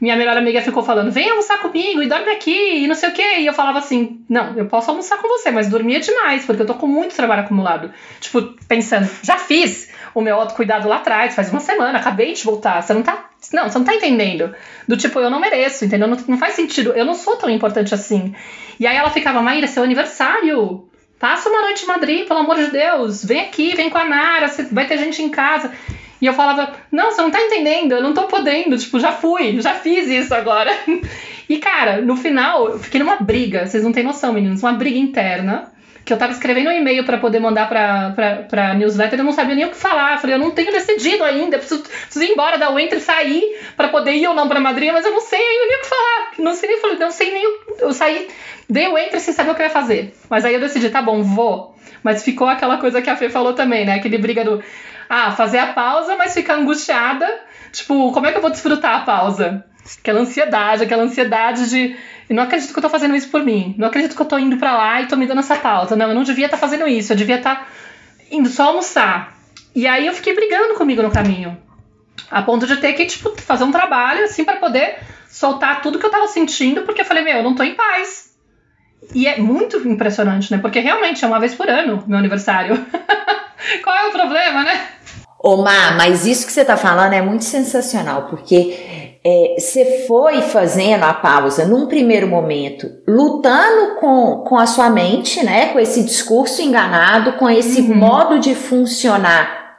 minha 0.00 0.16
melhor 0.16 0.36
amiga 0.36 0.60
ficou 0.62 0.82
falando: 0.82 1.10
vem 1.10 1.30
almoçar 1.30 1.58
comigo 1.58 2.02
e 2.02 2.08
dorme 2.08 2.30
aqui 2.30 2.84
e 2.84 2.86
não 2.86 2.94
sei 2.94 3.08
o 3.08 3.12
quê. 3.12 3.38
E 3.38 3.46
eu 3.46 3.52
falava 3.52 3.78
assim: 3.78 4.24
não, 4.28 4.56
eu 4.56 4.66
posso 4.66 4.90
almoçar 4.90 5.18
com 5.18 5.28
você, 5.28 5.50
mas 5.50 5.68
dormia 5.68 6.00
demais, 6.00 6.44
porque 6.44 6.62
eu 6.62 6.66
tô 6.66 6.74
com 6.74 6.86
muito 6.86 7.14
trabalho 7.14 7.42
acumulado. 7.42 7.90
Tipo, 8.20 8.42
pensando, 8.68 9.08
já 9.22 9.36
fiz 9.36 9.90
o 10.14 10.20
meu 10.20 10.36
autocuidado 10.36 10.88
lá 10.88 10.96
atrás, 10.96 11.34
faz 11.34 11.50
uma 11.50 11.60
semana, 11.60 11.98
acabei 11.98 12.32
de 12.32 12.42
voltar. 12.42 12.82
Você 12.82 12.94
não 12.94 13.02
tá. 13.02 13.30
Não, 13.52 13.68
você 13.68 13.78
não 13.78 13.84
tá 13.84 13.94
entendendo. 13.94 14.54
Do 14.88 14.96
tipo, 14.96 15.20
eu 15.20 15.30
não 15.30 15.38
mereço, 15.38 15.84
entendeu? 15.84 16.08
Não, 16.08 16.16
não 16.26 16.38
faz 16.38 16.54
sentido. 16.54 16.92
Eu 16.96 17.04
não 17.04 17.14
sou 17.14 17.36
tão 17.36 17.50
importante 17.50 17.94
assim. 17.94 18.34
E 18.80 18.86
aí 18.86 18.96
ela 18.96 19.10
ficava, 19.10 19.42
Maíra, 19.42 19.66
seu 19.66 19.82
aniversário. 19.82 20.88
Passa 21.18 21.48
uma 21.48 21.62
noite 21.62 21.84
em 21.84 21.86
Madrid, 21.86 22.26
pelo 22.26 22.40
amor 22.40 22.56
de 22.56 22.70
Deus. 22.70 23.24
Vem 23.24 23.40
aqui, 23.40 23.74
vem 23.74 23.88
com 23.88 23.98
a 23.98 24.04
Nara, 24.04 24.50
vai 24.70 24.86
ter 24.86 24.98
gente 24.98 25.22
em 25.22 25.28
casa. 25.28 25.72
E 26.20 26.26
eu 26.26 26.32
falava, 26.32 26.72
não, 26.90 27.10
você 27.10 27.20
não 27.20 27.30
tá 27.30 27.40
entendendo, 27.40 27.92
eu 27.92 28.02
não 28.02 28.14
tô 28.14 28.24
podendo, 28.24 28.76
tipo, 28.78 28.98
já 28.98 29.12
fui, 29.12 29.60
já 29.60 29.74
fiz 29.74 30.08
isso 30.08 30.34
agora. 30.34 30.70
E, 31.48 31.58
cara, 31.58 32.02
no 32.02 32.16
final, 32.16 32.70
eu 32.70 32.78
fiquei 32.80 32.98
numa 32.98 33.18
briga, 33.18 33.68
vocês 33.68 33.84
não 33.84 33.92
têm 33.92 34.02
noção, 34.02 34.32
meninos, 34.32 34.64
uma 34.64 34.72
briga 34.72 34.98
interna, 34.98 35.72
que 36.06 36.12
eu 36.12 36.16
tava 36.16 36.32
escrevendo 36.32 36.70
um 36.70 36.72
e-mail 36.72 37.04
para 37.04 37.18
poder 37.18 37.40
mandar 37.40 37.68
pra, 37.68 38.10
pra, 38.10 38.36
pra 38.36 38.74
newsletter, 38.74 39.18
eu 39.18 39.24
não 39.24 39.32
sabia 39.32 39.56
nem 39.56 39.64
o 39.64 39.70
que 39.70 39.76
falar. 39.76 40.14
Eu 40.14 40.18
falei, 40.18 40.36
eu 40.36 40.40
não 40.40 40.52
tenho 40.52 40.70
decidido 40.70 41.24
ainda, 41.24 41.58
preciso, 41.58 41.82
preciso 41.82 42.24
ir 42.24 42.30
embora 42.30 42.56
da 42.56 42.70
Winter, 42.70 43.00
sair 43.00 43.42
para 43.76 43.88
poder 43.88 44.12
ir 44.12 44.26
ou 44.28 44.34
não 44.34 44.48
pra 44.48 44.60
Madrid, 44.60 44.92
mas 44.92 45.04
eu 45.04 45.10
não 45.10 45.20
sei 45.20 45.40
ainda 45.40 45.66
nem 45.66 45.76
o 45.76 45.80
que 45.80 45.88
falar. 45.88 46.32
Não 46.38 46.54
sei 46.54 46.68
nem, 46.68 46.80
falei, 46.80 46.98
não 46.98 47.10
sei 47.10 47.32
nem 47.32 47.44
eu 47.80 47.92
saí, 47.92 48.28
dei 48.70 48.88
o 48.88 48.96
Enter 48.96 49.20
sem 49.20 49.34
saber 49.34 49.50
o 49.50 49.54
que 49.54 49.62
eu 49.62 49.66
ia 49.66 49.70
fazer. 49.70 50.14
Mas 50.30 50.44
aí 50.44 50.54
eu 50.54 50.60
decidi, 50.60 50.90
tá 50.90 51.02
bom, 51.02 51.22
vou. 51.22 51.76
Mas 52.04 52.22
ficou 52.22 52.46
aquela 52.46 52.78
coisa 52.78 53.02
que 53.02 53.10
a 53.10 53.16
Fê 53.16 53.28
falou 53.28 53.52
também, 53.52 53.84
né? 53.84 53.94
Aquele 53.94 54.18
briga 54.18 54.44
do 54.44 54.62
ah, 55.08 55.30
fazer 55.32 55.58
a 55.58 55.72
pausa, 55.72 56.16
mas 56.16 56.34
ficar 56.34 56.54
angustiada. 56.54 57.26
Tipo, 57.72 58.12
como 58.12 58.26
é 58.26 58.32
que 58.32 58.38
eu 58.38 58.42
vou 58.42 58.50
desfrutar 58.50 58.96
a 58.96 59.04
pausa? 59.04 59.64
Aquela 60.00 60.20
ansiedade, 60.20 60.82
aquela 60.82 61.02
ansiedade 61.02 61.68
de. 61.70 61.96
Não 62.28 62.42
acredito 62.42 62.72
que 62.72 62.78
eu 62.78 62.82
tô 62.82 62.88
fazendo 62.88 63.14
isso 63.14 63.28
por 63.28 63.44
mim. 63.44 63.74
Não 63.78 63.86
acredito 63.88 64.16
que 64.16 64.22
eu 64.22 64.26
tô 64.26 64.38
indo 64.38 64.56
para 64.56 64.76
lá 64.76 65.00
e 65.00 65.06
tô 65.06 65.16
me 65.16 65.26
dando 65.26 65.40
essa 65.40 65.56
pausa. 65.56 65.94
Não, 65.94 66.08
eu 66.08 66.14
não 66.14 66.24
devia 66.24 66.46
estar 66.46 66.56
tá 66.56 66.60
fazendo 66.60 66.88
isso. 66.88 67.12
Eu 67.12 67.16
devia 67.16 67.36
estar 67.36 67.56
tá 67.56 67.66
indo 68.30 68.48
só 68.48 68.64
almoçar. 68.68 69.36
E 69.74 69.86
aí 69.86 70.06
eu 70.06 70.12
fiquei 70.12 70.34
brigando 70.34 70.74
comigo 70.74 71.02
no 71.02 71.10
caminho. 71.10 71.56
A 72.30 72.42
ponto 72.42 72.66
de 72.66 72.76
ter 72.78 72.94
que, 72.94 73.06
tipo, 73.06 73.30
fazer 73.40 73.62
um 73.62 73.70
trabalho, 73.70 74.24
assim, 74.24 74.44
para 74.44 74.56
poder 74.56 74.98
soltar 75.28 75.82
tudo 75.82 75.98
que 75.98 76.06
eu 76.06 76.10
tava 76.10 76.26
sentindo, 76.26 76.82
porque 76.82 77.02
eu 77.02 77.04
falei, 77.04 77.22
meu, 77.22 77.36
eu 77.36 77.42
não 77.44 77.54
tô 77.54 77.62
em 77.62 77.74
paz. 77.74 78.34
E 79.14 79.26
é 79.26 79.38
muito 79.38 79.76
impressionante, 79.86 80.50
né? 80.50 80.58
Porque 80.58 80.80
realmente 80.80 81.24
é 81.24 81.28
uma 81.28 81.38
vez 81.38 81.54
por 81.54 81.68
ano 81.68 82.02
meu 82.06 82.18
aniversário. 82.18 82.74
Qual 83.84 83.96
é 83.96 84.08
o 84.08 84.12
problema, 84.12 84.64
né? 84.64 84.88
Ô, 85.46 85.58
Má, 85.58 85.92
mas 85.92 86.26
isso 86.26 86.44
que 86.44 86.52
você 86.52 86.64
tá 86.64 86.76
falando 86.76 87.12
é 87.12 87.22
muito 87.22 87.44
sensacional, 87.44 88.26
porque 88.28 88.76
é, 89.24 89.54
você 89.56 90.04
foi 90.08 90.42
fazendo 90.42 91.04
a 91.04 91.14
pausa 91.14 91.64
num 91.64 91.86
primeiro 91.86 92.26
momento, 92.26 92.90
lutando 93.06 93.94
com, 94.00 94.38
com 94.44 94.58
a 94.58 94.66
sua 94.66 94.90
mente, 94.90 95.44
né? 95.44 95.68
Com 95.68 95.78
esse 95.78 96.02
discurso 96.02 96.60
enganado, 96.60 97.34
com 97.34 97.48
esse 97.48 97.80
uhum. 97.80 97.94
modo 97.94 98.40
de 98.40 98.56
funcionar 98.56 99.76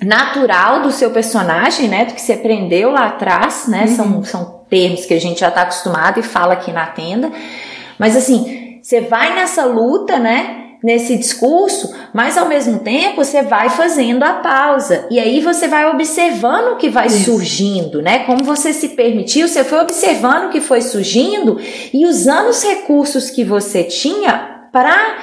natural 0.00 0.82
do 0.82 0.92
seu 0.92 1.10
personagem, 1.10 1.88
né? 1.88 2.04
Do 2.04 2.14
que 2.14 2.20
você 2.20 2.34
aprendeu 2.34 2.92
lá 2.92 3.06
atrás, 3.06 3.66
né? 3.66 3.86
Uhum. 3.88 3.88
São, 3.88 4.22
são 4.22 4.64
termos 4.70 5.04
que 5.04 5.14
a 5.14 5.20
gente 5.20 5.40
já 5.40 5.50
tá 5.50 5.62
acostumado 5.62 6.20
e 6.20 6.22
fala 6.22 6.52
aqui 6.52 6.70
na 6.70 6.86
tenda. 6.86 7.32
Mas 7.98 8.16
assim, 8.16 8.78
você 8.80 9.00
vai 9.00 9.34
nessa 9.34 9.64
luta, 9.64 10.16
né? 10.20 10.67
Nesse 10.82 11.16
discurso, 11.16 11.92
mas 12.14 12.38
ao 12.38 12.46
mesmo 12.46 12.78
tempo 12.78 13.24
você 13.24 13.42
vai 13.42 13.68
fazendo 13.68 14.22
a 14.22 14.34
pausa 14.34 15.06
e 15.10 15.18
aí 15.18 15.40
você 15.40 15.66
vai 15.66 15.90
observando 15.90 16.72
o 16.72 16.76
que 16.76 16.88
vai 16.88 17.06
Isso. 17.06 17.24
surgindo, 17.24 18.00
né? 18.00 18.20
Como 18.20 18.44
você 18.44 18.72
se 18.72 18.90
permitiu, 18.90 19.48
você 19.48 19.64
foi 19.64 19.80
observando 19.80 20.46
o 20.46 20.50
que 20.50 20.60
foi 20.60 20.80
surgindo 20.80 21.58
e 21.92 22.06
usando 22.06 22.48
os 22.48 22.62
recursos 22.62 23.30
que 23.30 23.44
você 23.44 23.82
tinha 23.84 24.68
para 24.72 25.18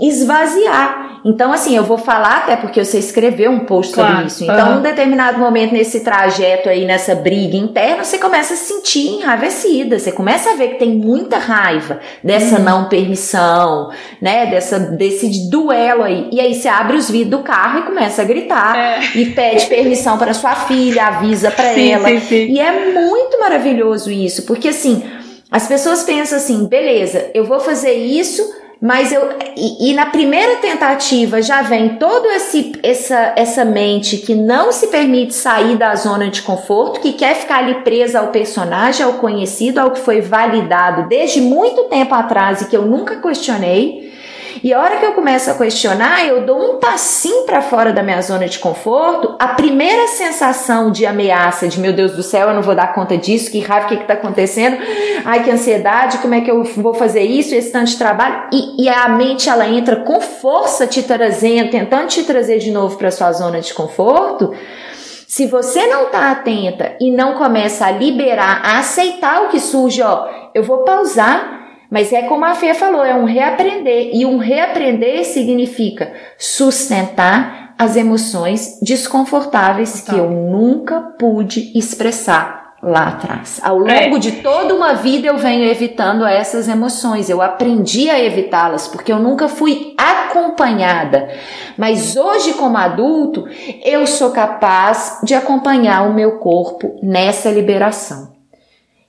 esvaziar. 0.00 1.09
Então, 1.24 1.52
assim, 1.52 1.76
eu 1.76 1.84
vou 1.84 1.98
falar 1.98 2.38
até 2.38 2.56
porque 2.56 2.82
você 2.82 2.98
escreveu 2.98 3.50
um 3.50 3.60
post 3.60 3.92
claro. 3.92 4.10
sobre 4.12 4.26
isso. 4.26 4.44
Então, 4.44 4.68
uhum. 4.68 4.74
num 4.76 4.82
determinado 4.82 5.38
momento 5.38 5.72
nesse 5.72 6.00
trajeto 6.00 6.68
aí, 6.68 6.84
nessa 6.86 7.14
briga 7.14 7.56
interna, 7.56 8.04
você 8.04 8.18
começa 8.18 8.54
a 8.54 8.56
se 8.56 8.72
sentir 8.72 9.20
enraivecida. 9.20 9.98
Você 9.98 10.12
começa 10.12 10.50
a 10.50 10.54
ver 10.54 10.68
que 10.68 10.78
tem 10.78 10.90
muita 10.90 11.38
raiva 11.38 12.00
dessa 12.24 12.56
uhum. 12.56 12.64
não 12.64 12.88
permissão, 12.88 13.90
né? 14.20 14.46
Dessa, 14.46 14.78
desse 14.78 15.50
duelo 15.50 16.02
aí. 16.02 16.28
E 16.32 16.40
aí 16.40 16.54
você 16.54 16.68
abre 16.68 16.96
os 16.96 17.10
vidros 17.10 17.30
do 17.30 17.44
carro 17.44 17.80
e 17.80 17.82
começa 17.82 18.22
a 18.22 18.24
gritar. 18.24 18.76
É. 18.76 19.00
E 19.14 19.26
pede 19.26 19.66
permissão 19.66 20.16
para 20.16 20.32
sua 20.32 20.54
filha, 20.54 21.06
avisa 21.06 21.50
para 21.50 21.68
ela. 21.78 22.08
Sim, 22.08 22.20
sim. 22.20 22.46
E 22.46 22.60
é 22.60 22.92
muito 22.92 23.38
maravilhoso 23.38 24.10
isso, 24.10 24.44
porque 24.46 24.68
assim, 24.68 25.02
as 25.50 25.66
pessoas 25.66 26.02
pensam 26.02 26.38
assim, 26.38 26.66
beleza, 26.66 27.30
eu 27.34 27.44
vou 27.44 27.60
fazer 27.60 27.92
isso 27.92 28.42
mas 28.80 29.12
eu 29.12 29.28
e, 29.56 29.90
e, 29.90 29.94
na 29.94 30.06
primeira 30.06 30.56
tentativa 30.56 31.42
já 31.42 31.60
vem 31.60 31.96
todo 31.96 32.26
esse 32.30 32.72
essa 32.82 33.34
essa 33.36 33.62
mente 33.62 34.16
que 34.16 34.34
não 34.34 34.72
se 34.72 34.86
permite 34.86 35.34
sair 35.34 35.76
da 35.76 35.94
zona 35.94 36.30
de 36.30 36.40
conforto, 36.40 37.00
que 37.00 37.12
quer 37.12 37.34
ficar 37.34 37.58
ali 37.58 37.82
presa 37.82 38.20
ao 38.20 38.28
personagem, 38.28 39.04
ao 39.04 39.14
conhecido, 39.14 39.78
ao 39.78 39.90
que 39.90 40.00
foi 40.00 40.22
validado 40.22 41.08
desde 41.08 41.42
muito 41.42 41.84
tempo 41.84 42.14
atrás 42.14 42.62
e 42.62 42.68
que 42.68 42.76
eu 42.76 42.86
nunca 42.86 43.16
questionei. 43.16 44.10
E 44.62 44.74
a 44.74 44.80
hora 44.80 44.98
que 44.98 45.06
eu 45.06 45.12
começo 45.12 45.50
a 45.50 45.54
questionar, 45.54 46.26
eu 46.26 46.44
dou 46.44 46.74
um 46.74 46.78
passinho 46.78 47.44
para 47.46 47.62
fora 47.62 47.94
da 47.94 48.02
minha 48.02 48.20
zona 48.20 48.46
de 48.46 48.58
conforto, 48.58 49.34
a 49.38 49.48
primeira 49.48 50.06
sensação 50.08 50.90
de 50.90 51.06
ameaça, 51.06 51.66
de 51.66 51.80
meu 51.80 51.94
Deus 51.94 52.12
do 52.12 52.22
céu, 52.22 52.48
eu 52.48 52.54
não 52.54 52.60
vou 52.60 52.74
dar 52.74 52.92
conta 52.92 53.16
disso, 53.16 53.50
que 53.50 53.60
raiva, 53.60 53.86
o 53.86 53.88
que 53.88 53.94
está 53.94 54.14
acontecendo? 54.14 54.76
Ai, 55.24 55.42
que 55.42 55.50
ansiedade, 55.50 56.18
como 56.18 56.34
é 56.34 56.42
que 56.42 56.50
eu 56.50 56.62
vou 56.62 56.92
fazer 56.92 57.22
isso, 57.22 57.54
esse 57.54 57.72
tanto 57.72 57.92
de 57.92 57.96
trabalho? 57.96 58.48
E, 58.52 58.84
e 58.84 58.88
a 58.88 59.08
mente, 59.08 59.48
ela 59.48 59.66
entra 59.66 59.96
com 59.96 60.20
força 60.20 60.86
te 60.86 61.02
trazendo, 61.02 61.70
tentando 61.70 62.08
te 62.08 62.22
trazer 62.24 62.58
de 62.58 62.70
novo 62.70 62.98
para 62.98 63.10
sua 63.10 63.32
zona 63.32 63.60
de 63.60 63.72
conforto. 63.72 64.52
Se 65.26 65.46
você 65.46 65.86
não 65.86 66.06
está 66.06 66.32
atenta 66.32 66.96
e 67.00 67.10
não 67.10 67.34
começa 67.34 67.86
a 67.86 67.90
liberar, 67.90 68.60
a 68.62 68.80
aceitar 68.80 69.44
o 69.44 69.48
que 69.48 69.58
surge, 69.58 70.02
ó, 70.02 70.28
eu 70.54 70.62
vou 70.62 70.78
pausar 70.78 71.59
mas 71.90 72.12
é 72.12 72.22
como 72.22 72.44
a 72.44 72.54
Fê 72.54 72.72
falou, 72.72 73.04
é 73.04 73.14
um 73.14 73.24
reaprender. 73.24 74.10
E 74.14 74.24
um 74.24 74.38
reaprender 74.38 75.24
significa 75.24 76.12
sustentar 76.38 77.74
as 77.76 77.96
emoções 77.96 78.78
desconfortáveis 78.80 80.00
que 80.00 80.14
eu 80.14 80.30
nunca 80.30 81.00
pude 81.18 81.76
expressar 81.76 82.74
lá 82.82 83.08
atrás. 83.08 83.60
Ao 83.62 83.78
longo 83.78 83.90
é. 83.90 84.18
de 84.18 84.32
toda 84.32 84.74
uma 84.74 84.94
vida 84.94 85.26
eu 85.26 85.36
venho 85.36 85.64
evitando 85.64 86.24
essas 86.24 86.68
emoções. 86.68 87.28
Eu 87.28 87.42
aprendi 87.42 88.08
a 88.08 88.22
evitá-las 88.22 88.86
porque 88.86 89.12
eu 89.12 89.18
nunca 89.18 89.48
fui 89.48 89.94
acompanhada. 89.98 91.28
Mas 91.76 92.16
hoje 92.16 92.54
como 92.54 92.76
adulto, 92.76 93.46
eu 93.84 94.06
sou 94.06 94.30
capaz 94.30 95.18
de 95.24 95.34
acompanhar 95.34 96.08
o 96.08 96.14
meu 96.14 96.38
corpo 96.38 96.98
nessa 97.02 97.50
liberação. 97.50 98.32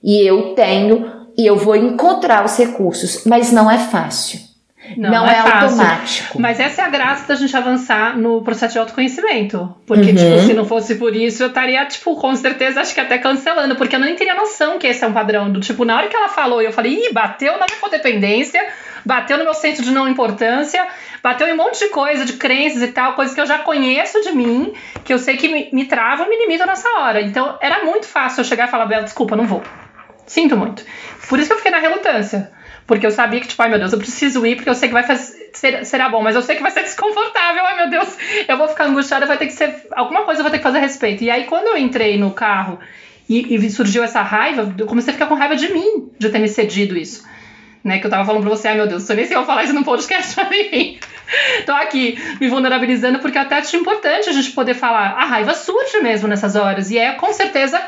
E 0.02 0.20
eu 0.26 0.54
tenho 0.54 1.21
e 1.36 1.46
eu 1.46 1.56
vou 1.56 1.76
encontrar 1.76 2.44
os 2.44 2.56
recursos, 2.56 3.24
mas 3.24 3.52
não 3.52 3.70
é 3.70 3.78
fácil. 3.78 4.52
Não, 4.96 5.10
não 5.10 5.26
é, 5.26 5.36
é 5.36 5.38
automático. 5.38 6.40
Mas 6.40 6.58
essa 6.58 6.82
é 6.82 6.84
a 6.84 6.88
graça 6.88 7.28
da 7.28 7.34
gente 7.34 7.56
avançar 7.56 8.16
no 8.18 8.42
processo 8.42 8.72
de 8.72 8.78
autoconhecimento. 8.78 9.74
Porque, 9.86 10.10
uhum. 10.10 10.16
tipo, 10.16 10.40
se 10.40 10.54
não 10.54 10.64
fosse 10.64 10.96
por 10.96 11.14
isso, 11.14 11.42
eu 11.42 11.48
estaria, 11.48 11.84
tipo, 11.86 12.16
com 12.16 12.34
certeza, 12.34 12.80
acho 12.80 12.92
que 12.92 13.00
até 13.00 13.18
cancelando. 13.18 13.76
Porque 13.76 13.94
eu 13.94 14.00
nem 14.00 14.16
teria 14.16 14.34
noção 14.34 14.78
que 14.78 14.86
esse 14.86 15.04
é 15.04 15.06
um 15.06 15.12
padrão. 15.12 15.50
Do 15.50 15.60
tipo, 15.60 15.84
na 15.84 15.96
hora 15.96 16.08
que 16.08 16.16
ela 16.16 16.28
falou, 16.28 16.60
eu 16.60 16.72
falei, 16.72 16.94
ih, 16.94 17.12
bateu 17.12 17.52
na 17.52 17.66
minha 17.68 17.80
codependência, 17.80 18.60
bateu 19.04 19.38
no 19.38 19.44
meu 19.44 19.54
senso 19.54 19.82
de 19.82 19.92
não 19.92 20.08
importância, 20.08 20.84
bateu 21.22 21.46
em 21.46 21.52
um 21.52 21.56
monte 21.56 21.78
de 21.78 21.88
coisa, 21.88 22.24
de 22.24 22.34
crenças 22.34 22.82
e 22.82 22.88
tal, 22.88 23.14
coisas 23.14 23.34
que 23.34 23.40
eu 23.40 23.46
já 23.46 23.58
conheço 23.58 24.20
de 24.22 24.32
mim, 24.32 24.72
que 25.04 25.12
eu 25.12 25.18
sei 25.18 25.36
que 25.36 25.48
me, 25.48 25.68
me 25.72 25.84
travam, 25.84 26.28
me 26.28 26.36
limitam 26.36 26.66
nessa 26.66 26.88
hora. 26.98 27.20
Então, 27.22 27.56
era 27.60 27.84
muito 27.84 28.06
fácil 28.06 28.40
eu 28.40 28.44
chegar 28.44 28.66
e 28.66 28.70
falar, 28.70 28.86
Bela, 28.86 29.04
desculpa, 29.04 29.36
não 29.36 29.46
vou 29.46 29.62
Sinto 30.26 30.56
muito. 30.56 30.84
Por 31.28 31.38
isso 31.38 31.48
que 31.48 31.54
eu 31.54 31.58
fiquei 31.58 31.72
na 31.72 31.78
relutância. 31.78 32.50
Porque 32.86 33.06
eu 33.06 33.10
sabia 33.10 33.40
que, 33.40 33.48
tipo, 33.48 33.62
ai 33.62 33.68
meu 33.68 33.78
Deus, 33.78 33.92
eu 33.92 33.98
preciso 33.98 34.44
ir 34.44 34.56
porque 34.56 34.68
eu 34.68 34.74
sei 34.74 34.88
que 34.88 34.94
vai 34.94 35.04
fazer, 35.04 35.50
ser, 35.54 35.84
será 35.86 36.08
bom, 36.08 36.20
mas 36.20 36.34
eu 36.34 36.42
sei 36.42 36.56
que 36.56 36.62
vai 36.62 36.70
ser 36.70 36.82
desconfortável, 36.84 37.64
ai 37.64 37.76
meu 37.76 37.90
Deus, 37.90 38.16
eu 38.48 38.56
vou 38.56 38.68
ficar 38.68 38.84
angustiada, 38.84 39.24
vai 39.26 39.38
ter 39.38 39.46
que 39.46 39.52
ser. 39.52 39.86
Alguma 39.92 40.22
coisa 40.24 40.40
eu 40.40 40.42
vou 40.42 40.50
ter 40.50 40.58
que 40.58 40.64
fazer 40.64 40.78
a 40.78 40.80
respeito. 40.80 41.22
E 41.22 41.30
aí, 41.30 41.44
quando 41.44 41.68
eu 41.68 41.76
entrei 41.76 42.18
no 42.18 42.32
carro 42.32 42.78
e, 43.28 43.54
e 43.54 43.70
surgiu 43.70 44.02
essa 44.02 44.20
raiva, 44.22 44.74
eu 44.76 44.86
comecei 44.86 45.12
a 45.12 45.14
ficar 45.14 45.26
com 45.26 45.34
raiva 45.34 45.56
de 45.56 45.72
mim, 45.72 46.10
de 46.18 46.28
ter 46.28 46.38
me 46.38 46.48
cedido 46.48 46.96
isso. 46.96 47.24
Né, 47.84 47.98
que 47.98 48.06
eu 48.06 48.10
tava 48.10 48.24
falando 48.24 48.42
pra 48.42 48.50
você, 48.50 48.68
ai 48.68 48.76
meu 48.76 48.86
Deus, 48.86 49.08
eu 49.10 49.16
nem 49.16 49.24
sei 49.24 49.34
se 49.34 49.40
eu 49.40 49.44
falar 49.44 49.64
isso 49.64 49.72
no 49.72 49.84
podcast, 49.84 50.36
mas 50.38 50.52
enfim. 50.52 51.00
Tô 51.66 51.72
aqui 51.72 52.16
me 52.40 52.48
vulnerabilizando 52.48 53.18
porque 53.18 53.38
até 53.38 53.56
acho 53.56 53.76
importante 53.76 54.28
a 54.28 54.32
gente 54.32 54.52
poder 54.52 54.74
falar. 54.74 55.14
A 55.16 55.24
raiva 55.24 55.54
surge 55.54 56.00
mesmo 56.00 56.28
nessas 56.28 56.54
horas. 56.54 56.90
E 56.90 56.98
é 56.98 57.12
com 57.12 57.32
certeza 57.32 57.82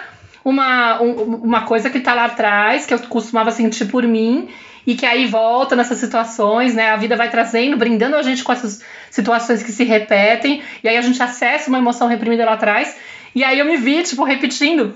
uma, 0.44 1.00
um, 1.00 1.36
uma 1.36 1.62
coisa 1.62 1.88
que 1.88 2.00
tá 2.00 2.14
lá 2.14 2.26
atrás, 2.26 2.84
que 2.84 2.92
eu 2.92 2.98
costumava 3.00 3.50
sentir 3.50 3.86
por 3.86 4.04
mim, 4.04 4.48
e 4.86 4.94
que 4.94 5.06
aí 5.06 5.26
volta 5.26 5.74
nessas 5.74 5.98
situações, 5.98 6.74
né? 6.74 6.90
A 6.90 6.96
vida 6.96 7.16
vai 7.16 7.30
trazendo, 7.30 7.76
brindando 7.76 8.16
a 8.16 8.22
gente 8.22 8.44
com 8.44 8.52
essas 8.52 8.82
situações 9.10 9.62
que 9.62 9.72
se 9.72 9.84
repetem, 9.84 10.62
e 10.82 10.88
aí 10.88 10.96
a 10.96 11.02
gente 11.02 11.22
acessa 11.22 11.68
uma 11.68 11.78
emoção 11.78 12.06
reprimida 12.06 12.44
lá 12.44 12.52
atrás. 12.52 12.96
E 13.34 13.42
aí 13.42 13.58
eu 13.58 13.64
me 13.64 13.76
vi, 13.76 14.02
tipo, 14.02 14.22
repetindo 14.24 14.94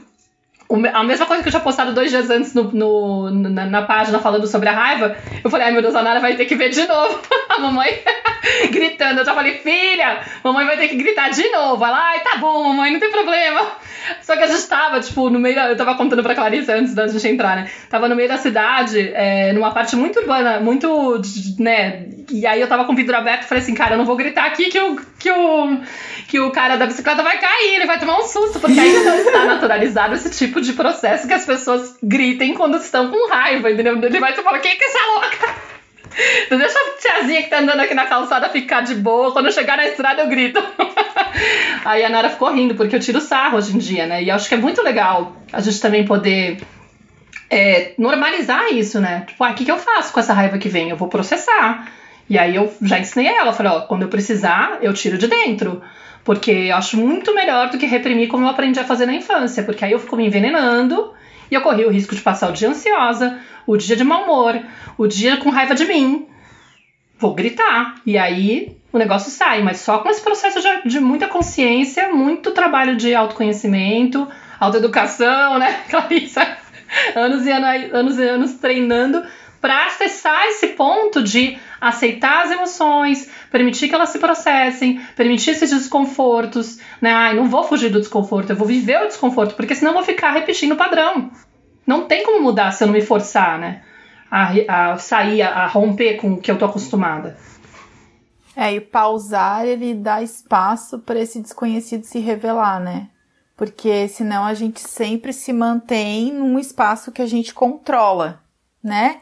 a 0.92 1.02
mesma 1.02 1.24
coisa 1.24 1.42
que 1.42 1.48
eu 1.48 1.52
tinha 1.52 1.62
postado 1.62 1.94
dois 1.94 2.10
dias 2.10 2.28
antes 2.28 2.52
no, 2.52 2.64
no 2.64 3.30
na, 3.30 3.64
na, 3.64 3.82
página 3.82 4.18
falando 4.18 4.46
sobre 4.46 4.68
a 4.68 4.72
raiva, 4.72 5.16
eu 5.42 5.50
falei, 5.50 5.66
ai 5.66 5.72
meu 5.72 5.80
Deus, 5.80 5.94
a 5.94 6.02
Nara 6.02 6.20
vai 6.20 6.36
ter 6.36 6.44
que 6.44 6.54
ver 6.54 6.68
de 6.68 6.86
novo. 6.86 7.18
a 7.48 7.58
mamãe 7.58 8.02
gritando. 8.70 9.20
Eu 9.20 9.24
já 9.24 9.34
falei, 9.34 9.58
filha, 9.58 10.20
mamãe 10.44 10.66
vai 10.66 10.76
ter 10.76 10.88
que 10.88 10.96
gritar 10.96 11.30
de 11.30 11.48
novo. 11.48 11.82
Ela, 11.82 11.98
ai, 11.98 12.20
tá 12.20 12.36
bom, 12.36 12.68
mamãe, 12.68 12.92
não 12.92 13.00
tem 13.00 13.10
problema. 13.10 13.66
Só 14.22 14.36
que 14.36 14.42
a 14.42 14.46
gente 14.46 14.66
tava, 14.66 15.00
tipo, 15.00 15.30
no 15.30 15.38
meio 15.38 15.54
da. 15.54 15.68
Eu 15.70 15.76
tava 15.76 15.94
contando 15.94 16.22
pra 16.22 16.34
Clarice 16.34 16.70
antes 16.70 16.94
da 16.94 17.06
gente 17.06 17.26
entrar, 17.28 17.56
né? 17.56 17.70
Tava 17.88 18.08
no 18.08 18.16
meio 18.16 18.28
da 18.28 18.36
cidade, 18.36 19.10
é, 19.14 19.52
numa 19.52 19.72
parte 19.72 19.96
muito 19.96 20.20
urbana, 20.20 20.60
muito. 20.60 21.20
né? 21.58 22.06
E 22.30 22.46
aí 22.46 22.60
eu 22.60 22.68
tava 22.68 22.84
com 22.84 22.92
o 22.92 22.96
vidro 22.96 23.16
aberto 23.16 23.42
e 23.42 23.46
falei 23.46 23.62
assim, 23.62 23.74
cara, 23.74 23.94
eu 23.94 23.98
não 23.98 24.04
vou 24.04 24.16
gritar 24.16 24.46
aqui 24.46 24.66
que 24.66 24.78
o, 24.78 24.96
que 25.18 25.30
o, 25.30 25.80
que 26.28 26.40
o 26.40 26.50
cara 26.50 26.76
da 26.76 26.86
bicicleta 26.86 27.22
vai 27.22 27.38
cair, 27.38 27.76
ele 27.76 27.86
vai 27.86 27.98
tomar 27.98 28.18
um 28.18 28.24
susto, 28.24 28.60
porque 28.60 28.78
ainda 28.78 29.10
não 29.10 29.18
está 29.18 29.44
naturalizado 29.44 30.14
esse 30.14 30.30
tipo 30.30 30.60
de 30.60 30.74
processo 30.74 31.26
que 31.26 31.34
as 31.34 31.46
pessoas 31.46 31.96
gritem 32.02 32.54
quando 32.54 32.76
estão 32.76 33.10
com 33.10 33.30
raiva, 33.30 33.70
entendeu? 33.70 33.96
Ele 33.96 34.20
vai 34.20 34.34
falar, 34.34 34.58
quem 34.58 34.76
que 34.76 34.84
é 34.84 34.88
essa 34.88 35.06
louca? 35.06 35.77
Não 36.50 36.58
deixa 36.58 36.78
a 36.78 37.00
tiazinha 37.00 37.42
que 37.42 37.50
tá 37.50 37.58
andando 37.58 37.80
aqui 37.80 37.94
na 37.94 38.06
calçada 38.06 38.48
ficar 38.48 38.80
de 38.80 38.94
boa. 38.94 39.32
Quando 39.32 39.46
eu 39.46 39.52
chegar 39.52 39.76
na 39.76 39.86
estrada, 39.86 40.22
eu 40.22 40.28
grito. 40.28 40.62
Aí 41.84 42.04
a 42.04 42.08
Nara 42.08 42.30
ficou 42.30 42.52
rindo, 42.52 42.74
porque 42.74 42.96
eu 42.96 43.00
tiro 43.00 43.20
sarro 43.20 43.56
hoje 43.56 43.74
em 43.74 43.78
dia, 43.78 44.06
né? 44.06 44.22
E 44.22 44.30
acho 44.30 44.48
que 44.48 44.54
é 44.54 44.58
muito 44.58 44.82
legal 44.82 45.36
a 45.52 45.60
gente 45.60 45.80
também 45.80 46.04
poder 46.04 46.58
é, 47.50 47.92
normalizar 47.98 48.72
isso, 48.72 49.00
né? 49.00 49.24
Tipo, 49.26 49.44
ah, 49.44 49.50
o 49.50 49.54
que, 49.54 49.64
que 49.64 49.70
eu 49.70 49.78
faço 49.78 50.12
com 50.12 50.20
essa 50.20 50.32
raiva 50.32 50.58
que 50.58 50.68
vem? 50.68 50.90
Eu 50.90 50.96
vou 50.96 51.08
processar. 51.08 51.90
E 52.28 52.38
aí 52.38 52.56
eu 52.56 52.72
já 52.82 52.98
ensinei 52.98 53.26
ela, 53.28 53.52
falei, 53.52 53.72
ó, 53.72 53.80
quando 53.82 54.02
eu 54.02 54.08
precisar, 54.08 54.78
eu 54.82 54.92
tiro 54.92 55.16
de 55.16 55.28
dentro. 55.28 55.82
Porque 56.24 56.50
eu 56.50 56.76
acho 56.76 56.98
muito 56.98 57.34
melhor 57.34 57.70
do 57.70 57.78
que 57.78 57.86
reprimir 57.86 58.28
como 58.28 58.44
eu 58.44 58.50
aprendi 58.50 58.78
a 58.78 58.84
fazer 58.84 59.06
na 59.06 59.14
infância. 59.14 59.62
Porque 59.62 59.84
aí 59.84 59.92
eu 59.92 59.98
fico 59.98 60.16
me 60.16 60.26
envenenando 60.26 61.12
e 61.50 61.54
eu 61.54 61.60
corri 61.60 61.84
o 61.84 61.90
risco 61.90 62.14
de 62.14 62.20
passar 62.20 62.48
o 62.48 62.52
dia 62.52 62.68
ansiosa, 62.68 63.38
o 63.66 63.76
dia 63.76 63.96
de 63.96 64.04
mau 64.04 64.24
humor, 64.24 64.60
o 64.96 65.06
dia 65.06 65.36
com 65.36 65.50
raiva 65.50 65.74
de 65.74 65.84
mim. 65.84 66.26
Vou 67.18 67.34
gritar. 67.34 67.96
E 68.06 68.16
aí 68.16 68.76
o 68.92 68.98
negócio 68.98 69.30
sai, 69.30 69.62
mas 69.62 69.78
só 69.78 69.98
com 69.98 70.08
esse 70.08 70.22
processo 70.22 70.60
de, 70.60 70.88
de 70.88 71.00
muita 71.00 71.26
consciência, 71.26 72.12
muito 72.12 72.52
trabalho 72.52 72.96
de 72.96 73.14
autoconhecimento, 73.14 74.26
autoeducação, 74.58 75.58
né, 75.58 75.82
Clarissa? 75.90 76.56
anos 77.14 77.46
e 77.46 77.50
anos, 77.50 77.92
anos 77.92 78.18
e 78.18 78.22
anos 78.22 78.54
treinando 78.54 79.22
para 79.60 79.86
acessar 79.86 80.46
esse 80.46 80.68
ponto 80.68 81.22
de 81.22 81.58
aceitar 81.80 82.44
as 82.44 82.50
emoções, 82.50 83.30
permitir 83.50 83.88
que 83.88 83.94
elas 83.94 84.10
se 84.10 84.18
processem, 84.18 85.00
permitir 85.16 85.50
esses 85.50 85.70
desconfortos, 85.70 86.78
né? 87.00 87.12
Ai, 87.12 87.34
não 87.34 87.48
vou 87.48 87.64
fugir 87.64 87.90
do 87.90 88.00
desconforto, 88.00 88.50
eu 88.50 88.56
vou 88.56 88.66
viver 88.66 89.02
o 89.02 89.08
desconforto, 89.08 89.54
porque 89.54 89.74
senão 89.74 89.92
eu 89.92 89.96
vou 89.96 90.04
ficar 90.04 90.32
repetindo 90.32 90.72
o 90.72 90.76
padrão. 90.76 91.30
Não 91.86 92.06
tem 92.06 92.22
como 92.22 92.42
mudar 92.42 92.70
se 92.72 92.84
eu 92.84 92.86
não 92.86 92.94
me 92.94 93.00
forçar, 93.00 93.58
né? 93.58 93.82
A, 94.30 94.92
a 94.92 94.98
sair, 94.98 95.42
a, 95.42 95.64
a 95.64 95.66
romper 95.66 96.16
com 96.16 96.34
o 96.34 96.40
que 96.40 96.50
eu 96.50 96.58
tô 96.58 96.66
acostumada. 96.66 97.36
É, 98.54 98.74
e 98.74 98.80
pausar, 98.80 99.64
ele 99.64 99.94
dá 99.94 100.20
espaço 100.20 100.98
para 100.98 101.20
esse 101.20 101.40
desconhecido 101.40 102.02
se 102.02 102.18
revelar, 102.18 102.80
né? 102.80 103.08
Porque 103.56 104.08
senão 104.08 104.44
a 104.44 104.52
gente 104.52 104.80
sempre 104.80 105.32
se 105.32 105.52
mantém 105.52 106.32
num 106.32 106.58
espaço 106.58 107.12
que 107.12 107.22
a 107.22 107.26
gente 107.26 107.54
controla, 107.54 108.42
né? 108.82 109.20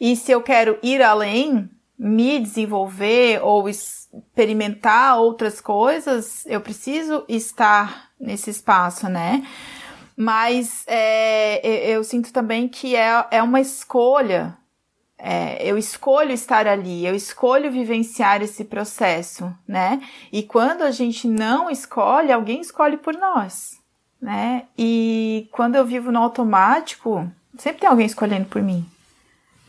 E 0.00 0.16
se 0.16 0.32
eu 0.32 0.40
quero 0.40 0.78
ir 0.82 1.02
além, 1.02 1.68
me 1.98 2.40
desenvolver 2.40 3.44
ou 3.44 3.68
experimentar 3.68 5.18
outras 5.18 5.60
coisas, 5.60 6.46
eu 6.46 6.62
preciso 6.62 7.22
estar 7.28 8.10
nesse 8.18 8.48
espaço, 8.48 9.10
né? 9.10 9.46
Mas 10.16 10.84
é, 10.86 11.90
eu 11.90 12.02
sinto 12.02 12.32
também 12.32 12.66
que 12.66 12.96
é, 12.96 13.26
é 13.30 13.42
uma 13.42 13.60
escolha. 13.60 14.56
É, 15.18 15.62
eu 15.62 15.76
escolho 15.76 16.32
estar 16.32 16.66
ali, 16.66 17.04
eu 17.04 17.14
escolho 17.14 17.70
vivenciar 17.70 18.40
esse 18.40 18.64
processo, 18.64 19.54
né? 19.68 20.00
E 20.32 20.42
quando 20.42 20.80
a 20.80 20.90
gente 20.90 21.28
não 21.28 21.68
escolhe, 21.68 22.32
alguém 22.32 22.62
escolhe 22.62 22.96
por 22.96 23.12
nós, 23.12 23.78
né? 24.18 24.64
E 24.78 25.46
quando 25.52 25.74
eu 25.74 25.84
vivo 25.84 26.10
no 26.10 26.20
automático, 26.20 27.30
sempre 27.58 27.80
tem 27.80 27.90
alguém 27.90 28.06
escolhendo 28.06 28.46
por 28.46 28.62
mim 28.62 28.86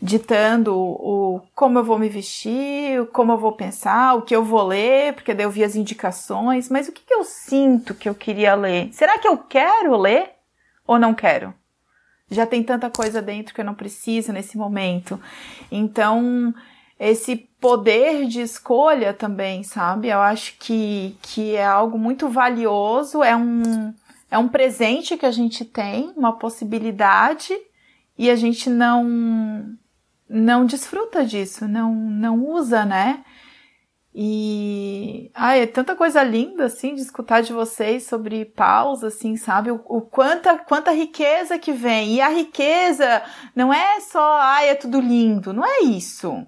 ditando 0.02 0.76
o 0.76 1.40
como 1.54 1.78
eu 1.78 1.84
vou 1.84 1.96
me 1.96 2.08
vestir, 2.08 3.06
como 3.12 3.30
eu 3.30 3.38
vou 3.38 3.52
pensar, 3.52 4.14
o 4.14 4.22
que 4.22 4.34
eu 4.34 4.44
vou 4.44 4.66
ler, 4.66 5.12
porque 5.12 5.32
daí 5.32 5.46
eu 5.46 5.50
vi 5.50 5.62
as 5.62 5.76
indicações, 5.76 6.68
mas 6.68 6.88
o 6.88 6.92
que, 6.92 7.02
que 7.02 7.14
eu 7.14 7.22
sinto 7.22 7.94
que 7.94 8.08
eu 8.08 8.14
queria 8.14 8.56
ler? 8.56 8.92
Será 8.92 9.16
que 9.16 9.28
eu 9.28 9.38
quero 9.38 9.96
ler 9.96 10.32
ou 10.84 10.98
não 10.98 11.14
quero? 11.14 11.54
Já 12.28 12.44
tem 12.44 12.64
tanta 12.64 12.90
coisa 12.90 13.22
dentro 13.22 13.54
que 13.54 13.60
eu 13.60 13.64
não 13.64 13.74
preciso 13.74 14.32
nesse 14.32 14.56
momento. 14.56 15.20
Então, 15.70 16.52
esse 16.98 17.36
poder 17.60 18.26
de 18.26 18.40
escolha 18.40 19.14
também, 19.14 19.62
sabe? 19.62 20.08
Eu 20.08 20.18
acho 20.18 20.56
que, 20.58 21.16
que 21.22 21.54
é 21.54 21.64
algo 21.64 21.96
muito 21.96 22.28
valioso, 22.28 23.22
é 23.22 23.36
um, 23.36 23.94
é 24.28 24.36
um 24.36 24.48
presente 24.48 25.16
que 25.16 25.26
a 25.26 25.30
gente 25.30 25.64
tem, 25.64 26.12
uma 26.16 26.32
possibilidade, 26.32 27.54
e 28.18 28.28
a 28.30 28.34
gente 28.34 28.68
não 28.68 29.78
não 30.32 30.64
desfruta 30.64 31.24
disso, 31.24 31.68
não, 31.68 31.94
não 31.94 32.44
usa, 32.44 32.84
né? 32.84 33.24
E 34.14 35.30
ai, 35.34 35.62
é 35.62 35.66
tanta 35.66 35.96
coisa 35.96 36.22
linda 36.22 36.66
assim 36.66 36.94
de 36.94 37.00
escutar 37.00 37.42
de 37.42 37.52
vocês 37.52 38.04
sobre 38.04 38.44
pausa, 38.44 39.06
assim, 39.08 39.36
sabe? 39.36 39.70
O, 39.70 39.82
o, 39.86 40.02
quanta 40.02 40.58
quanta 40.58 40.92
riqueza 40.92 41.58
que 41.58 41.72
vem. 41.72 42.14
E 42.14 42.20
a 42.20 42.28
riqueza 42.28 43.22
não 43.54 43.72
é 43.72 44.00
só, 44.00 44.38
ai, 44.40 44.70
é 44.70 44.74
tudo 44.74 45.00
lindo, 45.00 45.52
não 45.52 45.64
é 45.64 45.80
isso. 45.84 46.46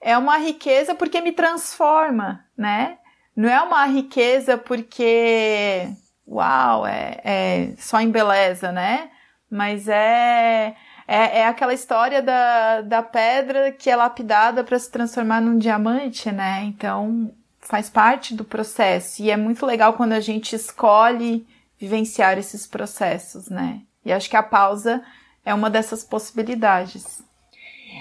É 0.00 0.16
uma 0.16 0.36
riqueza 0.38 0.94
porque 0.94 1.20
me 1.20 1.32
transforma, 1.32 2.44
né? 2.56 2.98
Não 3.36 3.48
é 3.48 3.60
uma 3.62 3.84
riqueza 3.86 4.58
porque 4.58 5.88
uau, 6.26 6.86
é, 6.86 7.20
é 7.24 7.74
só 7.78 8.00
em 8.00 8.10
beleza, 8.10 8.72
né? 8.72 9.10
Mas 9.50 9.88
é 9.88 10.76
é, 11.10 11.40
é 11.40 11.46
aquela 11.48 11.74
história 11.74 12.22
da, 12.22 12.82
da 12.82 13.02
pedra 13.02 13.72
que 13.72 13.90
é 13.90 13.96
lapidada 13.96 14.62
para 14.62 14.78
se 14.78 14.88
transformar 14.88 15.40
num 15.40 15.58
diamante, 15.58 16.30
né? 16.30 16.62
Então 16.66 17.32
faz 17.58 17.90
parte 17.90 18.32
do 18.32 18.44
processo. 18.44 19.20
E 19.20 19.28
é 19.28 19.36
muito 19.36 19.66
legal 19.66 19.94
quando 19.94 20.12
a 20.12 20.20
gente 20.20 20.54
escolhe 20.54 21.44
vivenciar 21.80 22.38
esses 22.38 22.64
processos, 22.64 23.48
né? 23.48 23.80
E 24.04 24.12
acho 24.12 24.30
que 24.30 24.36
a 24.36 24.42
pausa 24.42 25.02
é 25.44 25.52
uma 25.52 25.68
dessas 25.68 26.04
possibilidades. 26.04 27.20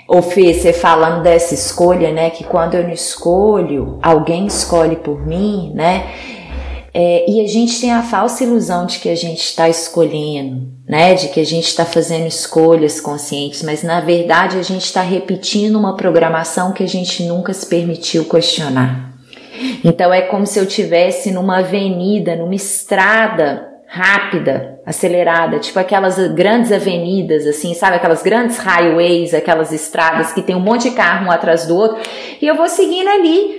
Ô 0.07 0.22
Fê, 0.22 0.53
você 0.53 0.72
falando 0.72 1.24
dessa 1.24 1.55
escolha, 1.55 2.14
né? 2.14 2.30
Que 2.30 2.43
quando 2.43 2.76
eu 2.76 2.84
não 2.84 2.93
escolho, 2.93 3.97
alguém 4.03 4.45
escolhe 4.45 4.97
por 4.97 5.26
mim, 5.26 5.74
né? 5.74 6.14
É, 6.93 7.29
e 7.29 7.41
a 7.41 7.47
gente 7.47 7.79
tem 7.79 7.91
a 7.91 8.01
falsa 8.01 8.43
ilusão 8.43 8.85
de 8.85 8.99
que 8.99 9.09
a 9.09 9.15
gente 9.15 9.43
está 9.43 9.69
escolhendo, 9.69 10.67
né? 10.87 11.13
De 11.13 11.27
que 11.29 11.39
a 11.39 11.45
gente 11.45 11.67
está 11.67 11.85
fazendo 11.85 12.27
escolhas 12.27 12.99
conscientes, 12.99 13.61
mas 13.63 13.83
na 13.83 14.01
verdade 14.01 14.57
a 14.57 14.63
gente 14.63 14.85
está 14.85 15.01
repetindo 15.01 15.77
uma 15.77 15.95
programação 15.95 16.71
que 16.71 16.83
a 16.83 16.87
gente 16.87 17.23
nunca 17.23 17.53
se 17.53 17.65
permitiu 17.67 18.25
questionar. 18.25 19.13
Então 19.83 20.13
é 20.13 20.21
como 20.21 20.47
se 20.47 20.57
eu 20.57 20.65
tivesse 20.65 21.31
numa 21.31 21.59
avenida, 21.59 22.35
numa 22.35 22.55
estrada 22.55 23.67
rápida, 23.91 24.79
acelerada, 24.85 25.57
tipo 25.57 25.79
aquelas 25.79 26.17
grandes 26.33 26.71
avenidas, 26.71 27.45
assim, 27.47 27.73
sabe? 27.73 27.95
Aquelas 27.95 28.21
grandes 28.21 28.57
highways, 28.57 29.33
aquelas 29.33 29.71
estradas 29.71 30.31
que 30.31 30.43
tem 30.43 30.55
um 30.55 30.59
monte 30.59 30.89
de 30.89 30.95
carro 30.95 31.27
um 31.27 31.31
atrás 31.31 31.65
do 31.65 31.75
outro, 31.75 31.97
e 32.39 32.45
eu 32.45 32.55
vou 32.55 32.69
seguindo 32.69 33.07
ali 33.07 33.59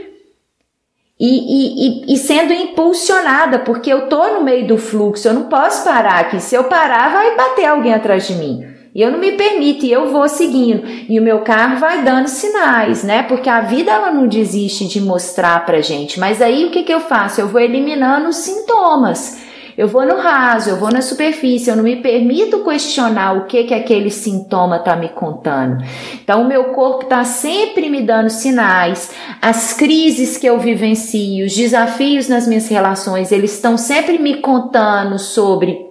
e, 1.20 2.06
e, 2.08 2.14
e, 2.14 2.16
sendo 2.16 2.50
impulsionada, 2.50 3.58
porque 3.58 3.92
eu 3.92 4.08
tô 4.08 4.26
no 4.28 4.42
meio 4.42 4.66
do 4.66 4.78
fluxo, 4.78 5.28
eu 5.28 5.34
não 5.34 5.44
posso 5.44 5.84
parar 5.84 6.18
aqui. 6.20 6.40
Se 6.40 6.54
eu 6.54 6.64
parar, 6.64 7.12
vai 7.12 7.36
bater 7.36 7.66
alguém 7.66 7.92
atrás 7.92 8.26
de 8.26 8.34
mim. 8.36 8.64
E 8.94 9.02
eu 9.02 9.12
não 9.12 9.18
me 9.18 9.32
permito, 9.32 9.84
e 9.84 9.92
eu 9.92 10.10
vou 10.10 10.26
seguindo. 10.28 10.82
E 11.08 11.20
o 11.20 11.22
meu 11.22 11.40
carro 11.40 11.78
vai 11.78 12.02
dando 12.02 12.26
sinais, 12.26 13.04
né? 13.04 13.22
Porque 13.22 13.50
a 13.50 13.60
vida 13.60 13.92
ela 13.92 14.10
não 14.10 14.26
desiste 14.26 14.88
de 14.88 14.98
mostrar 14.98 15.66
pra 15.66 15.82
gente. 15.82 16.18
Mas 16.18 16.40
aí 16.40 16.64
o 16.64 16.70
que, 16.70 16.82
que 16.82 16.92
eu 16.92 17.00
faço? 17.00 17.38
Eu 17.38 17.48
vou 17.48 17.60
eliminando 17.60 18.30
os 18.30 18.36
sintomas. 18.36 19.39
Eu 19.80 19.88
vou 19.88 20.04
no 20.04 20.18
raso, 20.18 20.68
eu 20.68 20.76
vou 20.76 20.92
na 20.92 21.00
superfície, 21.00 21.70
eu 21.70 21.74
não 21.74 21.82
me 21.82 21.96
permito 21.96 22.62
questionar 22.62 23.32
o 23.32 23.46
que 23.46 23.64
que 23.64 23.72
aquele 23.72 24.10
sintoma 24.10 24.76
está 24.76 24.94
me 24.94 25.08
contando. 25.08 25.82
Então, 26.22 26.42
o 26.42 26.46
meu 26.46 26.64
corpo 26.64 27.04
está 27.04 27.24
sempre 27.24 27.88
me 27.88 28.02
dando 28.02 28.28
sinais, 28.28 29.10
as 29.40 29.72
crises 29.72 30.36
que 30.36 30.46
eu 30.46 30.58
vivencio, 30.58 31.46
os 31.46 31.56
desafios 31.56 32.28
nas 32.28 32.46
minhas 32.46 32.68
relações, 32.68 33.32
eles 33.32 33.54
estão 33.54 33.78
sempre 33.78 34.18
me 34.18 34.42
contando 34.42 35.18
sobre 35.18 35.88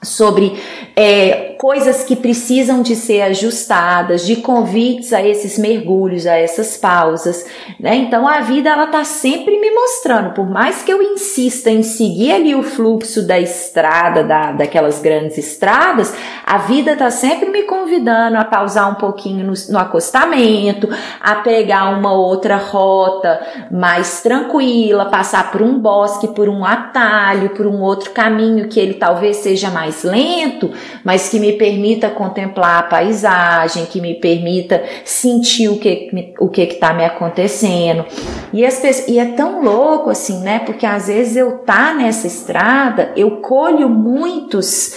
sobre 0.00 0.56
é, 0.94 1.55
coisas 1.58 2.04
que 2.04 2.16
precisam 2.16 2.82
de 2.82 2.94
ser 2.94 3.22
ajustadas, 3.22 4.26
de 4.26 4.36
convites 4.36 5.12
a 5.12 5.22
esses 5.22 5.58
mergulhos, 5.58 6.26
a 6.26 6.36
essas 6.36 6.76
pausas, 6.76 7.44
né? 7.78 7.96
Então 7.96 8.26
a 8.26 8.40
vida 8.40 8.70
ela 8.70 8.86
tá 8.86 9.04
sempre 9.04 9.58
me 9.58 9.70
mostrando, 9.70 10.34
por 10.34 10.48
mais 10.48 10.82
que 10.82 10.92
eu 10.92 11.02
insista 11.02 11.70
em 11.70 11.82
seguir 11.82 12.32
ali 12.32 12.54
o 12.54 12.62
fluxo 12.62 13.26
da 13.26 13.38
estrada, 13.38 14.22
da, 14.22 14.52
daquelas 14.52 15.00
grandes 15.00 15.38
estradas, 15.38 16.14
a 16.44 16.58
vida 16.58 16.96
tá 16.96 17.10
sempre 17.10 17.50
me 17.50 17.62
convidando 17.62 18.36
a 18.36 18.44
pausar 18.44 18.90
um 18.90 18.94
pouquinho 18.94 19.44
no, 19.44 19.54
no 19.70 19.78
acostamento, 19.78 20.88
a 21.20 21.36
pegar 21.36 21.90
uma 21.98 22.12
outra 22.12 22.56
rota 22.56 23.40
mais 23.70 24.22
tranquila, 24.22 25.06
passar 25.06 25.50
por 25.50 25.62
um 25.62 25.78
bosque, 25.78 26.28
por 26.28 26.48
um 26.48 26.64
atalho, 26.64 27.50
por 27.50 27.66
um 27.66 27.80
outro 27.80 28.10
caminho 28.10 28.68
que 28.68 28.78
ele 28.78 28.94
talvez 28.94 29.38
seja 29.38 29.70
mais 29.70 30.02
lento, 30.02 30.70
mas 31.04 31.28
que 31.28 31.40
me 31.40 31.45
permita 31.54 32.10
contemplar 32.10 32.78
a 32.78 32.82
paisagem, 32.82 33.86
que 33.86 34.00
me 34.00 34.14
permita 34.14 34.82
sentir 35.04 35.68
o 35.68 35.78
que 35.78 36.10
o 36.38 36.48
que 36.48 36.62
está 36.62 36.92
me 36.92 37.04
acontecendo. 37.04 38.04
E, 38.52 38.62
e 39.08 39.18
é 39.18 39.24
tão 39.36 39.62
louco 39.62 40.10
assim, 40.10 40.40
né? 40.40 40.60
Porque 40.60 40.86
às 40.86 41.08
vezes 41.08 41.36
eu 41.36 41.58
tá 41.58 41.94
nessa 41.94 42.26
estrada, 42.26 43.12
eu 43.16 43.42
colho 43.42 43.88
muitos 43.88 44.94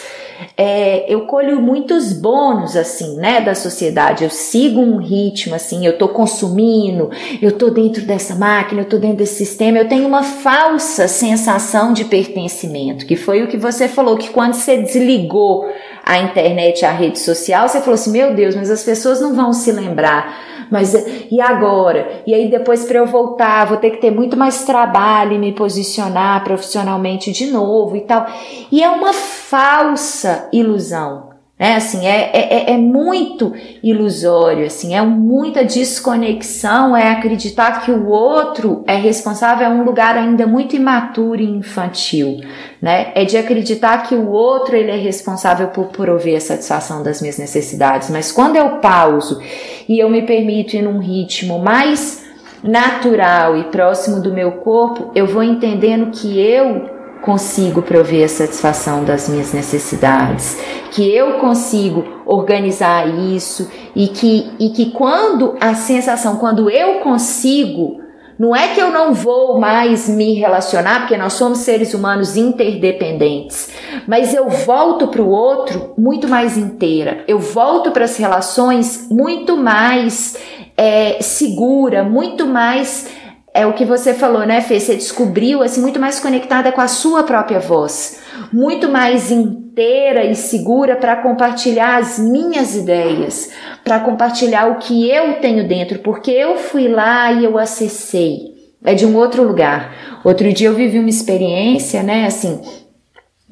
é, 0.56 1.06
eu 1.08 1.22
colho 1.22 1.62
muitos 1.62 2.14
bônus 2.14 2.76
assim, 2.76 3.16
né, 3.18 3.42
da 3.42 3.56
sociedade. 3.56 4.24
Eu 4.24 4.30
sigo 4.30 4.80
um 4.80 4.98
ritmo 4.98 5.56
assim, 5.56 5.86
eu 5.86 5.98
tô 5.98 6.10
consumindo, 6.10 7.10
eu 7.42 7.52
tô 7.52 7.70
dentro 7.70 8.04
dessa 8.06 8.36
máquina, 8.36 8.82
eu 8.82 8.86
tô 8.86 8.98
dentro 8.98 9.18
desse 9.18 9.36
sistema. 9.36 9.78
Eu 9.78 9.88
tenho 9.88 10.08
uma 10.08 10.24
falsa 10.24 11.08
sensação 11.08 11.94
de 11.94 12.06
pertencimento, 12.06 13.06
que 13.06 13.16
foi 13.16 13.44
o 13.44 13.48
que 13.48 13.58
você 13.58 13.88
falou 13.88 14.18
que 14.18 14.30
quando 14.30 14.54
você 14.54 14.78
desligou 14.78 15.70
a 16.10 16.20
internet, 16.20 16.86
a 16.86 16.92
rede 16.92 17.20
social, 17.20 17.68
você 17.68 17.80
falou 17.80 17.94
assim: 17.96 18.12
"Meu 18.12 18.34
Deus, 18.34 18.56
mas 18.56 18.72
as 18.72 18.84
pessoas 18.84 19.22
não 19.22 19.36
vão 19.36 19.54
se 19.54 19.72
lembrar 19.72 20.50
mas 20.70 20.94
e 21.32 21.42
agora? 21.42 22.22
E 22.28 22.34
aí 22.34 22.50
depois 22.50 22.86
para 22.86 23.00
eu 23.00 23.08
voltar, 23.08 23.66
vou 23.66 23.78
ter 23.78 23.90
que 23.92 23.98
ter 23.98 24.12
muito 24.12 24.38
mais 24.38 24.66
trabalho 24.66 25.34
e 25.34 25.40
me 25.40 25.52
posicionar 25.52 26.44
profissionalmente 26.44 27.32
de 27.32 27.48
novo 27.48 27.96
e 27.96 28.02
tal. 28.02 28.28
E 28.72 28.84
é 28.84 28.90
uma 28.90 29.14
falsa 29.14 30.48
ilusão. 30.54 31.29
É 31.62 31.76
assim, 31.76 32.08
é, 32.08 32.32
é, 32.34 32.72
é 32.72 32.78
muito 32.78 33.54
ilusório, 33.84 34.66
assim, 34.66 34.96
é 34.96 35.02
muita 35.02 35.62
desconexão, 35.66 36.96
é 36.96 37.12
acreditar 37.12 37.82
que 37.84 37.92
o 37.92 38.08
outro 38.08 38.82
é 38.88 38.96
responsável, 38.96 39.68
é 39.68 39.70
um 39.70 39.84
lugar 39.84 40.16
ainda 40.16 40.48
muito 40.48 40.78
imaturo 40.78 41.42
e 41.42 41.50
infantil, 41.50 42.40
né? 42.82 43.12
É 43.14 43.26
de 43.26 43.36
acreditar 43.36 44.04
que 44.04 44.16
o 44.16 44.30
outro 44.30 44.74
ele 44.74 44.90
é 44.90 44.96
responsável 44.96 45.68
por 45.68 45.88
prover 45.88 46.38
a 46.38 46.40
satisfação 46.40 47.04
das 47.04 47.20
minhas 47.20 47.38
necessidades. 47.38 48.10
Mas 48.10 48.32
quando 48.32 48.56
eu 48.56 48.78
pauso 48.78 49.42
e 49.90 50.00
eu 50.00 50.10
me 50.10 50.22
permito 50.22 50.78
ir 50.78 50.82
num 50.82 51.00
ritmo 51.00 51.60
mais 51.60 52.24
natural 52.64 53.58
e 53.58 53.66
próximo 53.66 54.22
do 54.22 54.34
meu 54.34 54.54
corpo, 54.54 55.12
eu 55.14 55.28
vou 55.28 55.44
entendendo 55.44 56.10
que 56.10 56.40
eu 56.40 56.99
consigo 57.22 57.82
prover 57.82 58.26
a 58.26 58.30
satisfação 58.30 59.04
das 59.04 59.28
minhas 59.28 59.54
necessidades, 59.54 60.58
que 60.92 61.14
eu 61.14 61.34
consigo 61.34 62.06
organizar 62.26 63.08
isso 63.08 63.70
e 63.96 64.08
que, 64.08 64.52
e 64.60 64.70
que 64.70 64.92
quando 64.92 65.56
a 65.60 65.74
sensação, 65.74 66.38
quando 66.38 66.70
eu 66.70 67.00
consigo, 67.02 68.02
não 68.38 68.56
é 68.56 68.70
que 68.70 68.80
eu 68.80 68.90
não 68.90 69.14
vou 69.14 69.60
mais 69.60 70.08
me 70.08 70.34
relacionar, 70.34 71.02
porque 71.02 71.18
nós 71.18 71.34
somos 71.34 71.58
seres 71.58 71.94
humanos 71.94 72.38
interdependentes, 72.38 73.70
mas 74.08 74.34
eu 74.34 74.48
volto 74.50 75.10
para 75.10 75.22
o 75.22 75.30
outro 75.30 75.94
muito 75.98 76.26
mais 76.26 76.58
inteira, 76.58 77.24
eu 77.28 77.38
volto 77.38 77.92
para 77.92 78.06
as 78.06 78.16
relações 78.16 79.08
muito 79.12 79.58
mais 79.58 80.38
é, 80.78 81.18
segura, 81.22 82.04
muito 82.06 82.48
mais 82.48 83.08
é 83.54 83.66
o 83.66 83.74
que 83.74 83.86
você 83.86 84.14
falou, 84.14 84.46
né, 84.46 84.62
Fê? 84.62 84.80
Você 84.80 84.96
descobriu 84.96 85.62
assim 85.62 85.82
muito 85.82 86.00
mais 86.00 86.20
conectada 86.20 86.72
com 86.72 86.82
a 86.82 86.88
sua 86.88 87.24
própria 87.24 87.60
voz, 87.60 88.22
muito 88.54 88.88
mais 88.90 89.32
inteira 89.32 90.24
e 90.24 90.36
segura 90.36 90.96
para 90.96 91.18
compartilhar 91.18 91.98
as 91.98 92.20
minhas 92.20 92.76
ideias, 92.76 93.50
para 93.84 94.00
compartilhar 94.00 94.68
o 94.68 94.78
que 94.78 95.10
eu 95.10 95.40
tenho 95.40 95.68
dentro, 95.68 96.00
porque 96.00 96.32
eu 96.32 96.58
fui 96.58 96.88
lá 96.88 97.32
e 97.32 97.46
eu 97.46 97.58
acessei. 97.58 98.60
É 98.84 98.94
de 98.94 99.06
um 99.06 99.18
outro 99.18 99.44
lugar. 99.44 99.94
Outro 100.24 100.52
dia 100.54 100.70
eu 100.70 100.74
vivi 100.74 101.00
uma 101.00 101.10
experiência, 101.10 102.02
né, 102.02 102.26
assim, 102.26 102.62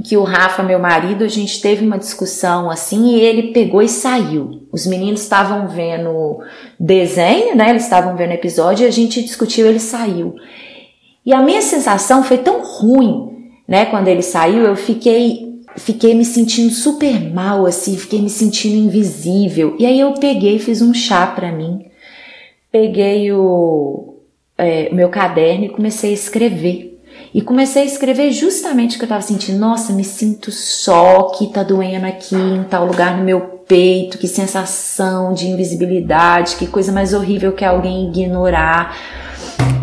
que 0.03 0.15
o 0.15 0.23
Rafa, 0.23 0.61
meu 0.61 0.79
marido, 0.79 1.23
a 1.23 1.27
gente 1.27 1.59
teve 1.59 1.85
uma 1.85 1.97
discussão 1.97 2.69
assim 2.69 3.15
e 3.15 3.19
ele 3.19 3.51
pegou 3.51 3.81
e 3.81 3.89
saiu. 3.89 4.61
Os 4.71 4.85
meninos 4.85 5.21
estavam 5.21 5.67
vendo 5.67 6.39
desenho, 6.79 7.55
né? 7.55 7.71
Eles 7.71 7.83
estavam 7.83 8.15
vendo 8.15 8.31
episódio 8.31 8.85
e 8.85 8.87
a 8.87 8.91
gente 8.91 9.23
discutiu, 9.23 9.65
ele 9.65 9.79
saiu. 9.79 10.35
E 11.25 11.33
a 11.33 11.41
minha 11.41 11.61
sensação 11.61 12.23
foi 12.23 12.37
tão 12.37 12.61
ruim, 12.63 13.51
né? 13.67 13.85
Quando 13.85 14.07
ele 14.07 14.21
saiu, 14.21 14.63
eu 14.63 14.75
fiquei 14.75 15.47
fiquei 15.75 16.15
me 16.15 16.25
sentindo 16.25 16.73
super 16.73 17.19
mal 17.31 17.65
assim, 17.65 17.95
fiquei 17.97 18.21
me 18.21 18.29
sentindo 18.29 18.75
invisível. 18.75 19.75
E 19.79 19.85
aí 19.85 19.99
eu 19.99 20.13
peguei, 20.13 20.57
fiz 20.59 20.81
um 20.81 20.93
chá 20.93 21.27
para 21.27 21.51
mim. 21.51 21.85
Peguei 22.71 23.31
o 23.31 24.15
é, 24.57 24.93
meu 24.93 25.09
caderno 25.09 25.65
e 25.65 25.69
comecei 25.69 26.11
a 26.11 26.13
escrever 26.13 26.96
e 27.33 27.41
comecei 27.41 27.83
a 27.83 27.85
escrever 27.85 28.31
justamente 28.31 28.95
o 28.95 28.99
que 28.99 29.03
eu 29.03 29.07
estava 29.07 29.21
sentindo. 29.21 29.59
Nossa, 29.59 29.93
me 29.93 30.03
sinto 30.03 30.51
só, 30.51 31.31
que 31.37 31.47
tá 31.47 31.63
doendo 31.63 32.05
aqui 32.05 32.35
em 32.35 32.63
tal 32.63 32.85
lugar 32.85 33.17
no 33.17 33.23
meu 33.23 33.41
peito, 33.67 34.17
que 34.17 34.27
sensação 34.27 35.33
de 35.33 35.47
invisibilidade, 35.47 36.55
que 36.55 36.67
coisa 36.67 36.91
mais 36.91 37.13
horrível 37.13 37.51
que 37.51 37.65
alguém 37.65 38.09
ignorar 38.09 38.97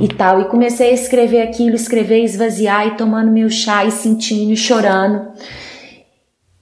e 0.00 0.08
tal. 0.08 0.40
E 0.40 0.46
comecei 0.46 0.90
a 0.90 0.94
escrever 0.94 1.42
aquilo, 1.42 1.76
escrever, 1.76 2.24
esvaziar 2.24 2.86
e 2.86 2.96
tomando 2.96 3.30
meu 3.30 3.50
chá 3.50 3.84
e 3.84 3.90
sentindo 3.90 4.52
e 4.52 4.56
chorando. 4.56 5.28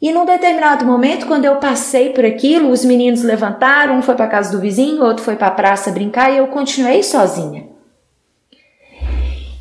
E 0.01 0.13
num 0.13 0.27
determinado 0.27 0.85
momento, 0.85 1.27
quando 1.27 1.45
eu 1.45 1.57
passei 1.57 2.11
por 2.11 2.25
aquilo, 2.25 2.71
os 2.71 2.85
meninos 2.85 3.23
levantaram, 3.23 3.97
um 3.97 4.03
foi 4.03 4.17
para 4.17 4.27
casa 4.27 4.51
do 4.51 4.61
vizinho, 4.61 5.05
outro 5.05 5.23
foi 5.25 5.37
para 5.37 5.47
a 5.47 5.53
praça 5.53 5.93
brincar 5.93 6.33
e 6.33 6.39
eu 6.39 6.49
continuei 6.49 7.05
sozinha. 7.05 7.72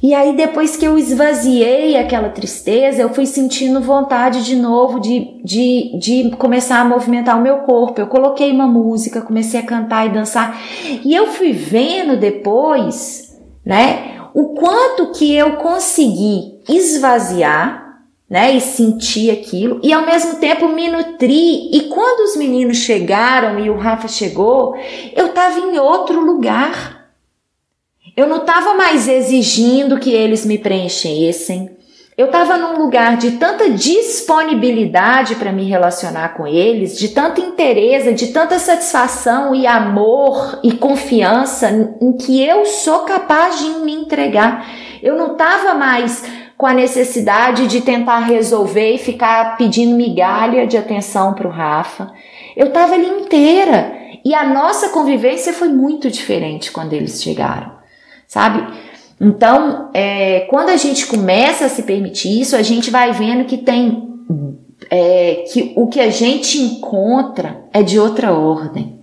E 0.01 0.15
aí, 0.15 0.35
depois 0.35 0.75
que 0.75 0.83
eu 0.83 0.97
esvaziei 0.97 1.95
aquela 1.95 2.29
tristeza, 2.29 3.03
eu 3.03 3.13
fui 3.13 3.27
sentindo 3.27 3.79
vontade 3.81 4.43
de 4.43 4.55
novo 4.55 4.99
de, 4.99 5.39
de, 5.43 5.99
de 5.99 6.31
começar 6.37 6.79
a 6.79 6.85
movimentar 6.85 7.37
o 7.37 7.41
meu 7.41 7.59
corpo. 7.59 8.01
Eu 8.01 8.07
coloquei 8.07 8.51
uma 8.51 8.65
música, 8.65 9.21
comecei 9.21 9.59
a 9.59 9.65
cantar 9.65 10.07
e 10.07 10.09
dançar. 10.09 10.59
E 11.05 11.13
eu 11.13 11.27
fui 11.27 11.51
vendo 11.51 12.17
depois, 12.17 13.39
né, 13.63 14.19
o 14.33 14.55
quanto 14.55 15.11
que 15.11 15.35
eu 15.35 15.57
consegui 15.57 16.59
esvaziar, 16.67 17.99
né, 18.27 18.55
e 18.55 18.61
sentir 18.61 19.29
aquilo, 19.29 19.79
e 19.83 19.93
ao 19.93 20.05
mesmo 20.05 20.39
tempo 20.39 20.67
me 20.69 20.89
nutrir. 20.89 21.69
E 21.71 21.89
quando 21.93 22.21
os 22.21 22.35
meninos 22.35 22.77
chegaram 22.77 23.59
e 23.59 23.69
o 23.69 23.77
Rafa 23.77 24.07
chegou, 24.07 24.75
eu 25.15 25.27
estava 25.27 25.59
em 25.59 25.77
outro 25.77 26.19
lugar. 26.25 27.00
Eu 28.15 28.27
não 28.27 28.37
estava 28.37 28.73
mais 28.73 29.07
exigindo 29.07 29.97
que 29.97 30.11
eles 30.11 30.45
me 30.45 30.57
preenchessem. 30.57 31.77
Eu 32.17 32.25
estava 32.25 32.57
num 32.57 32.77
lugar 32.77 33.15
de 33.15 33.31
tanta 33.31 33.69
disponibilidade 33.69 35.35
para 35.35 35.51
me 35.51 35.63
relacionar 35.63 36.35
com 36.35 36.45
eles, 36.45 36.99
de 36.99 37.09
tanta 37.09 37.39
interesse, 37.39 38.13
de 38.13 38.27
tanta 38.27 38.59
satisfação 38.59 39.55
e 39.55 39.65
amor 39.65 40.59
e 40.61 40.73
confiança 40.73 41.95
em 42.01 42.11
que 42.11 42.43
eu 42.43 42.65
sou 42.65 42.99
capaz 42.99 43.59
de 43.59 43.69
me 43.79 43.93
entregar. 43.93 44.69
Eu 45.01 45.15
não 45.15 45.31
estava 45.31 45.73
mais 45.73 46.23
com 46.57 46.67
a 46.67 46.73
necessidade 46.73 47.65
de 47.65 47.79
tentar 47.79 48.19
resolver 48.19 48.93
e 48.93 48.99
ficar 48.99 49.55
pedindo 49.55 49.95
migalha 49.95 50.67
de 50.67 50.77
atenção 50.77 51.33
para 51.33 51.47
o 51.47 51.51
Rafa. 51.51 52.11
Eu 52.57 52.67
estava 52.67 52.93
ali 52.93 53.07
inteira 53.07 53.95
e 54.23 54.35
a 54.35 54.45
nossa 54.45 54.89
convivência 54.89 55.53
foi 55.53 55.69
muito 55.69 56.11
diferente 56.11 56.71
quando 56.71 56.91
eles 56.91 57.23
chegaram 57.23 57.80
sabe? 58.31 58.65
Então, 59.19 59.89
é, 59.93 60.47
quando 60.49 60.69
a 60.69 60.77
gente 60.77 61.05
começa 61.05 61.65
a 61.65 61.69
se 61.69 61.83
permitir 61.83 62.39
isso, 62.39 62.55
a 62.55 62.61
gente 62.61 62.89
vai 62.89 63.11
vendo 63.11 63.43
que 63.43 63.57
tem 63.57 64.09
é, 64.89 65.43
que 65.51 65.73
o 65.75 65.87
que 65.87 65.99
a 65.99 66.09
gente 66.09 66.57
encontra 66.57 67.65
é 67.73 67.83
de 67.83 67.99
outra 67.99 68.31
ordem. 68.31 69.01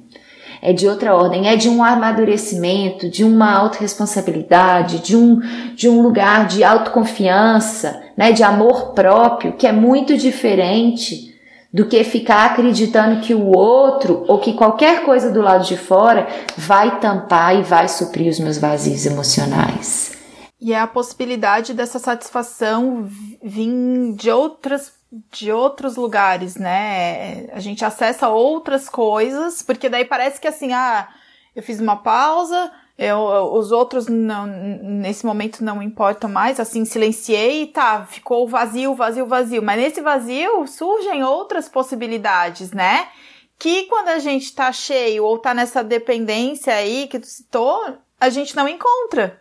É 0.62 0.72
de 0.72 0.88
outra 0.88 1.14
ordem, 1.14 1.46
é 1.46 1.56
de 1.56 1.68
um 1.68 1.84
amadurecimento, 1.84 3.08
de 3.08 3.22
uma 3.22 3.52
autorresponsabilidade, 3.52 5.00
de 5.00 5.14
um, 5.14 5.40
de 5.76 5.90
um 5.90 6.00
lugar 6.00 6.48
de 6.48 6.64
autoconfiança, 6.64 8.02
né, 8.16 8.32
de 8.32 8.42
amor 8.42 8.92
próprio, 8.92 9.52
que 9.52 9.66
é 9.66 9.72
muito 9.72 10.16
diferente 10.16 11.27
do 11.72 11.86
que 11.86 12.02
ficar 12.02 12.46
acreditando 12.46 13.20
que 13.20 13.34
o 13.34 13.54
outro 13.54 14.24
ou 14.26 14.38
que 14.38 14.54
qualquer 14.54 15.04
coisa 15.04 15.30
do 15.30 15.42
lado 15.42 15.64
de 15.64 15.76
fora 15.76 16.26
vai 16.56 16.98
tampar 16.98 17.56
e 17.56 17.62
vai 17.62 17.88
suprir 17.88 18.30
os 18.30 18.38
meus 18.38 18.58
vazios 18.58 19.04
emocionais. 19.04 20.16
E 20.60 20.72
é 20.72 20.80
a 20.80 20.86
possibilidade 20.86 21.72
dessa 21.72 21.98
satisfação 21.98 23.08
vir 23.42 24.14
de 24.14 24.30
outras 24.30 24.96
de 25.32 25.50
outros 25.50 25.96
lugares, 25.96 26.56
né? 26.56 27.46
A 27.52 27.60
gente 27.60 27.82
acessa 27.82 28.28
outras 28.28 28.90
coisas, 28.90 29.62
porque 29.62 29.88
daí 29.88 30.04
parece 30.04 30.38
que 30.38 30.46
assim, 30.46 30.74
ah, 30.74 31.08
eu 31.56 31.62
fiz 31.62 31.80
uma 31.80 31.96
pausa, 31.96 32.70
eu, 32.98 33.52
os 33.52 33.70
outros 33.70 34.08
não, 34.08 34.44
nesse 34.44 35.24
momento 35.24 35.62
não 35.62 35.80
importam 35.80 36.28
mais, 36.28 36.58
assim, 36.58 36.84
silenciei 36.84 37.62
e 37.62 37.66
tá, 37.68 38.04
ficou 38.04 38.48
vazio, 38.48 38.92
vazio, 38.92 39.24
vazio. 39.24 39.62
Mas 39.62 39.80
nesse 39.80 40.00
vazio 40.00 40.66
surgem 40.66 41.22
outras 41.22 41.68
possibilidades, 41.68 42.72
né? 42.72 43.08
Que 43.56 43.84
quando 43.84 44.08
a 44.08 44.18
gente 44.18 44.52
tá 44.52 44.72
cheio 44.72 45.24
ou 45.24 45.38
tá 45.38 45.54
nessa 45.54 45.84
dependência 45.84 46.74
aí 46.74 47.06
que 47.06 47.20
tu 47.20 47.26
citou, 47.26 47.98
a 48.20 48.28
gente 48.30 48.56
não 48.56 48.68
encontra. 48.68 49.40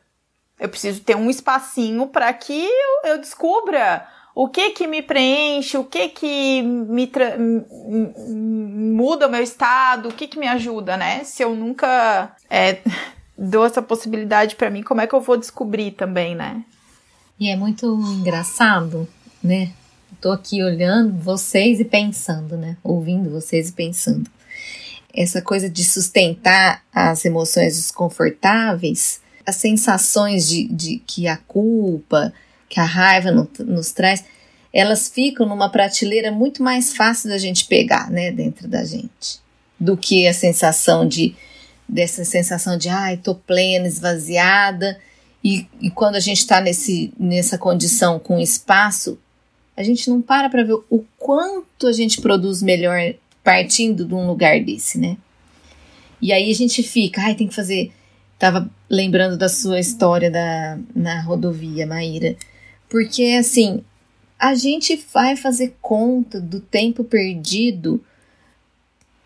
Eu 0.60 0.70
preciso 0.70 1.02
ter 1.04 1.16
um 1.16 1.30
espacinho 1.30 2.06
para 2.08 2.32
que 2.34 2.64
eu, 2.64 3.12
eu 3.12 3.18
descubra 3.18 4.08
o 4.36 4.48
que 4.48 4.70
que 4.70 4.86
me 4.86 5.02
preenche, 5.02 5.80
o 5.80 5.84
que 5.84 6.10
que 6.10 6.62
me 6.62 7.12
muda 8.94 9.26
o 9.26 9.32
meu 9.32 9.42
estado, 9.42 10.10
o 10.10 10.14
que 10.14 10.28
que 10.28 10.38
me 10.38 10.48
ajuda, 10.48 10.96
né? 10.96 11.24
Se 11.24 11.42
eu 11.44 11.56
nunca 11.56 12.36
é, 12.48 12.82
dou 13.38 13.66
essa 13.66 13.82
possibilidade 13.82 14.56
para 14.56 14.70
mim, 14.70 14.82
como 14.82 15.02
é 15.02 15.08
que 15.08 15.14
eu 15.14 15.22
vou 15.22 15.38
descobrir 15.38 15.92
também, 15.92 16.36
né? 16.36 16.64
E 17.40 17.50
é 17.50 17.56
muito 17.56 17.86
engraçado, 18.20 19.08
né? 19.44 19.72
Tô 20.20 20.32
aqui 20.32 20.64
olhando 20.64 21.16
vocês 21.22 21.80
e 21.80 21.86
pensando, 21.86 22.58
né? 22.58 22.78
Ouvindo 22.84 23.30
vocês 23.30 23.70
e 23.70 23.74
pensando. 23.74 24.30
Essa 25.14 25.42
coisa 25.42 25.70
de 25.70 25.84
sustentar 25.84 26.84
as 26.92 27.26
emoções 27.26 27.76
desconfortáveis, 27.76 29.22
as 29.46 29.56
sensações 29.58 30.48
de, 30.48 30.68
de 30.68 30.98
que 31.06 31.28
a 31.28 31.38
culpa, 31.38 32.34
que 32.68 32.80
a 32.80 32.86
raiva 32.86 33.32
no, 33.32 33.48
nos 33.60 33.92
traz, 33.92 34.24
elas 34.74 35.08
ficam 35.10 35.48
numa 35.48 35.70
prateleira 35.70 36.32
muito 36.32 36.62
mais 36.64 36.96
fácil 36.96 37.30
da 37.30 37.38
gente 37.38 37.66
pegar, 37.66 38.10
né, 38.12 38.32
dentro 38.32 38.68
da 38.68 38.84
gente, 38.84 39.40
do 39.80 39.96
que 39.96 40.28
a 40.28 40.34
sensação 40.34 41.08
de 41.08 41.36
dessa 41.88 42.26
sensação 42.26 42.78
de 42.78 42.90
ai, 42.90 43.18
tô 43.18 43.36
plena, 43.36 43.88
esvaziada. 43.88 45.00
E, 45.44 45.68
e 45.80 45.90
quando 45.90 46.16
a 46.16 46.20
gente 46.20 46.40
está 46.40 46.62
nessa 47.20 47.58
condição 47.58 48.20
com 48.20 48.40
espaço, 48.40 49.18
a 49.76 49.84
gente 49.84 50.10
não 50.10 50.22
para 50.22 50.50
para 50.50 50.64
ver 50.64 50.78
o 50.90 51.06
quanto 51.18 51.88
a 51.88 51.92
gente 51.92 52.20
produz 52.20 52.62
melhor 52.62 53.14
partindo 53.44 54.06
de 54.06 54.14
um 54.14 54.28
lugar 54.28 54.60
desse, 54.60 54.98
né? 55.00 55.18
E 56.22 56.34
aí 56.34 56.52
a 56.52 56.56
gente 56.56 56.82
fica, 56.84 57.22
ai, 57.22 57.36
tem 57.36 57.48
que 57.48 57.56
fazer. 57.56 57.92
Tava 58.40 58.70
lembrando 58.90 59.38
da 59.38 59.48
sua 59.48 59.80
história 59.80 60.30
da, 60.30 60.78
na 60.96 61.22
rodovia, 61.22 61.86
Maíra. 61.86 62.36
Porque, 62.90 63.38
assim, 63.40 63.84
a 64.40 64.56
gente 64.56 65.02
vai 65.14 65.36
fazer 65.36 65.76
conta 65.82 66.40
do 66.40 66.60
tempo 66.60 67.04
perdido 67.04 68.04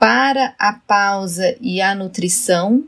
para 0.02 0.56
a 0.58 0.74
pausa 0.74 1.56
e 1.62 1.80
a 1.80 1.94
nutrição 1.94 2.84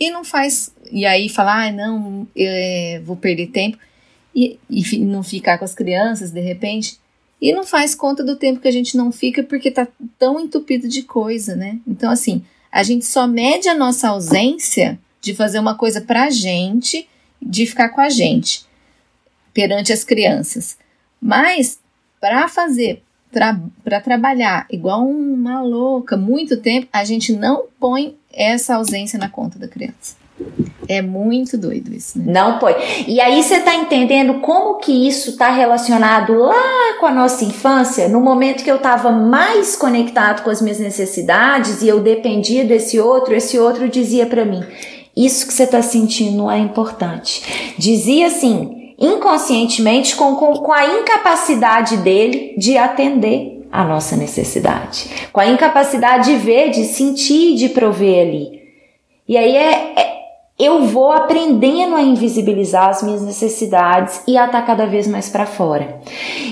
e 0.00 0.10
não 0.10 0.24
faz. 0.24 0.72
E 0.90 1.04
aí 1.04 1.28
falar, 1.28 1.66
ah, 1.66 1.70
não, 1.70 2.26
é, 2.34 2.98
vou 3.04 3.14
perder 3.14 3.48
tempo 3.48 3.76
e, 4.34 4.58
e 4.70 4.98
não 5.00 5.22
ficar 5.22 5.58
com 5.58 5.66
as 5.66 5.74
crianças 5.74 6.30
de 6.30 6.40
repente. 6.40 6.98
E 7.42 7.52
não 7.52 7.62
faz 7.62 7.94
conta 7.94 8.24
do 8.24 8.36
tempo 8.36 8.60
que 8.60 8.68
a 8.68 8.72
gente 8.72 8.96
não 8.96 9.12
fica 9.12 9.42
porque 9.42 9.70
tá 9.70 9.86
tão 10.18 10.40
entupido 10.40 10.88
de 10.88 11.02
coisa, 11.02 11.54
né? 11.54 11.78
Então, 11.86 12.10
assim, 12.10 12.42
a 12.72 12.82
gente 12.82 13.04
só 13.04 13.26
mede 13.26 13.68
a 13.68 13.74
nossa 13.74 14.08
ausência 14.08 14.98
de 15.20 15.34
fazer 15.34 15.58
uma 15.58 15.74
coisa 15.74 16.00
pra 16.00 16.30
gente, 16.30 17.06
de 17.40 17.66
ficar 17.66 17.90
com 17.90 18.00
a 18.00 18.08
gente 18.08 18.64
perante 19.52 19.92
as 19.92 20.02
crianças. 20.02 20.78
Mas 21.20 21.78
para 22.18 22.48
fazer, 22.48 23.02
para 23.30 24.00
trabalhar 24.00 24.66
igual 24.70 25.06
uma 25.06 25.62
louca 25.62 26.16
muito 26.16 26.56
tempo, 26.56 26.88
a 26.92 27.04
gente 27.04 27.32
não 27.32 27.64
põe 27.78 28.16
essa 28.32 28.76
ausência 28.76 29.18
na 29.18 29.28
conta 29.28 29.58
da 29.58 29.68
criança. 29.68 30.16
É 30.88 31.02
muito 31.02 31.56
doido 31.56 31.92
isso, 31.92 32.18
né? 32.18 32.24
Não 32.28 32.58
põe. 32.58 32.74
E 33.08 33.20
aí 33.20 33.42
você 33.42 33.60
tá 33.60 33.74
entendendo 33.74 34.34
como 34.40 34.78
que 34.78 35.08
isso 35.08 35.36
tá 35.36 35.50
relacionado 35.50 36.34
lá 36.34 36.98
com 37.00 37.06
a 37.06 37.12
nossa 37.12 37.44
infância, 37.44 38.08
no 38.08 38.20
momento 38.20 38.62
que 38.62 38.70
eu 38.70 38.78
tava 38.78 39.10
mais 39.10 39.74
conectado 39.74 40.42
com 40.42 40.50
as 40.50 40.60
minhas 40.60 40.78
necessidades 40.78 41.82
e 41.82 41.88
eu 41.88 42.00
dependia 42.00 42.64
desse 42.64 43.00
outro, 43.00 43.34
esse 43.34 43.58
outro 43.58 43.88
dizia 43.88 44.26
para 44.26 44.44
mim: 44.44 44.62
"Isso 45.16 45.46
que 45.46 45.54
você 45.54 45.66
tá 45.66 45.82
sentindo 45.82 46.36
não 46.36 46.50
é 46.50 46.58
importante". 46.58 47.74
Dizia 47.78 48.26
assim: 48.26 48.75
inconscientemente 48.98 50.16
com, 50.16 50.36
com, 50.36 50.54
com 50.54 50.72
a 50.72 50.86
incapacidade 50.86 51.98
dele 51.98 52.54
de 52.56 52.78
atender 52.78 53.66
a 53.70 53.84
nossa 53.84 54.16
necessidade, 54.16 55.10
com 55.32 55.40
a 55.40 55.46
incapacidade 55.46 56.30
de 56.30 56.36
ver, 56.36 56.70
de 56.70 56.84
sentir, 56.84 57.56
de 57.56 57.68
prover 57.68 58.26
ali. 58.26 58.62
E 59.28 59.36
aí 59.36 59.56
é, 59.56 60.00
é 60.00 60.16
eu 60.58 60.86
vou 60.86 61.12
aprendendo 61.12 61.94
a 61.94 62.00
invisibilizar 62.00 62.88
as 62.88 63.02
minhas 63.02 63.20
necessidades 63.20 64.22
e 64.26 64.38
a 64.38 64.46
estar 64.46 64.62
cada 64.62 64.86
vez 64.86 65.06
mais 65.06 65.28
para 65.28 65.44
fora. 65.44 66.00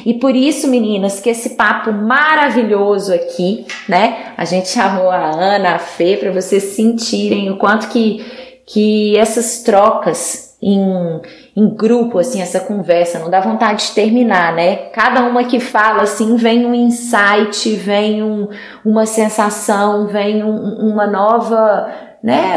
E 0.04 0.12
por 0.12 0.36
isso, 0.36 0.68
meninas, 0.68 1.20
que 1.20 1.30
esse 1.30 1.50
papo 1.50 1.90
maravilhoso 1.90 3.14
aqui, 3.14 3.64
né? 3.88 4.34
A 4.36 4.44
gente 4.44 4.68
chamou 4.68 5.08
a 5.08 5.30
Ana, 5.30 5.76
a 5.76 5.78
Fê, 5.78 6.18
para 6.18 6.30
vocês 6.30 6.62
sentirem 6.74 7.50
o 7.50 7.56
quanto 7.56 7.88
que, 7.88 8.22
que 8.66 9.16
essas 9.16 9.62
trocas 9.62 10.54
em, 10.60 11.22
em 11.56 11.68
grupo, 11.68 12.18
assim, 12.18 12.42
essa 12.42 12.58
conversa, 12.58 13.20
não 13.20 13.30
dá 13.30 13.40
vontade 13.40 13.86
de 13.86 13.92
terminar, 13.92 14.52
né? 14.52 14.76
Cada 14.92 15.22
uma 15.22 15.44
que 15.44 15.60
fala, 15.60 16.02
assim, 16.02 16.34
vem 16.34 16.66
um 16.66 16.74
insight, 16.74 17.76
vem 17.76 18.24
um, 18.24 18.48
uma 18.84 19.06
sensação, 19.06 20.08
vem 20.08 20.42
um, 20.42 20.90
uma 20.90 21.06
nova, 21.06 21.88
né? 22.20 22.56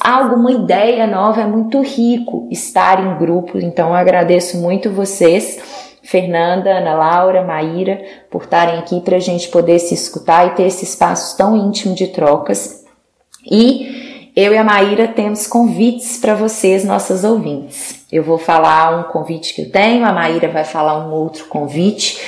Algo, 0.00 0.36
uma 0.36 0.50
ideia 0.50 1.06
nova, 1.06 1.42
é 1.42 1.46
muito 1.46 1.82
rico 1.82 2.48
estar 2.50 3.04
em 3.04 3.18
grupo, 3.18 3.58
então 3.58 3.88
eu 3.88 3.94
agradeço 3.94 4.56
muito 4.56 4.90
vocês. 4.90 5.86
Fernanda, 6.02 6.70
Ana 6.70 6.94
Laura, 6.94 7.44
Maíra, 7.44 8.00
por 8.30 8.44
estarem 8.44 8.78
aqui 8.78 8.98
para 9.02 9.16
a 9.16 9.20
gente 9.20 9.48
poder 9.48 9.78
se 9.78 9.92
escutar 9.92 10.46
e 10.46 10.50
ter 10.54 10.62
esse 10.62 10.84
espaço 10.84 11.36
tão 11.36 11.54
íntimo 11.54 11.94
de 11.94 12.06
trocas. 12.06 12.82
E 13.44 14.30
eu 14.34 14.54
e 14.54 14.56
a 14.56 14.64
Maíra 14.64 15.06
temos 15.08 15.46
convites 15.46 16.16
para 16.16 16.34
vocês, 16.34 16.82
nossas 16.82 17.24
ouvintes. 17.24 17.97
Eu 18.10 18.22
vou 18.22 18.38
falar 18.38 18.98
um 18.98 19.02
convite 19.12 19.52
que 19.54 19.62
eu 19.62 19.70
tenho, 19.70 20.06
a 20.06 20.12
Maíra 20.12 20.48
vai 20.48 20.64
falar 20.64 21.06
um 21.06 21.12
outro 21.12 21.44
convite. 21.44 22.18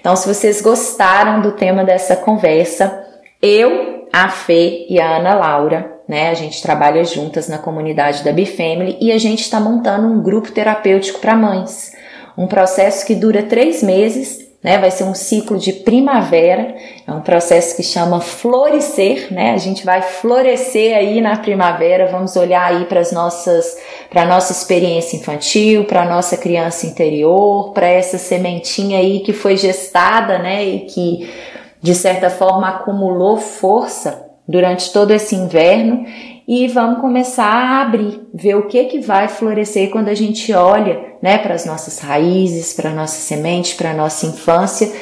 Então, 0.00 0.16
se 0.16 0.26
vocês 0.26 0.62
gostaram 0.62 1.42
do 1.42 1.52
tema 1.52 1.84
dessa 1.84 2.16
conversa, 2.16 3.04
eu, 3.42 4.06
a 4.10 4.30
Fê 4.30 4.86
e 4.88 4.98
a 4.98 5.18
Ana 5.18 5.34
Laura, 5.34 5.92
né, 6.08 6.30
a 6.30 6.34
gente 6.34 6.62
trabalha 6.62 7.04
juntas 7.04 7.48
na 7.48 7.58
comunidade 7.58 8.24
da 8.24 8.32
Bifamily 8.32 8.96
e 8.98 9.12
a 9.12 9.18
gente 9.18 9.42
está 9.42 9.60
montando 9.60 10.06
um 10.06 10.22
grupo 10.22 10.52
terapêutico 10.52 11.18
para 11.18 11.36
mães. 11.36 11.92
Um 12.38 12.46
processo 12.46 13.04
que 13.04 13.14
dura 13.14 13.42
três 13.42 13.82
meses 13.82 14.45
né? 14.66 14.78
Vai 14.78 14.90
ser 14.90 15.04
um 15.04 15.14
ciclo 15.14 15.56
de 15.56 15.72
primavera, 15.72 16.74
é 17.06 17.12
um 17.12 17.20
processo 17.20 17.76
que 17.76 17.84
chama 17.84 18.20
florescer, 18.20 19.32
né? 19.32 19.52
A 19.52 19.58
gente 19.58 19.84
vai 19.84 20.02
florescer 20.02 20.96
aí 20.96 21.20
na 21.20 21.36
primavera, 21.36 22.10
vamos 22.10 22.34
olhar 22.34 22.72
aí 22.72 22.84
para 22.86 22.98
as 22.98 23.12
nossas, 23.12 23.78
para 24.10 24.24
nossa 24.24 24.50
experiência 24.50 25.16
infantil, 25.16 25.84
para 25.84 26.04
nossa 26.04 26.36
criança 26.36 26.84
interior, 26.84 27.72
para 27.74 27.86
essa 27.86 28.18
sementinha 28.18 28.98
aí 28.98 29.20
que 29.20 29.32
foi 29.32 29.56
gestada, 29.56 30.36
né? 30.40 30.64
E 30.64 30.80
que 30.80 31.32
de 31.80 31.94
certa 31.94 32.28
forma 32.28 32.68
acumulou 32.68 33.36
força 33.36 34.26
durante 34.48 34.92
todo 34.92 35.12
esse 35.12 35.36
inverno 35.36 36.04
e 36.46 36.68
vamos 36.68 37.00
começar 37.00 37.50
a 37.50 37.82
abrir, 37.82 38.20
ver 38.32 38.54
o 38.54 38.68
que 38.68 38.84
que 38.84 39.00
vai 39.00 39.26
florescer 39.26 39.90
quando 39.90 40.08
a 40.08 40.14
gente 40.14 40.52
olha, 40.52 41.14
né, 41.20 41.38
para 41.38 41.54
as 41.54 41.66
nossas 41.66 41.98
raízes, 41.98 42.72
para 42.72 42.94
nossa 42.94 43.20
semente, 43.20 43.74
para 43.74 43.92
nossa 43.92 44.26
infância, 44.26 44.92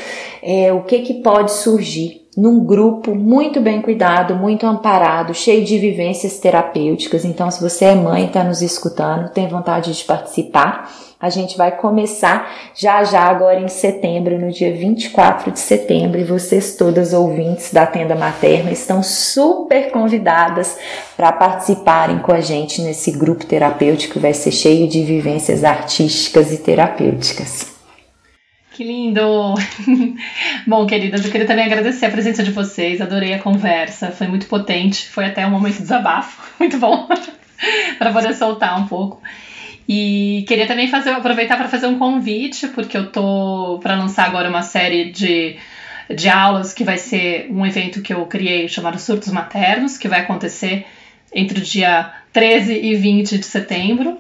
é, 0.43 0.73
o 0.73 0.83
que, 0.83 1.01
que 1.01 1.15
pode 1.15 1.53
surgir 1.53 2.25
num 2.37 2.65
grupo 2.65 3.15
muito 3.15 3.61
bem 3.61 3.81
cuidado, 3.81 4.35
muito 4.35 4.67
amparado, 4.67 5.35
cheio 5.35 5.65
de 5.65 5.79
vivências 5.79 6.39
terapêuticas. 6.39 7.25
Então, 7.25 7.51
se 7.51 7.61
você 7.61 7.87
é 7.87 7.95
mãe 7.95 8.27
está 8.27 8.43
nos 8.43 8.61
escutando, 8.61 9.31
tem 9.31 9.47
vontade 9.47 9.93
de 9.93 10.05
participar, 10.05 10.91
a 11.25 11.31
gente 11.31 11.57
vai 11.57 11.73
começar 11.73 12.55
já 12.75 13.03
já 13.03 13.23
agora 13.23 13.59
em 13.59 13.69
setembro, 13.69 14.39
no 14.39 14.53
dia 14.53 14.71
24 14.75 15.51
de 15.53 15.59
setembro, 15.59 16.21
e 16.21 16.25
vocês 16.25 16.77
todas 16.77 17.15
ouvintes 17.15 17.73
da 17.73 17.87
Tenda 17.87 18.15
Materna 18.15 18.71
estão 18.71 19.03
super 19.03 19.91
convidadas 19.91 20.79
para 21.17 21.33
participarem 21.33 22.19
com 22.19 22.31
a 22.31 22.43
gente 22.43 22.83
nesse 22.83 23.11
grupo 23.11 23.47
terapêutico 23.47 24.15
que 24.15 24.19
vai 24.19 24.35
ser 24.35 24.53
cheio 24.53 24.87
de 24.87 25.03
vivências 25.03 25.65
artísticas 25.65 26.53
e 26.53 26.59
terapêuticas. 26.59 27.73
Que 28.73 28.85
lindo! 28.85 29.55
Bom, 30.67 30.87
queridas, 30.87 31.25
eu 31.25 31.31
queria 31.31 31.47
também 31.47 31.65
agradecer 31.65 32.05
a 32.05 32.11
presença 32.11 32.43
de 32.43 32.51
vocês, 32.51 33.01
adorei 33.01 33.33
a 33.33 33.39
conversa, 33.39 34.11
foi 34.11 34.27
muito 34.27 34.45
potente, 34.47 35.09
foi 35.09 35.25
até 35.25 35.47
um 35.47 35.51
momento 35.51 35.77
de 35.77 35.83
desabafo, 35.83 36.53
muito 36.61 36.77
bom, 36.77 37.09
para 37.99 38.13
poder 38.13 38.35
soltar 38.35 38.79
um 38.79 38.87
pouco. 38.87 39.23
E 39.89 40.45
queria 40.49 40.67
também 40.67 40.89
fazer, 40.89 41.11
aproveitar 41.11 41.57
para 41.57 41.69
fazer 41.69 41.87
um 41.87 41.99
convite, 41.99 42.69
porque 42.69 42.97
eu 42.97 43.11
tô 43.11 43.79
para 43.83 43.97
lançar 43.97 44.27
agora 44.27 44.49
uma 44.49 44.63
série 44.63 45.11
de, 45.11 45.57
de 46.15 46.29
aulas 46.29 46.73
que 46.73 46.85
vai 46.85 46.97
ser 46.97 47.49
um 47.51 47.67
evento 47.67 48.01
que 48.01 48.15
eu 48.15 48.25
criei 48.27 48.69
chamado 48.69 48.99
Surtos 48.99 49.31
Maternos, 49.31 49.99
que 49.99 50.09
vai 50.09 50.21
acontecer 50.21 50.87
entre 51.35 51.59
o 51.59 51.63
dia 51.63 52.13
13 52.33 52.73
e 52.73 52.95
20 52.95 53.39
de 53.39 53.45
setembro 53.45 54.19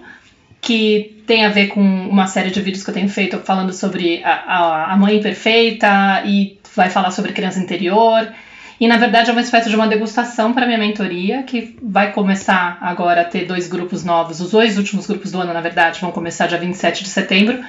que 0.65 1.23
tem 1.27 1.45
a 1.45 1.51
ver 1.51 1.69
com 1.69 1.81
uma 1.83 2.27
série 2.27 2.51
de 2.51 2.61
vídeos 2.61 2.83
que 2.83 2.89
eu 2.89 2.95
tenho 2.95 3.09
feito 3.09 3.39
falando 3.41 3.71
sobre 3.71 4.23
a, 4.25 4.33
a, 4.33 4.93
a 4.95 4.97
mãe 4.97 5.21
perfeita 5.21 6.23
e 6.25 6.59
vai 6.75 6.89
falar 6.89 7.11
sobre 7.11 7.35
criança 7.35 7.61
interior. 7.61 8.33
E 8.81 8.89
na 8.89 8.97
verdade 8.97 9.31
é 9.31 9.33
uma 9.33 9.41
espécie 9.41 9.71
de 9.71 9.77
uma 9.77 9.87
degustação 9.87 10.53
para 10.53 10.67
minha 10.67 10.79
mentoria, 10.79 11.43
que 11.43 11.77
vai 11.83 12.13
começar 12.13 12.79
agora 12.81 13.21
a 13.21 13.25
ter 13.25 13.47
dois 13.47 13.69
grupos 13.69 14.05
novos. 14.05 14.41
Os 14.41 14.51
dois 14.51 14.77
últimos 14.77 15.07
grupos 15.07 15.31
do 15.31 15.41
ano, 15.41 15.53
na 15.53 15.61
verdade, 15.61 16.01
vão 16.01 16.11
começar 16.11 16.47
dia 16.47 16.59
27 16.59 17.05
de 17.05 17.09
setembro. 17.09 17.63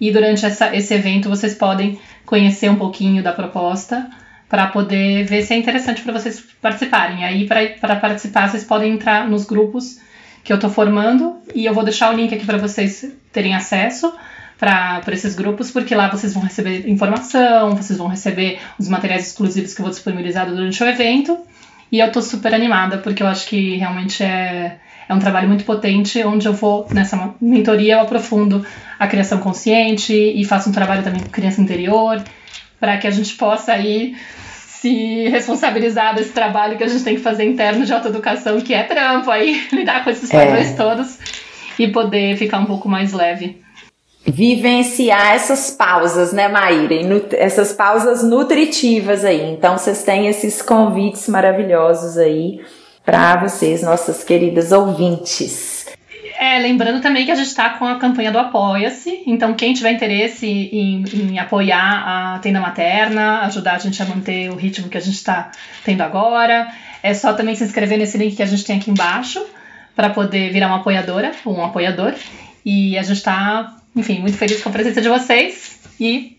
E 0.00 0.10
durante 0.10 0.44
essa, 0.44 0.74
esse 0.74 0.92
evento 0.94 1.28
vocês 1.28 1.54
podem 1.54 1.98
conhecer 2.24 2.68
um 2.70 2.76
pouquinho 2.76 3.22
da 3.22 3.32
proposta 3.32 4.08
para 4.48 4.66
poder 4.66 5.24
ver 5.24 5.42
se 5.42 5.54
é 5.54 5.56
interessante 5.56 6.02
para 6.02 6.12
vocês 6.12 6.42
participarem. 6.60 7.24
Aí, 7.24 7.46
para 7.46 7.96
participar, 7.96 8.48
vocês 8.48 8.64
podem 8.64 8.94
entrar 8.94 9.28
nos 9.28 9.44
grupos 9.44 10.00
que 10.42 10.52
eu 10.52 10.56
estou 10.56 10.70
formando 10.70 11.36
e 11.54 11.66
eu 11.66 11.74
vou 11.74 11.84
deixar 11.84 12.12
o 12.12 12.16
link 12.16 12.34
aqui 12.34 12.46
para 12.46 12.58
vocês 12.58 13.12
terem 13.32 13.54
acesso 13.54 14.12
para 14.58 15.02
esses 15.12 15.34
grupos, 15.36 15.70
porque 15.70 15.94
lá 15.94 16.08
vocês 16.08 16.34
vão 16.34 16.42
receber 16.42 16.88
informação, 16.88 17.76
vocês 17.76 17.96
vão 17.96 18.08
receber 18.08 18.58
os 18.78 18.88
materiais 18.88 19.28
exclusivos 19.28 19.72
que 19.72 19.80
eu 19.80 19.84
vou 19.84 19.90
disponibilizar 19.90 20.46
durante 20.48 20.82
o 20.82 20.86
evento. 20.86 21.38
E 21.90 22.00
eu 22.00 22.08
estou 22.08 22.20
super 22.20 22.52
animada, 22.52 22.98
porque 22.98 23.22
eu 23.22 23.26
acho 23.28 23.46
que 23.46 23.76
realmente 23.76 24.22
é, 24.22 24.78
é 25.08 25.14
um 25.14 25.18
trabalho 25.18 25.48
muito 25.48 25.64
potente, 25.64 26.22
onde 26.24 26.46
eu 26.46 26.52
vou, 26.52 26.86
nessa 26.92 27.34
mentoria, 27.40 27.94
eu 27.94 28.00
aprofundo 28.00 28.66
a 28.98 29.06
criação 29.06 29.38
consciente 29.38 30.12
e 30.12 30.44
faço 30.44 30.68
um 30.68 30.72
trabalho 30.72 31.02
também 31.02 31.22
com 31.22 31.30
criança 31.30 31.62
interior, 31.62 32.22
para 32.80 32.98
que 32.98 33.06
a 33.06 33.10
gente 33.10 33.34
possa 33.36 33.72
aí 33.72 34.16
se 34.80 35.28
responsabilizar 35.28 36.14
desse 36.14 36.30
trabalho 36.30 36.76
que 36.76 36.84
a 36.84 36.88
gente 36.88 37.02
tem 37.04 37.16
que 37.16 37.22
fazer 37.22 37.44
interno 37.44 37.86
de 37.86 37.92
autoeducação, 37.92 38.60
que 38.60 38.74
é 38.74 38.82
trampo 38.82 39.30
aí, 39.30 39.66
lidar 39.72 40.04
com 40.04 40.10
esses 40.10 40.28
padrões 40.28 40.72
é. 40.72 40.74
todos 40.74 41.18
e 41.78 41.88
poder 41.88 42.36
ficar 42.36 42.58
um 42.58 42.66
pouco 42.66 42.88
mais 42.88 43.12
leve. 43.12 43.60
Vivenciar 44.30 45.34
essas 45.34 45.70
pausas, 45.70 46.32
né, 46.32 46.48
Maíra? 46.48 46.94
Essas 47.32 47.72
pausas 47.72 48.22
nutritivas 48.22 49.24
aí. 49.24 49.50
Então, 49.50 49.78
vocês 49.78 50.02
têm 50.02 50.26
esses 50.26 50.60
convites 50.62 51.28
maravilhosos 51.28 52.18
aí 52.18 52.60
para 53.04 53.36
vocês, 53.36 53.82
nossas 53.82 54.22
queridas 54.22 54.70
ouvintes. 54.70 55.86
É, 56.38 56.58
lembrando 56.60 57.00
também 57.00 57.24
que 57.24 57.32
a 57.32 57.34
gente 57.34 57.48
está 57.48 57.70
com 57.70 57.84
a 57.84 57.98
campanha 57.98 58.30
do 58.30 58.38
Apoia-se, 58.38 59.24
então 59.26 59.54
quem 59.54 59.74
tiver 59.74 59.90
interesse 59.90 60.46
em, 60.46 61.02
em, 61.12 61.38
apoiar 61.38 62.36
a 62.36 62.38
tenda 62.38 62.60
materna, 62.60 63.40
ajudar 63.40 63.74
a 63.74 63.78
gente 63.78 64.00
a 64.00 64.06
manter 64.06 64.48
o 64.48 64.54
ritmo 64.54 64.88
que 64.88 64.96
a 64.96 65.00
gente 65.00 65.16
está 65.16 65.50
tendo 65.84 66.00
agora, 66.02 66.68
é 67.02 67.12
só 67.12 67.32
também 67.32 67.56
se 67.56 67.64
inscrever 67.64 67.98
nesse 67.98 68.16
link 68.18 68.36
que 68.36 68.42
a 68.42 68.46
gente 68.46 68.64
tem 68.64 68.78
aqui 68.78 68.88
embaixo 68.88 69.44
para 69.96 70.10
poder 70.10 70.52
virar 70.52 70.68
uma 70.68 70.76
apoiadora 70.76 71.32
ou 71.44 71.56
um 71.56 71.64
apoiador. 71.64 72.14
E 72.64 72.96
a 72.96 73.02
gente 73.02 73.16
está, 73.16 73.77
enfim, 73.98 74.20
muito 74.20 74.36
feliz 74.36 74.62
com 74.62 74.68
a 74.68 74.72
presença 74.72 75.00
de 75.00 75.08
vocês 75.08 75.80
e 75.98 76.38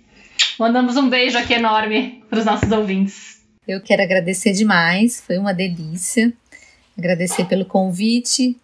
mandamos 0.58 0.96
um 0.96 1.10
beijo 1.10 1.38
aqui 1.38 1.54
enorme 1.54 2.24
para 2.30 2.40
os 2.40 2.46
nossos 2.46 2.72
ouvintes. 2.72 3.42
Eu 3.68 3.82
quero 3.82 4.02
agradecer 4.02 4.54
demais, 4.54 5.22
foi 5.22 5.38
uma 5.38 5.54
delícia. 5.54 6.32
Agradecer 6.98 7.46
pelo 7.46 7.66
convite, 7.66 8.58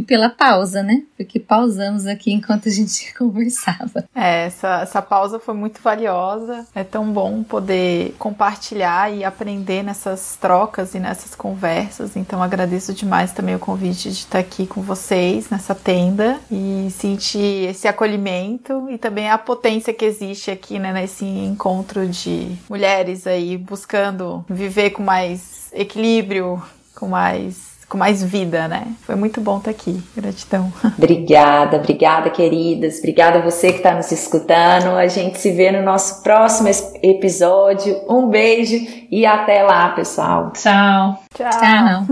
e 0.00 0.02
pela 0.02 0.30
pausa, 0.30 0.82
né? 0.82 1.02
Porque 1.16 1.38
pausamos 1.38 2.06
aqui 2.06 2.32
enquanto 2.32 2.68
a 2.68 2.72
gente 2.72 3.12
conversava. 3.16 4.04
É, 4.14 4.46
essa, 4.46 4.80
essa 4.80 5.02
pausa 5.02 5.38
foi 5.38 5.54
muito 5.54 5.80
valiosa. 5.82 6.66
É 6.74 6.82
tão 6.82 7.12
bom 7.12 7.42
poder 7.42 8.14
compartilhar 8.18 9.12
e 9.12 9.24
aprender 9.24 9.82
nessas 9.82 10.36
trocas 10.40 10.94
e 10.94 10.98
nessas 10.98 11.34
conversas. 11.34 12.16
Então 12.16 12.42
agradeço 12.42 12.94
demais 12.94 13.32
também 13.32 13.54
o 13.54 13.58
convite 13.58 14.10
de 14.10 14.16
estar 14.20 14.38
aqui 14.38 14.66
com 14.66 14.80
vocês 14.80 15.50
nessa 15.50 15.74
tenda 15.74 16.40
e 16.50 16.88
sentir 16.90 17.68
esse 17.68 17.86
acolhimento 17.86 18.88
e 18.90 18.96
também 18.96 19.30
a 19.30 19.36
potência 19.36 19.92
que 19.92 20.04
existe 20.04 20.50
aqui, 20.50 20.78
né, 20.78 20.92
nesse 20.92 21.24
encontro 21.24 22.08
de 22.08 22.56
mulheres 22.68 23.26
aí 23.26 23.58
buscando 23.58 24.44
viver 24.48 24.90
com 24.90 25.02
mais 25.02 25.68
equilíbrio, 25.72 26.62
com 26.94 27.08
mais 27.08 27.69
com 27.90 27.98
mais 27.98 28.22
vida, 28.22 28.68
né? 28.68 28.86
Foi 29.02 29.16
muito 29.16 29.40
bom 29.40 29.58
estar 29.58 29.72
aqui. 29.72 30.00
Gratidão. 30.16 30.72
Obrigada, 30.96 31.76
obrigada, 31.76 32.30
queridas. 32.30 32.98
Obrigada 32.98 33.40
a 33.40 33.42
você 33.42 33.72
que 33.72 33.78
está 33.78 33.94
nos 33.94 34.10
escutando. 34.12 34.96
A 34.96 35.08
gente 35.08 35.38
se 35.38 35.50
vê 35.50 35.72
no 35.72 35.82
nosso 35.82 36.22
próximo 36.22 36.68
episódio. 37.02 38.00
Um 38.08 38.28
beijo 38.28 38.76
e 39.10 39.26
até 39.26 39.62
lá, 39.64 39.88
pessoal. 39.90 40.52
Tchau. 40.52 41.20
Tchau. 41.34 41.50
Tchau. 41.50 42.06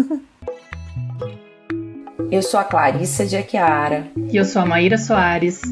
Eu 2.30 2.42
sou 2.42 2.58
a 2.58 2.64
Clarissa 2.64 3.24
de 3.24 3.36
Aquiara. 3.36 4.08
E 4.32 4.36
eu 4.36 4.44
sou 4.44 4.60
a 4.60 4.66
Maíra 4.66 4.98
Soares. 4.98 5.62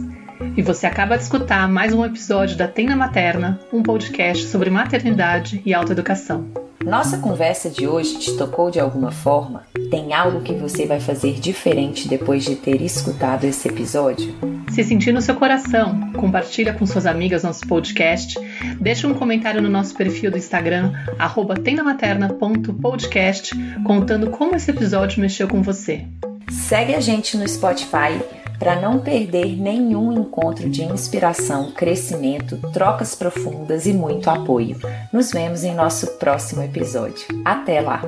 E 0.56 0.62
você 0.62 0.86
acaba 0.86 1.16
de 1.16 1.24
escutar 1.24 1.68
mais 1.68 1.92
um 1.92 2.04
episódio 2.04 2.56
da 2.56 2.68
Tenda 2.68 2.94
Materna, 2.94 3.58
um 3.72 3.82
podcast 3.82 4.46
sobre 4.46 4.70
maternidade 4.70 5.60
e 5.66 5.74
autoeducação. 5.74 6.65
Nossa 6.86 7.18
conversa 7.18 7.68
de 7.68 7.84
hoje 7.88 8.16
te 8.16 8.36
tocou 8.36 8.70
de 8.70 8.78
alguma 8.78 9.10
forma? 9.10 9.64
Tem 9.90 10.14
algo 10.14 10.42
que 10.42 10.54
você 10.54 10.86
vai 10.86 11.00
fazer 11.00 11.32
diferente 11.40 12.06
depois 12.06 12.44
de 12.44 12.54
ter 12.54 12.80
escutado 12.80 13.42
esse 13.42 13.66
episódio? 13.66 14.32
Se 14.70 14.84
sentir 14.84 15.10
no 15.12 15.20
seu 15.20 15.34
coração, 15.34 16.12
compartilha 16.12 16.72
com 16.72 16.86
suas 16.86 17.04
amigas 17.04 17.42
nosso 17.42 17.66
podcast, 17.66 18.38
deixa 18.80 19.08
um 19.08 19.14
comentário 19.14 19.60
no 19.60 19.68
nosso 19.68 19.96
perfil 19.96 20.30
do 20.30 20.38
Instagram, 20.38 20.92
tendamaterna.podcast, 21.64 23.50
contando 23.84 24.30
como 24.30 24.54
esse 24.54 24.70
episódio 24.70 25.20
mexeu 25.20 25.48
com 25.48 25.62
você. 25.62 26.06
Segue 26.48 26.94
a 26.94 27.00
gente 27.00 27.36
no 27.36 27.48
Spotify 27.48 28.22
para 28.58 28.80
não 28.80 28.98
perder 28.98 29.56
nenhum 29.56 30.12
encontro 30.12 30.68
de 30.68 30.82
inspiração, 30.82 31.72
crescimento, 31.72 32.56
trocas 32.72 33.14
profundas 33.14 33.86
e 33.86 33.92
muito 33.92 34.28
apoio. 34.28 34.78
Nos 35.12 35.30
vemos 35.30 35.64
em 35.64 35.74
nosso 35.74 36.18
próximo 36.18 36.62
episódio. 36.62 37.26
Até 37.44 37.80
lá! 37.80 38.02